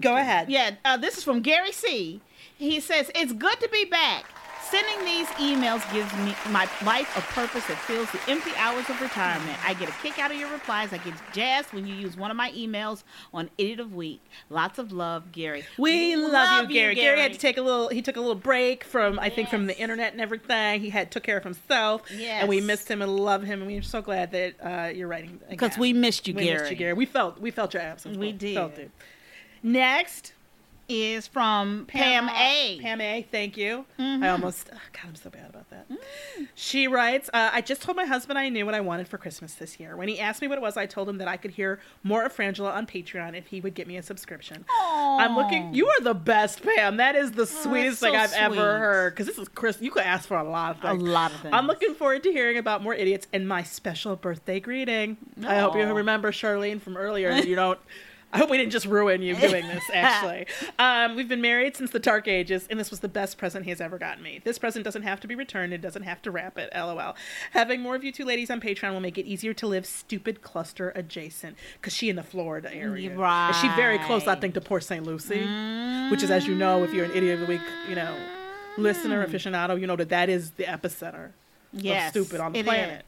Go 0.00 0.16
ahead. 0.16 0.48
Yeah, 0.50 0.70
uh, 0.86 0.96
this 0.96 1.18
is 1.18 1.24
from 1.24 1.40
Gary 1.42 1.72
C. 1.72 2.22
He 2.56 2.80
says, 2.80 3.10
It's 3.14 3.34
good 3.34 3.60
to 3.60 3.68
be 3.68 3.84
back. 3.84 4.24
Sending 4.72 5.04
these 5.04 5.26
emails 5.32 5.82
gives 5.92 6.10
me 6.24 6.34
my 6.50 6.66
life 6.82 7.14
a 7.14 7.20
purpose 7.34 7.66
that 7.66 7.76
fills 7.76 8.10
the 8.10 8.18
empty 8.26 8.52
hours 8.56 8.88
of 8.88 8.98
retirement. 9.02 9.58
I 9.68 9.74
get 9.74 9.90
a 9.90 9.92
kick 10.00 10.18
out 10.18 10.30
of 10.30 10.38
your 10.38 10.50
replies. 10.50 10.94
I 10.94 10.96
get 10.96 11.12
jazzed 11.34 11.74
when 11.74 11.86
you 11.86 11.94
use 11.94 12.16
one 12.16 12.30
of 12.30 12.38
my 12.38 12.50
emails 12.52 13.02
on 13.34 13.50
Idiot 13.58 13.80
of 13.80 13.94
Week. 13.94 14.22
Lots 14.48 14.78
of 14.78 14.90
love, 14.90 15.30
Gary. 15.30 15.64
We 15.76 16.16
love, 16.16 16.70
you, 16.70 16.74
Gary. 16.74 16.94
Gary 16.94 17.20
had 17.20 17.34
to 17.34 17.38
take 17.38 17.58
a 17.58 17.60
little. 17.60 17.88
He 17.88 18.00
took 18.00 18.16
a 18.16 18.20
little 18.20 18.34
break 18.34 18.82
from, 18.82 19.18
I 19.18 19.28
think, 19.28 19.50
from 19.50 19.66
the 19.66 19.78
internet 19.78 20.12
and 20.12 20.22
everything. 20.22 20.80
He 20.80 20.88
had 20.88 21.10
took 21.10 21.22
care 21.22 21.36
of 21.36 21.44
himself. 21.44 22.10
And 22.10 22.48
we 22.48 22.62
missed 22.62 22.90
him 22.90 23.02
and 23.02 23.14
love 23.14 23.42
him. 23.42 23.60
And 23.60 23.70
we're 23.70 23.82
so 23.82 24.00
glad 24.00 24.30
that 24.30 24.54
uh, 24.58 24.88
you're 24.88 25.06
writing 25.06 25.38
Because 25.50 25.76
we 25.76 25.92
missed 25.92 26.26
you, 26.26 26.32
we 26.32 26.44
Gary. 26.44 26.60
missed 26.60 26.70
you, 26.70 26.76
Gary. 26.78 26.94
We 26.94 27.04
felt 27.04 27.38
we 27.38 27.50
felt 27.50 27.74
your 27.74 27.82
absence. 27.82 28.16
We 28.16 28.32
did. 28.32 28.54
Felt 28.54 28.78
it. 28.78 28.90
Next, 29.62 30.32
Is 30.88 31.26
from 31.26 31.86
Pam, 31.86 32.28
A. 32.28 32.78
Pam 32.82 33.00
A. 33.00 33.22
Thank 33.30 33.56
you. 33.56 33.86
Mhm. 33.98 34.22
I 34.24 34.28
almost. 34.30 34.68
oh, 34.72 34.76
God, 34.92 35.02
I'm 35.08 35.14
so 35.14 35.30
bad 35.30 35.48
about 35.48 35.70
that. 35.70 35.86
She 36.54 36.86
writes, 36.86 37.30
uh, 37.32 37.50
I 37.52 37.60
just 37.62 37.80
told 37.82 37.96
my 37.96 38.04
husband 38.04 38.38
I 38.38 38.48
knew 38.48 38.66
what 38.66 38.74
I 38.74 38.80
wanted 38.80 39.08
for 39.08 39.16
Christmas 39.16 39.54
this 39.54 39.78
year. 39.80 39.96
When 39.96 40.08
he 40.08 40.18
asked 40.20 40.42
me 40.42 40.48
what 40.48 40.58
it 40.58 40.60
was, 40.60 40.76
I 40.76 40.86
told 40.86 41.08
him 41.08 41.18
that 41.18 41.28
I 41.28 41.36
could 41.36 41.52
hear 41.52 41.80
more 42.02 42.24
of 42.24 42.36
Frangela 42.36 42.74
on 42.74 42.86
Patreon 42.86 43.36
if 43.38 43.46
he 43.46 43.60
would 43.60 43.74
get 43.74 43.86
me 43.86 43.96
a 43.96 44.02
subscription. 44.02 44.64
I'm 44.80 45.36
looking. 45.36 45.72
You 45.72 45.86
are 45.86 46.00
the 46.02 46.14
best, 46.14 46.62
Pam. 46.62 46.96
That 46.98 47.14
is 47.14 47.32
the 47.32 47.46
sweetest 47.46 48.00
so 48.00 48.06
thing 48.06 48.16
I've 48.16 48.30
sweet. 48.30 48.40
ever 48.42 48.78
heard. 48.78 49.14
Because 49.14 49.26
this 49.28 49.38
is 49.38 49.48
Chris. 49.48 49.78
You 49.80 49.90
could 49.92 50.02
ask 50.02 50.28
for 50.28 50.36
a 50.36 50.44
lot 50.44 50.76
of 50.76 50.82
things. 50.82 51.02
A 51.02 51.06
lot 51.06 51.32
of 51.32 51.40
things. 51.40 51.54
I'm 51.54 51.66
looking 51.66 51.94
forward 51.94 52.22
to 52.24 52.32
hearing 52.32 52.58
about 52.58 52.82
more 52.82 52.94
idiots 52.94 53.26
and 53.32 53.48
my 53.48 53.62
special 53.62 54.16
birthday 54.16 54.60
greeting. 54.60 55.16
I 55.46 55.58
hope 55.60 55.74
you 55.76 55.84
remember 55.84 56.32
Charlene 56.32 56.80
from 56.82 56.96
earlier. 56.96 57.30
you 57.32 57.54
don't. 57.56 57.78
I 58.32 58.38
hope 58.38 58.48
we 58.48 58.56
didn't 58.56 58.72
just 58.72 58.86
ruin 58.86 59.20
you 59.20 59.36
doing 59.36 59.66
this. 59.66 59.84
Actually, 59.92 60.46
um, 60.78 61.16
we've 61.16 61.28
been 61.28 61.42
married 61.42 61.76
since 61.76 61.90
the 61.90 61.98
dark 61.98 62.26
ages, 62.26 62.66
and 62.70 62.80
this 62.80 62.90
was 62.90 63.00
the 63.00 63.08
best 63.08 63.36
present 63.36 63.64
he 63.64 63.70
has 63.70 63.80
ever 63.80 63.98
gotten 63.98 64.22
me. 64.22 64.40
This 64.42 64.58
present 64.58 64.84
doesn't 64.84 65.02
have 65.02 65.20
to 65.20 65.28
be 65.28 65.34
returned; 65.34 65.72
it 65.72 65.82
doesn't 65.82 66.04
have 66.04 66.22
to 66.22 66.30
wrap 66.30 66.56
it. 66.56 66.70
LOL. 66.74 67.14
Having 67.52 67.82
more 67.82 67.94
of 67.94 68.04
you 68.04 68.12
two 68.12 68.24
ladies 68.24 68.50
on 68.50 68.60
Patreon 68.60 68.92
will 68.92 69.00
make 69.00 69.18
it 69.18 69.26
easier 69.26 69.52
to 69.54 69.66
live 69.66 69.84
stupid 69.84 70.42
cluster 70.42 70.90
adjacent 70.94 71.56
because 71.74 71.92
she 71.94 72.08
in 72.08 72.16
the 72.16 72.22
Florida 72.22 72.74
area. 72.74 73.10
And 73.10 73.56
she 73.56 73.68
very 73.68 73.98
close, 73.98 74.26
I 74.26 74.34
think, 74.36 74.54
to 74.54 74.60
Port 74.60 74.84
St. 74.84 75.04
Lucie, 75.04 75.46
which 76.10 76.22
is, 76.22 76.30
as 76.30 76.46
you 76.46 76.54
know, 76.54 76.84
if 76.84 76.94
you're 76.94 77.04
an 77.04 77.12
idiot 77.12 77.34
of 77.34 77.40
the 77.40 77.52
week, 77.54 77.62
you 77.88 77.94
know, 77.94 78.16
listener 78.78 79.26
aficionado, 79.26 79.78
you 79.78 79.86
know 79.86 79.96
that 79.96 80.08
that 80.08 80.28
is 80.28 80.52
the 80.52 80.64
epicenter 80.64 81.32
Yes, 81.72 82.14
of 82.16 82.26
stupid 82.26 82.40
on 82.40 82.52
the 82.52 82.60
it 82.60 82.64
planet. 82.64 83.04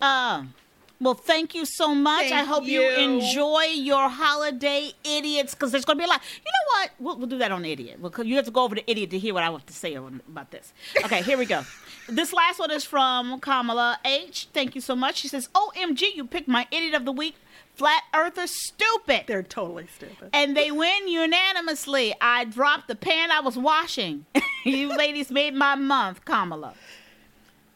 Um, 0.00 0.54
well, 1.00 1.14
thank 1.14 1.54
you 1.54 1.64
so 1.64 1.94
much. 1.94 2.32
I 2.32 2.42
hope 2.42 2.64
you. 2.64 2.80
you. 2.80 2.90
enjoy 2.90 3.62
your 3.72 4.08
holiday, 4.08 4.92
idiots, 5.04 5.54
because 5.54 5.70
there's 5.70 5.84
going 5.84 5.96
to 5.96 6.02
be 6.02 6.06
a 6.06 6.08
lot. 6.08 6.20
You 6.34 6.50
know 6.50 6.80
what? 6.80 6.90
We'll, 6.98 7.18
we'll 7.18 7.28
do 7.28 7.38
that 7.38 7.52
on 7.52 7.64
idiot. 7.64 8.00
We'll, 8.00 8.12
you 8.24 8.34
have 8.36 8.46
to 8.46 8.50
go 8.50 8.64
over 8.64 8.74
to 8.74 8.90
idiot 8.90 9.10
to 9.10 9.18
hear 9.18 9.32
what 9.32 9.44
I 9.44 9.50
have 9.50 9.66
to 9.66 9.72
say 9.72 9.94
about 9.94 10.50
this. 10.50 10.72
Okay, 11.04 11.22
here 11.22 11.38
we 11.38 11.46
go. 11.46 11.62
this 12.08 12.32
last 12.32 12.58
one 12.58 12.72
is 12.72 12.84
from 12.84 13.38
Kamala 13.38 14.00
H. 14.04 14.48
Thank 14.52 14.74
you 14.74 14.80
so 14.80 14.96
much. 14.96 15.16
She 15.16 15.28
says, 15.28 15.48
"OMG, 15.54 16.16
you 16.16 16.26
picked 16.26 16.48
my 16.48 16.66
idiot 16.72 16.94
of 16.94 17.04
the 17.04 17.12
week. 17.12 17.36
Flat 17.74 18.02
Earthers 18.12 18.50
stupid." 18.50 19.24
They're 19.28 19.44
totally 19.44 19.86
stupid. 19.94 20.30
and 20.32 20.56
they 20.56 20.72
win 20.72 21.06
unanimously. 21.06 22.12
I 22.20 22.44
dropped 22.44 22.88
the 22.88 22.96
pan 22.96 23.30
I 23.30 23.40
was 23.40 23.56
washing. 23.56 24.26
you 24.64 24.96
ladies 24.96 25.30
made 25.30 25.54
my 25.54 25.76
month, 25.76 26.24
Kamala. 26.24 26.74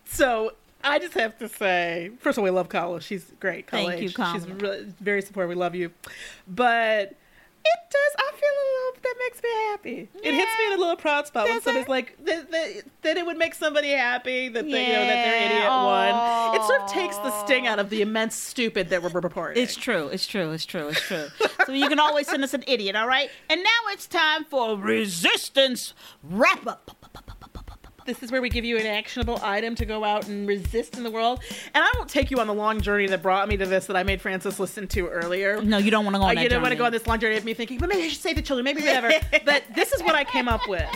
So 0.05 0.55
I 0.85 0.99
just 0.99 1.14
have 1.14 1.38
to 1.38 1.49
say, 1.49 2.11
first 2.21 2.37
of 2.38 2.42
all, 2.42 2.45
we 2.45 2.51
love 2.51 2.68
Kamala. 2.68 3.01
She's 3.01 3.33
great. 3.40 3.66
Kamala 3.66 3.90
Thank 3.90 4.03
you, 4.03 4.09
H. 4.09 4.14
Kamala. 4.14 4.35
She's 4.38 4.49
really, 4.49 4.92
very 5.01 5.23
supportive. 5.23 5.49
We 5.49 5.55
love 5.55 5.75
you. 5.75 5.90
But 6.49 7.14
it 7.64 7.81
does. 7.90 8.14
I 8.18 8.33
feel 8.33 8.49
a 8.51 8.66
little. 8.66 9.03
That 9.03 9.14
makes 9.18 9.42
me 9.42 9.49
happy. 9.71 10.09
It 10.23 10.35
hits 10.35 10.51
me 10.59 10.66
in 10.66 10.73
a 10.75 10.81
little 10.81 10.97
proud 10.97 11.27
spot 11.27 11.45
when 11.49 11.61
somebody's 11.61 11.87
it? 11.87 11.90
like 11.90 12.25
that, 12.25 12.51
that. 12.51 12.83
That 13.03 13.16
it 13.16 13.27
would 13.27 13.37
make 13.37 13.55
somebody 13.55 13.90
happy 13.90 14.49
that 14.49 14.64
they, 14.64 14.87
you 14.87 14.92
know, 14.92 15.05
that 15.07 15.27
Yeah. 15.27 15.31
their 15.31 15.47
idiot 15.47 15.68
won. 15.71 16.57
It 16.57 16.62
sort 16.66 16.81
of 16.83 16.90
takes 16.90 17.16
the 17.18 17.31
sting 17.45 17.66
out 17.66 17.79
of 17.79 17.90
the 17.90 18.03
immense 18.03 18.35
stupid 18.37 18.90
that 18.90 19.03
we're 19.03 19.11
reporting. 19.11 19.62
It's 19.62 19.75
true. 19.77 20.09
It's 20.09 20.27
true. 20.27 20.51
It's 20.53 20.64
true. 20.66 20.88
It's 20.88 21.01
true. 21.01 21.27
so 21.66 21.73
you 21.73 21.88
can 21.88 21.99
always 22.01 22.29
send 22.29 22.42
us 22.45 22.55
an 22.55 22.64
idiot, 22.66 22.97
all 22.97 23.07
right? 23.09 23.31
And 23.51 23.61
now 23.62 23.92
it's 23.92 24.07
time 24.07 24.45
for 24.45 24.77
resistance 24.77 25.95
wrap 26.23 26.66
up. 26.66 27.02
This 28.05 28.23
is 28.23 28.33
where 28.33 28.43
we 28.43 28.49
give 28.49 28.65
you 28.65 28.77
an 28.79 28.87
actionable 28.87 29.38
item 29.43 29.75
to 29.77 29.85
go 29.85 30.03
out 30.03 30.27
and 30.27 30.47
resist 30.49 30.97
in 30.97 31.05
the 31.05 31.11
world. 31.11 31.41
And 31.75 31.85
I 31.85 31.91
won't 31.97 32.09
take 32.09 32.31
you 32.31 32.38
on 32.41 32.47
the 32.47 32.55
long 32.55 32.81
journey 32.81 33.07
that 33.07 33.23
brought 33.23 33.49
me 33.49 33.57
to 33.57 33.67
this 33.67 33.87
that 33.87 33.97
I 33.97 34.03
made 34.03 34.21
Frances 34.21 34.59
listen 34.59 34.88
to 34.88 35.09
earlier. 35.09 35.62
No, 35.62 35.79
you 35.79 35.91
don't 35.91 36.05
want 36.05 36.15
to 36.15 36.19
go 36.19 36.25
on 36.25 36.31
I 36.31 36.35
that 36.35 36.43
didn't 36.43 36.62
want 36.62 36.73
to 36.73 36.79
go 36.79 36.85
on 36.85 36.93
this 36.93 37.07
long 37.07 37.21
journey 37.21 37.37
of 37.37 37.45
me 37.45 37.55
thinking, 37.55 37.79
but 37.79 37.88
maybe 37.88 38.03
I 38.03 38.09
should 38.09 38.21
save 38.21 38.37
the 38.37 38.43
children, 38.43 38.65
maybe 38.65 38.81
whatever. 38.81 39.11
but 39.45 39.62
this 39.75 39.93
is 39.93 40.03
what 40.03 40.15
I 40.15 40.25
came 40.25 40.49
up 40.49 40.69
with. 40.69 40.88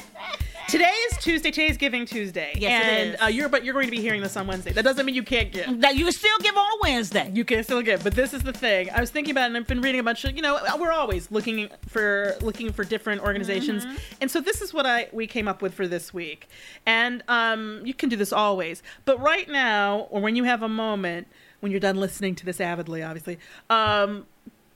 Today 0.69 0.91
is 1.11 1.19
Tuesday. 1.19 1.53
Today 1.53 1.69
is 1.69 1.77
Giving 1.77 2.07
Tuesday. 2.07 2.53
Yes, 2.57 2.85
it 2.85 2.89
and 2.89 3.15
is. 3.15 3.23
Uh, 3.23 3.27
you're 3.27 3.49
but 3.49 3.65
you're 3.65 3.73
going 3.73 3.87
to 3.87 3.91
be 3.93 4.01
hearing 4.01 4.21
this 4.21 4.37
on 4.37 4.49
Wednesday. 4.49 4.73
That 4.73 4.83
doesn't 4.83 5.07
mean 5.07 5.15
you 5.15 5.23
can't 5.23 5.53
give. 5.53 5.81
That 5.81 5.95
you 5.95 6.11
still 6.11 6.37
give 6.41 6.57
on 6.57 6.71
Wednesday. 6.83 7.31
You 7.33 7.45
can 7.45 7.63
still 7.63 7.83
give, 7.83 8.03
but 8.03 8.15
this 8.15 8.35
is 8.35 8.43
the 8.43 8.53
thing. 8.53 8.91
I 8.91 9.01
was 9.01 9.11
thinking 9.11 9.31
about, 9.31 9.45
it 9.45 9.47
and 9.47 9.57
I've 9.59 9.67
been 9.69 9.81
reading 9.81 10.01
a 10.01 10.03
bunch 10.03 10.25
of. 10.25 10.35
You 10.35 10.43
know, 10.43 10.59
we're 10.81 10.91
always 10.91 11.31
looking 11.31 11.69
for 11.87 12.35
looking 12.41 12.73
for 12.73 12.83
different 12.83 13.23
organizations, 13.23 13.85
Mm-hmm. 13.87 13.97
and 14.23 14.31
so 14.31 14.41
this 14.41 14.61
is 14.61 14.75
what 14.75 14.87
I 14.87 15.09
we 15.13 15.27
came 15.29 15.47
up 15.47 15.63
with 15.63 15.73
for 15.73 15.87
this 15.87 16.13
week. 16.13 16.49
And 16.85 17.23
um, 17.29 17.83
you 17.85 17.95
can 17.95 18.09
do 18.09 18.17
this 18.17 18.33
always, 18.33 18.83
but 19.05 19.21
right 19.21 19.49
now, 19.49 20.09
or 20.11 20.21
when 20.21 20.35
you 20.35 20.45
have 20.45 20.63
a 20.63 20.69
moment, 20.69 21.29
when 21.61 21.71
you're 21.71 21.81
done 21.81 21.97
listening 21.97 22.35
to 22.37 22.45
this 22.45 22.61
avidly, 22.61 23.03
obviously, 23.05 23.39
um, 23.71 24.27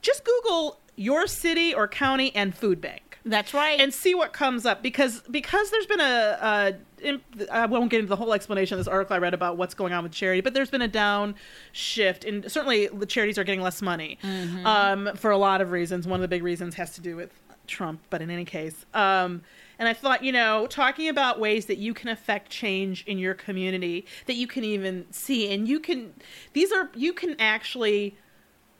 just 0.01 0.23
Google 0.23 0.79
your 0.95 1.27
city 1.27 1.73
or 1.73 1.87
county 1.87 2.33
and 2.33 2.55
food 2.55 2.79
bank 2.79 3.10
That's 3.25 3.53
right. 3.53 3.79
and 3.79 3.93
see 3.93 4.15
what 4.15 4.33
comes 4.33 4.65
up 4.65 4.81
because 4.81 5.21
because 5.29 5.69
there's 5.69 5.85
been 5.85 5.99
a, 5.99 6.37
a 6.41 6.73
in- 7.07 7.21
I 7.51 7.65
won't 7.65 7.91
get 7.91 7.99
into 7.99 8.09
the 8.09 8.15
whole 8.15 8.33
explanation 8.33 8.75
of 8.75 8.79
this 8.79 8.87
article 8.87 9.15
I 9.15 9.19
read 9.19 9.33
about 9.33 9.57
what's 9.57 9.73
going 9.73 9.93
on 9.93 10.03
with 10.03 10.11
charity, 10.11 10.41
but 10.41 10.53
there's 10.53 10.69
been 10.71 10.81
a 10.81 10.87
down 10.87 11.35
shift, 11.71 12.25
and 12.25 12.51
certainly 12.51 12.87
the 12.87 13.05
charities 13.05 13.37
are 13.37 13.43
getting 13.43 13.61
less 13.61 13.81
money 13.81 14.17
um, 14.65 15.09
for 15.15 15.31
a 15.31 15.37
lot 15.37 15.61
of 15.61 15.71
reasons. 15.71 16.07
One 16.07 16.19
of 16.19 16.21
the 16.21 16.27
big 16.27 16.43
reasons 16.43 16.75
has 16.75 16.95
to 16.95 17.01
do 17.01 17.15
with 17.15 17.31
Trump, 17.67 18.01
but 18.09 18.21
in 18.21 18.29
any 18.29 18.45
case, 18.45 18.85
um, 18.93 19.41
and 19.77 19.87
I 19.87 19.93
thought 19.93 20.23
you 20.23 20.31
know 20.31 20.67
talking 20.67 21.07
about 21.07 21.39
ways 21.39 21.67
that 21.67 21.77
you 21.77 21.93
can 21.93 22.09
affect 22.09 22.49
change 22.49 23.03
in 23.05 23.17
your 23.17 23.33
community 23.33 24.05
that 24.25 24.35
you 24.35 24.47
can 24.47 24.63
even 24.63 25.05
see, 25.11 25.53
and 25.53 25.67
you 25.67 25.79
can 25.79 26.13
these 26.53 26.71
are 26.71 26.89
you 26.95 27.13
can 27.13 27.35
actually 27.39 28.17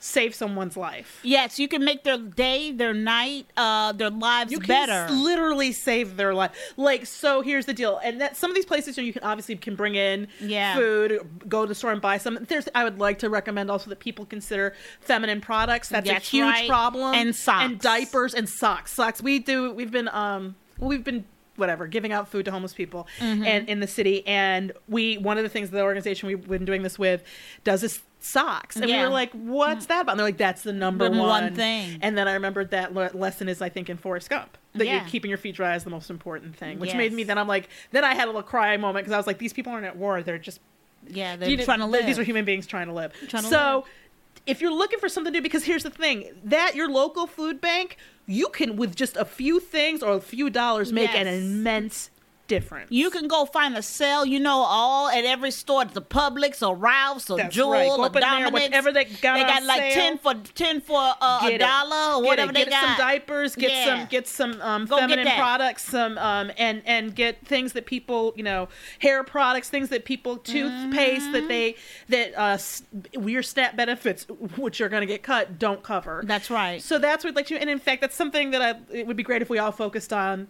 save 0.04 0.34
someone's 0.34 0.76
life. 0.76 1.20
yes, 1.22 1.60
you 1.60 1.68
can 1.68 1.86
make 1.86 2.04
their 2.04 2.18
day, 2.18 2.72
their 2.72 2.92
night, 2.94 3.46
uh, 3.56 3.92
their 3.92 4.10
lives 4.10 4.52
you 4.52 4.58
can 4.58 4.68
better. 4.68 5.14
literally 5.14 5.72
save 5.72 6.18
their 6.18 6.34
life. 6.34 6.52
Like, 6.76 7.06
so 7.06 7.42
here's 7.42 7.68
the 7.68 7.74
deal, 7.74 8.00
and 8.04 8.20
that 8.20 8.36
some 8.36 8.50
of 8.50 8.56
these 8.56 8.66
places 8.66 8.98
you 8.98 9.14
can 9.14 9.22
obviously 9.24 9.56
can 9.58 9.76
bring 9.76 9.94
in 9.94 10.28
Yeah. 10.40 10.76
food, 10.76 11.22
go 11.48 11.62
to 11.62 11.68
the 11.68 11.76
store 11.76 11.92
and 11.92 12.02
buy 12.02 12.18
some. 12.18 12.44
There's, 12.50 12.68
I 12.74 12.84
would 12.84 12.98
like 12.98 13.20
to 13.20 13.30
recommend 13.30 13.70
also 13.70 13.90
that 13.92 14.00
people 14.00 14.26
consider 14.26 14.74
feminine 15.02 15.40
products. 15.40 15.90
That's, 15.90 16.08
That's 16.08 16.28
a 16.28 16.30
huge 16.30 16.46
right. 16.46 16.68
problem. 16.68 17.14
And 17.14 17.36
socks. 17.36 17.64
and 17.66 17.80
diapers 17.80 18.34
and 18.34 18.50
socks. 18.50 18.92
Socks. 18.94 19.22
We 19.22 19.38
do. 19.38 19.72
We've 19.72 19.92
been 19.92 20.08
um. 20.10 20.56
We've 20.80 21.04
been 21.04 21.26
whatever 21.58 21.86
giving 21.86 22.12
out 22.12 22.28
food 22.28 22.46
to 22.46 22.52
homeless 22.52 22.74
people 22.74 23.08
Mm-hmm. 23.20 23.44
and 23.44 23.70
in 23.70 23.82
the 23.82 23.88
city 23.88 24.26
and 24.26 24.72
we 24.88 25.18
one 25.18 25.38
of 25.38 25.44
the 25.44 25.50
things 25.50 25.70
the 25.70 25.82
organization 25.84 26.28
we've 26.28 26.48
been 26.48 26.66
doing 26.66 26.82
this 26.82 26.98
with 26.98 27.24
does 27.64 27.84
is 27.84 28.02
socks 28.24 28.76
and 28.76 28.86
we 28.86 28.92
Yeah. 28.92 29.04
were 29.04 29.10
like 29.10 29.32
what's 29.34 29.88
that 29.88 30.02
about 30.02 30.12
and 30.12 30.20
they're 30.20 30.28
like 30.28 30.38
that's 30.38 30.62
the 30.64 30.74
number 30.74 31.06
The 31.10 31.18
one, 31.18 31.28
one 31.28 31.56
thing. 31.56 31.98
and 32.02 32.18
then 32.18 32.28
i 32.28 32.34
remembered 32.34 32.72
that 32.72 32.94
le- 32.94 33.10
lesson 33.14 33.50
is 33.50 33.62
i 33.62 33.70
think 33.70 33.90
in 33.90 33.98
forrest 33.98 34.30
gump 34.30 34.58
that 34.74 34.86
Yeah. 34.86 34.98
you're 35.02 35.10
keeping 35.10 35.30
your 35.30 35.38
feet 35.40 35.56
dry 35.56 35.76
is 35.76 35.84
the 35.84 35.90
most 35.90 36.10
important 36.10 36.56
thing 36.56 36.80
which 36.80 36.90
Yes. 36.92 36.98
made 36.98 37.14
me 37.14 37.24
then 37.24 37.38
i'm 37.38 37.48
like 37.48 37.70
then 37.92 38.04
i 38.04 38.14
had 38.14 38.26
a 38.26 38.28
little 38.28 38.44
cry 38.44 38.78
moment 38.78 39.04
because 39.06 39.14
i 39.14 39.18
was 39.18 39.26
like 39.28 39.38
these 39.40 39.54
people 39.54 39.72
aren't 39.74 39.86
at 39.86 39.96
war 39.98 40.22
they're 40.24 40.38
just 40.38 40.60
Yeah, 41.08 41.36
they're 41.36 41.58
trying 41.58 41.80
to 41.80 41.88
live. 41.88 42.06
These 42.06 42.20
are 42.20 42.24
human 42.24 42.46
beings 42.46 42.68
trying 42.68 42.86
to 42.88 42.94
live. 42.94 43.12
Trying 43.28 43.42
to 43.44 43.50
so, 43.50 43.76
live. 43.78 43.84
if 44.46 44.62
you're 44.62 44.72
looking 44.74 45.00
for 45.00 45.10
something 45.10 45.34
to 45.34 45.40
do, 45.40 45.42
because 45.42 45.64
here's 45.64 45.82
the 45.82 45.90
thing: 45.90 46.30
that 46.44 46.76
your 46.76 46.88
local 46.92 47.26
food 47.26 47.60
bank, 47.60 47.98
you 48.28 48.50
can 48.50 48.76
with 48.76 48.96
just 48.96 49.18
a 49.18 49.26
few 49.26 49.60
things 49.60 50.04
or 50.04 50.14
a 50.14 50.22
few 50.22 50.52
dollars 50.52 50.94
make 50.94 51.10
an 51.16 51.26
immense 51.26 52.12
difference. 52.56 52.92
You 52.92 53.10
can 53.16 53.28
go 53.28 53.46
find 53.46 53.76
a 53.78 53.82
sale, 53.82 54.24
you 54.26 54.40
know, 54.40 54.60
all 54.78 55.08
at 55.10 55.24
every 55.26 55.52
store, 55.52 55.86
the 55.86 56.02
Publix 56.02 56.66
or 56.68 56.76
Ralph's 56.76 57.30
or 57.30 57.38
That's 57.38 57.56
Jewel 57.56 57.72
right. 57.72 57.90
Or 57.90 58.06
in 58.08 58.12
there, 58.14 58.52
whatever 58.52 58.92
they 58.92 59.06
got 59.06 59.36
They 59.38 59.44
got 59.54 59.64
like 59.64 59.82
sale. 59.82 59.94
ten 59.94 60.18
for 60.18 60.34
ten 60.64 60.82
for 60.82 61.00
uh, 61.22 61.40
a 61.44 61.52
it. 61.54 61.58
dollar 61.60 62.16
or 62.18 62.22
Get 62.22 62.28
whatever 62.30 62.52
it. 62.52 62.54
they 62.56 62.64
get 62.66 62.70
got. 62.72 62.86
some 62.88 62.98
diapers, 63.08 63.56
get 63.56 63.72
Yeah. 63.72 63.86
some 63.86 64.08
get 64.16 64.28
some 64.28 64.62
um, 64.62 64.86
Go 64.86 64.96
get 64.98 65.02
feminine 65.04 65.26
that. 65.26 65.38
products, 65.38 65.84
some 65.86 66.18
um, 66.18 66.52
and 66.58 66.82
and 66.86 67.16
get 67.16 67.46
things 67.46 67.74
that 67.74 67.86
people 67.86 68.34
you 68.36 68.44
know 68.44 68.68
hair 69.00 69.24
products, 69.24 69.70
things 69.70 69.90
that 69.90 70.06
people 70.06 70.38
toothpaste 70.38 71.22
Mm-hmm. 71.24 71.32
that 71.34 71.48
they 71.48 71.76
that 72.10 72.28
uh, 72.38 72.58
your 73.20 73.44
stat 73.44 73.76
benefits, 73.76 74.26
which 74.58 74.82
are 74.82 74.90
going 74.90 75.02
to 75.02 75.08
get 75.08 75.24
cut, 75.24 75.58
don't 75.58 75.84
cover. 75.84 76.22
That's 76.26 76.50
right. 76.50 76.82
So 76.82 76.98
that's 77.00 77.24
what 77.24 77.36
like 77.36 77.50
you, 77.50 77.58
and 77.58 77.70
in 77.70 77.80
fact, 77.80 78.02
that's 78.02 78.16
something 78.16 78.52
that 78.52 78.62
I, 78.62 78.70
it 78.96 79.08
would 79.08 79.18
be 79.18 79.24
great 79.24 79.42
if 79.42 79.50
we 79.50 79.58
all 79.60 79.72
focused 79.72 80.12
on 80.14 80.48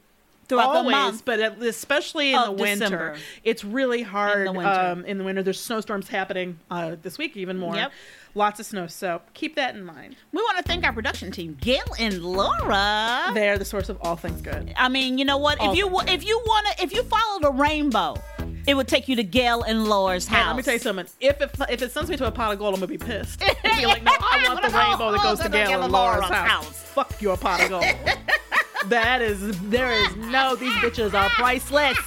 Throughout 0.55 0.73
the 0.73 0.79
always, 0.79 0.91
month 0.91 1.25
but 1.25 1.39
at- 1.39 1.61
especially 1.61 2.33
in 2.33 2.41
the 2.41 2.51
winter, 2.51 2.85
December. 2.85 3.15
it's 3.43 3.63
really 3.63 4.01
hard 4.03 4.39
In 4.47 4.53
the 4.53 4.59
winter. 4.59 4.69
Um, 4.79 5.05
in 5.05 5.17
the 5.17 5.23
winter. 5.23 5.43
There's 5.43 5.59
snowstorms 5.59 6.07
happening 6.07 6.59
uh, 6.69 6.95
this 7.01 7.17
week, 7.17 7.35
even 7.37 7.57
more. 7.57 7.75
Yep. 7.75 7.91
Lots 8.33 8.61
of 8.61 8.65
snow, 8.65 8.87
so 8.87 9.21
keep 9.33 9.55
that 9.55 9.75
in 9.75 9.83
mind. 9.83 10.15
We 10.31 10.41
want 10.41 10.57
to 10.57 10.63
thank 10.63 10.85
our 10.85 10.93
production 10.93 11.31
team, 11.31 11.57
Gail 11.59 11.83
and 11.99 12.23
Laura. 12.23 13.31
They're 13.33 13.57
the 13.57 13.65
source 13.65 13.89
of 13.89 13.97
all 14.01 14.15
things 14.15 14.41
good. 14.41 14.73
I 14.77 14.87
mean, 14.87 15.17
you 15.17 15.25
know 15.25 15.37
what? 15.37 15.59
All 15.59 15.71
if 15.71 15.77
you 15.77 15.89
if 16.07 16.25
you 16.25 16.41
want 16.45 16.67
to 16.77 16.83
if 16.83 16.93
you 16.93 17.03
follow 17.03 17.41
the 17.41 17.51
rainbow, 17.51 18.15
it 18.65 18.75
would 18.75 18.87
take 18.87 19.09
you 19.09 19.17
to 19.17 19.23
Gail 19.23 19.63
and 19.63 19.85
Laura's 19.85 20.27
house. 20.27 20.43
Hey, 20.43 20.47
let 20.47 20.55
me 20.55 20.63
tell 20.63 20.73
you 20.73 20.79
something. 20.79 21.07
If 21.19 21.41
it 21.41 21.51
if 21.69 21.81
it 21.81 21.91
sends 21.91 22.09
me 22.09 22.15
to 22.15 22.25
a 22.25 22.31
pot 22.31 22.53
of 22.53 22.59
gold, 22.59 22.73
I'm 22.75 22.79
gonna 22.79 22.87
be 22.87 22.97
pissed. 22.97 23.39
Be 23.63 23.85
like, 23.85 24.03
no, 24.03 24.11
I 24.17 24.45
want 24.47 24.61
the 24.61 24.69
rainbow 24.77 25.11
that 25.11 25.21
goes 25.23 25.39
to 25.39 25.49
Gail 25.49 25.83
and 25.83 25.91
Laura's 25.91 26.29
house. 26.29 26.83
Fuck 26.83 27.21
your 27.21 27.35
pot 27.35 27.61
of 27.63 27.69
gold. 27.69 27.83
that 28.87 29.21
is 29.21 29.59
there 29.69 29.91
is 29.91 30.15
no. 30.15 30.55
These 30.55 30.73
bitches 30.73 31.13
are 31.13 31.29
priceless. 31.29 31.97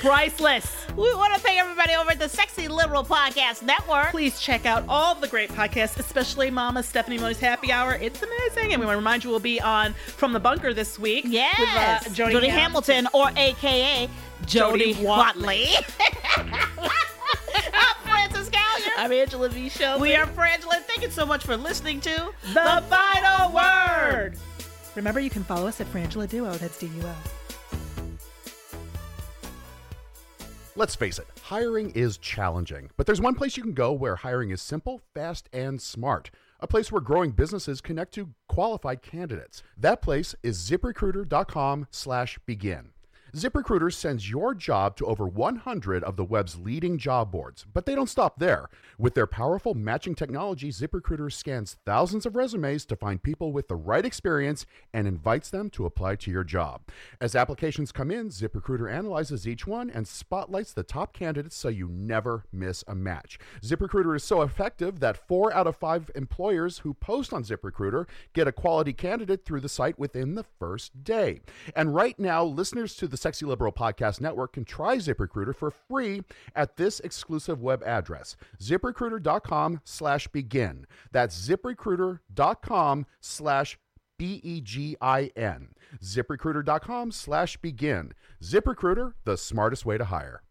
Priceless. 0.00 0.86
We 0.96 1.14
want 1.14 1.32
to 1.34 1.40
thank 1.40 1.60
everybody 1.60 1.94
over 1.94 2.10
at 2.10 2.18
the 2.18 2.28
Sexy 2.28 2.66
Liberal 2.68 3.04
Podcast 3.04 3.62
Network. 3.62 4.10
Please 4.10 4.40
check 4.40 4.66
out 4.66 4.84
all 4.88 5.14
the 5.14 5.28
great 5.28 5.48
podcasts, 5.50 5.98
especially 5.98 6.50
Mama 6.50 6.82
Stephanie 6.82 7.18
Miller's 7.18 7.38
Happy 7.38 7.70
Hour. 7.70 7.94
It's 7.94 8.20
amazing. 8.22 8.72
And 8.72 8.80
we 8.80 8.86
want 8.86 8.94
to 8.94 8.98
remind 8.98 9.24
you 9.24 9.30
we'll 9.30 9.38
be 9.38 9.60
on 9.60 9.94
From 9.94 10.32
the 10.32 10.40
Bunker 10.40 10.74
this 10.74 10.98
week. 10.98 11.24
Yes, 11.28 11.58
With, 11.58 11.68
uh, 12.12 12.14
Jody, 12.14 12.32
Jody 12.34 12.48
Hamilton, 12.48 13.08
or 13.14 13.30
AKA 13.36 14.08
Jody, 14.46 14.92
Jody 14.92 15.04
Watley. 15.06 15.68
I'm 16.36 17.96
Frances 18.02 18.50
Callier. 18.50 18.90
I'm 18.98 19.12
Angela 19.12 19.48
V. 19.48 19.68
Show. 19.68 19.98
We 19.98 20.14
are 20.16 20.26
Frangela. 20.26 20.82
Thank 20.82 21.02
you 21.02 21.10
so 21.10 21.24
much 21.24 21.44
for 21.44 21.56
listening 21.56 22.00
to 22.02 22.32
the 22.52 22.82
final 22.90 23.52
word. 23.54 24.36
Remember, 24.94 25.20
you 25.20 25.30
can 25.30 25.44
follow 25.44 25.66
us 25.66 25.80
at 25.80 25.92
Frangela 25.92 26.28
Duo. 26.28 26.52
That's 26.54 26.78
D 26.78 26.86
U 26.86 27.02
O. 27.04 27.14
Let's 30.74 30.94
face 30.94 31.18
it, 31.18 31.26
hiring 31.42 31.90
is 31.90 32.16
challenging, 32.16 32.88
but 32.96 33.04
there's 33.04 33.20
one 33.20 33.34
place 33.34 33.58
you 33.58 33.62
can 33.62 33.74
go 33.74 33.92
where 33.92 34.16
hiring 34.16 34.48
is 34.50 34.62
simple, 34.62 35.02
fast, 35.14 35.50
and 35.52 35.82
smart. 35.82 36.30
A 36.60 36.66
place 36.66 36.90
where 36.90 37.02
growing 37.02 37.32
businesses 37.32 37.82
connect 37.82 38.14
to 38.14 38.30
qualified 38.48 39.02
candidates. 39.02 39.62
That 39.76 40.00
place 40.00 40.34
is 40.42 40.58
ziprecruiter.com/begin. 40.58 42.91
ZipRecruiter 43.34 43.90
sends 43.90 44.28
your 44.28 44.54
job 44.54 44.94
to 44.94 45.06
over 45.06 45.26
100 45.26 46.04
of 46.04 46.16
the 46.16 46.24
web's 46.24 46.58
leading 46.58 46.98
job 46.98 47.32
boards, 47.32 47.64
but 47.72 47.86
they 47.86 47.94
don't 47.94 48.10
stop 48.10 48.38
there. 48.38 48.68
With 48.98 49.14
their 49.14 49.26
powerful 49.26 49.72
matching 49.72 50.14
technology, 50.14 50.68
ZipRecruiter 50.68 51.32
scans 51.32 51.78
thousands 51.86 52.26
of 52.26 52.36
resumes 52.36 52.84
to 52.84 52.94
find 52.94 53.22
people 53.22 53.50
with 53.50 53.68
the 53.68 53.74
right 53.74 54.04
experience 54.04 54.66
and 54.92 55.08
invites 55.08 55.48
them 55.48 55.70
to 55.70 55.86
apply 55.86 56.16
to 56.16 56.30
your 56.30 56.44
job. 56.44 56.82
As 57.22 57.34
applications 57.34 57.90
come 57.90 58.10
in, 58.10 58.28
ZipRecruiter 58.28 58.92
analyzes 58.92 59.48
each 59.48 59.66
one 59.66 59.88
and 59.88 60.06
spotlights 60.06 60.74
the 60.74 60.82
top 60.82 61.14
candidates 61.14 61.56
so 61.56 61.68
you 61.68 61.88
never 61.88 62.44
miss 62.52 62.84
a 62.86 62.94
match. 62.94 63.38
ZipRecruiter 63.62 64.14
is 64.14 64.24
so 64.24 64.42
effective 64.42 65.00
that 65.00 65.26
4 65.26 65.54
out 65.54 65.66
of 65.66 65.76
5 65.76 66.10
employers 66.14 66.80
who 66.80 66.92
post 66.92 67.32
on 67.32 67.44
ZipRecruiter 67.44 68.06
get 68.34 68.46
a 68.46 68.52
quality 68.52 68.92
candidate 68.92 69.46
through 69.46 69.60
the 69.60 69.70
site 69.70 69.98
within 69.98 70.34
the 70.34 70.44
first 70.44 71.02
day. 71.02 71.40
And 71.74 71.94
right 71.94 72.18
now, 72.18 72.44
listeners 72.44 72.94
to 72.96 73.08
the 73.08 73.21
Sexy 73.22 73.46
Liberal 73.46 73.72
Podcast 73.72 74.20
Network 74.20 74.54
can 74.54 74.64
try 74.64 74.96
ZipRecruiter 74.96 75.54
for 75.54 75.70
free 75.70 76.22
at 76.56 76.76
this 76.76 76.98
exclusive 77.00 77.62
web 77.62 77.80
address, 77.86 78.36
ziprecruiter.com 78.60 79.80
slash 79.84 80.26
begin. 80.26 80.86
That's 81.12 81.48
ziprecruiter.com 81.48 83.06
slash 83.20 83.78
B-E-G-I-N. 84.18 85.68
ZipRecruiter.com 86.02 87.12
slash 87.12 87.56
begin. 87.58 88.12
ZipRecruiter, 88.42 89.12
the 89.24 89.36
smartest 89.36 89.86
way 89.86 89.98
to 89.98 90.04
hire. 90.06 90.42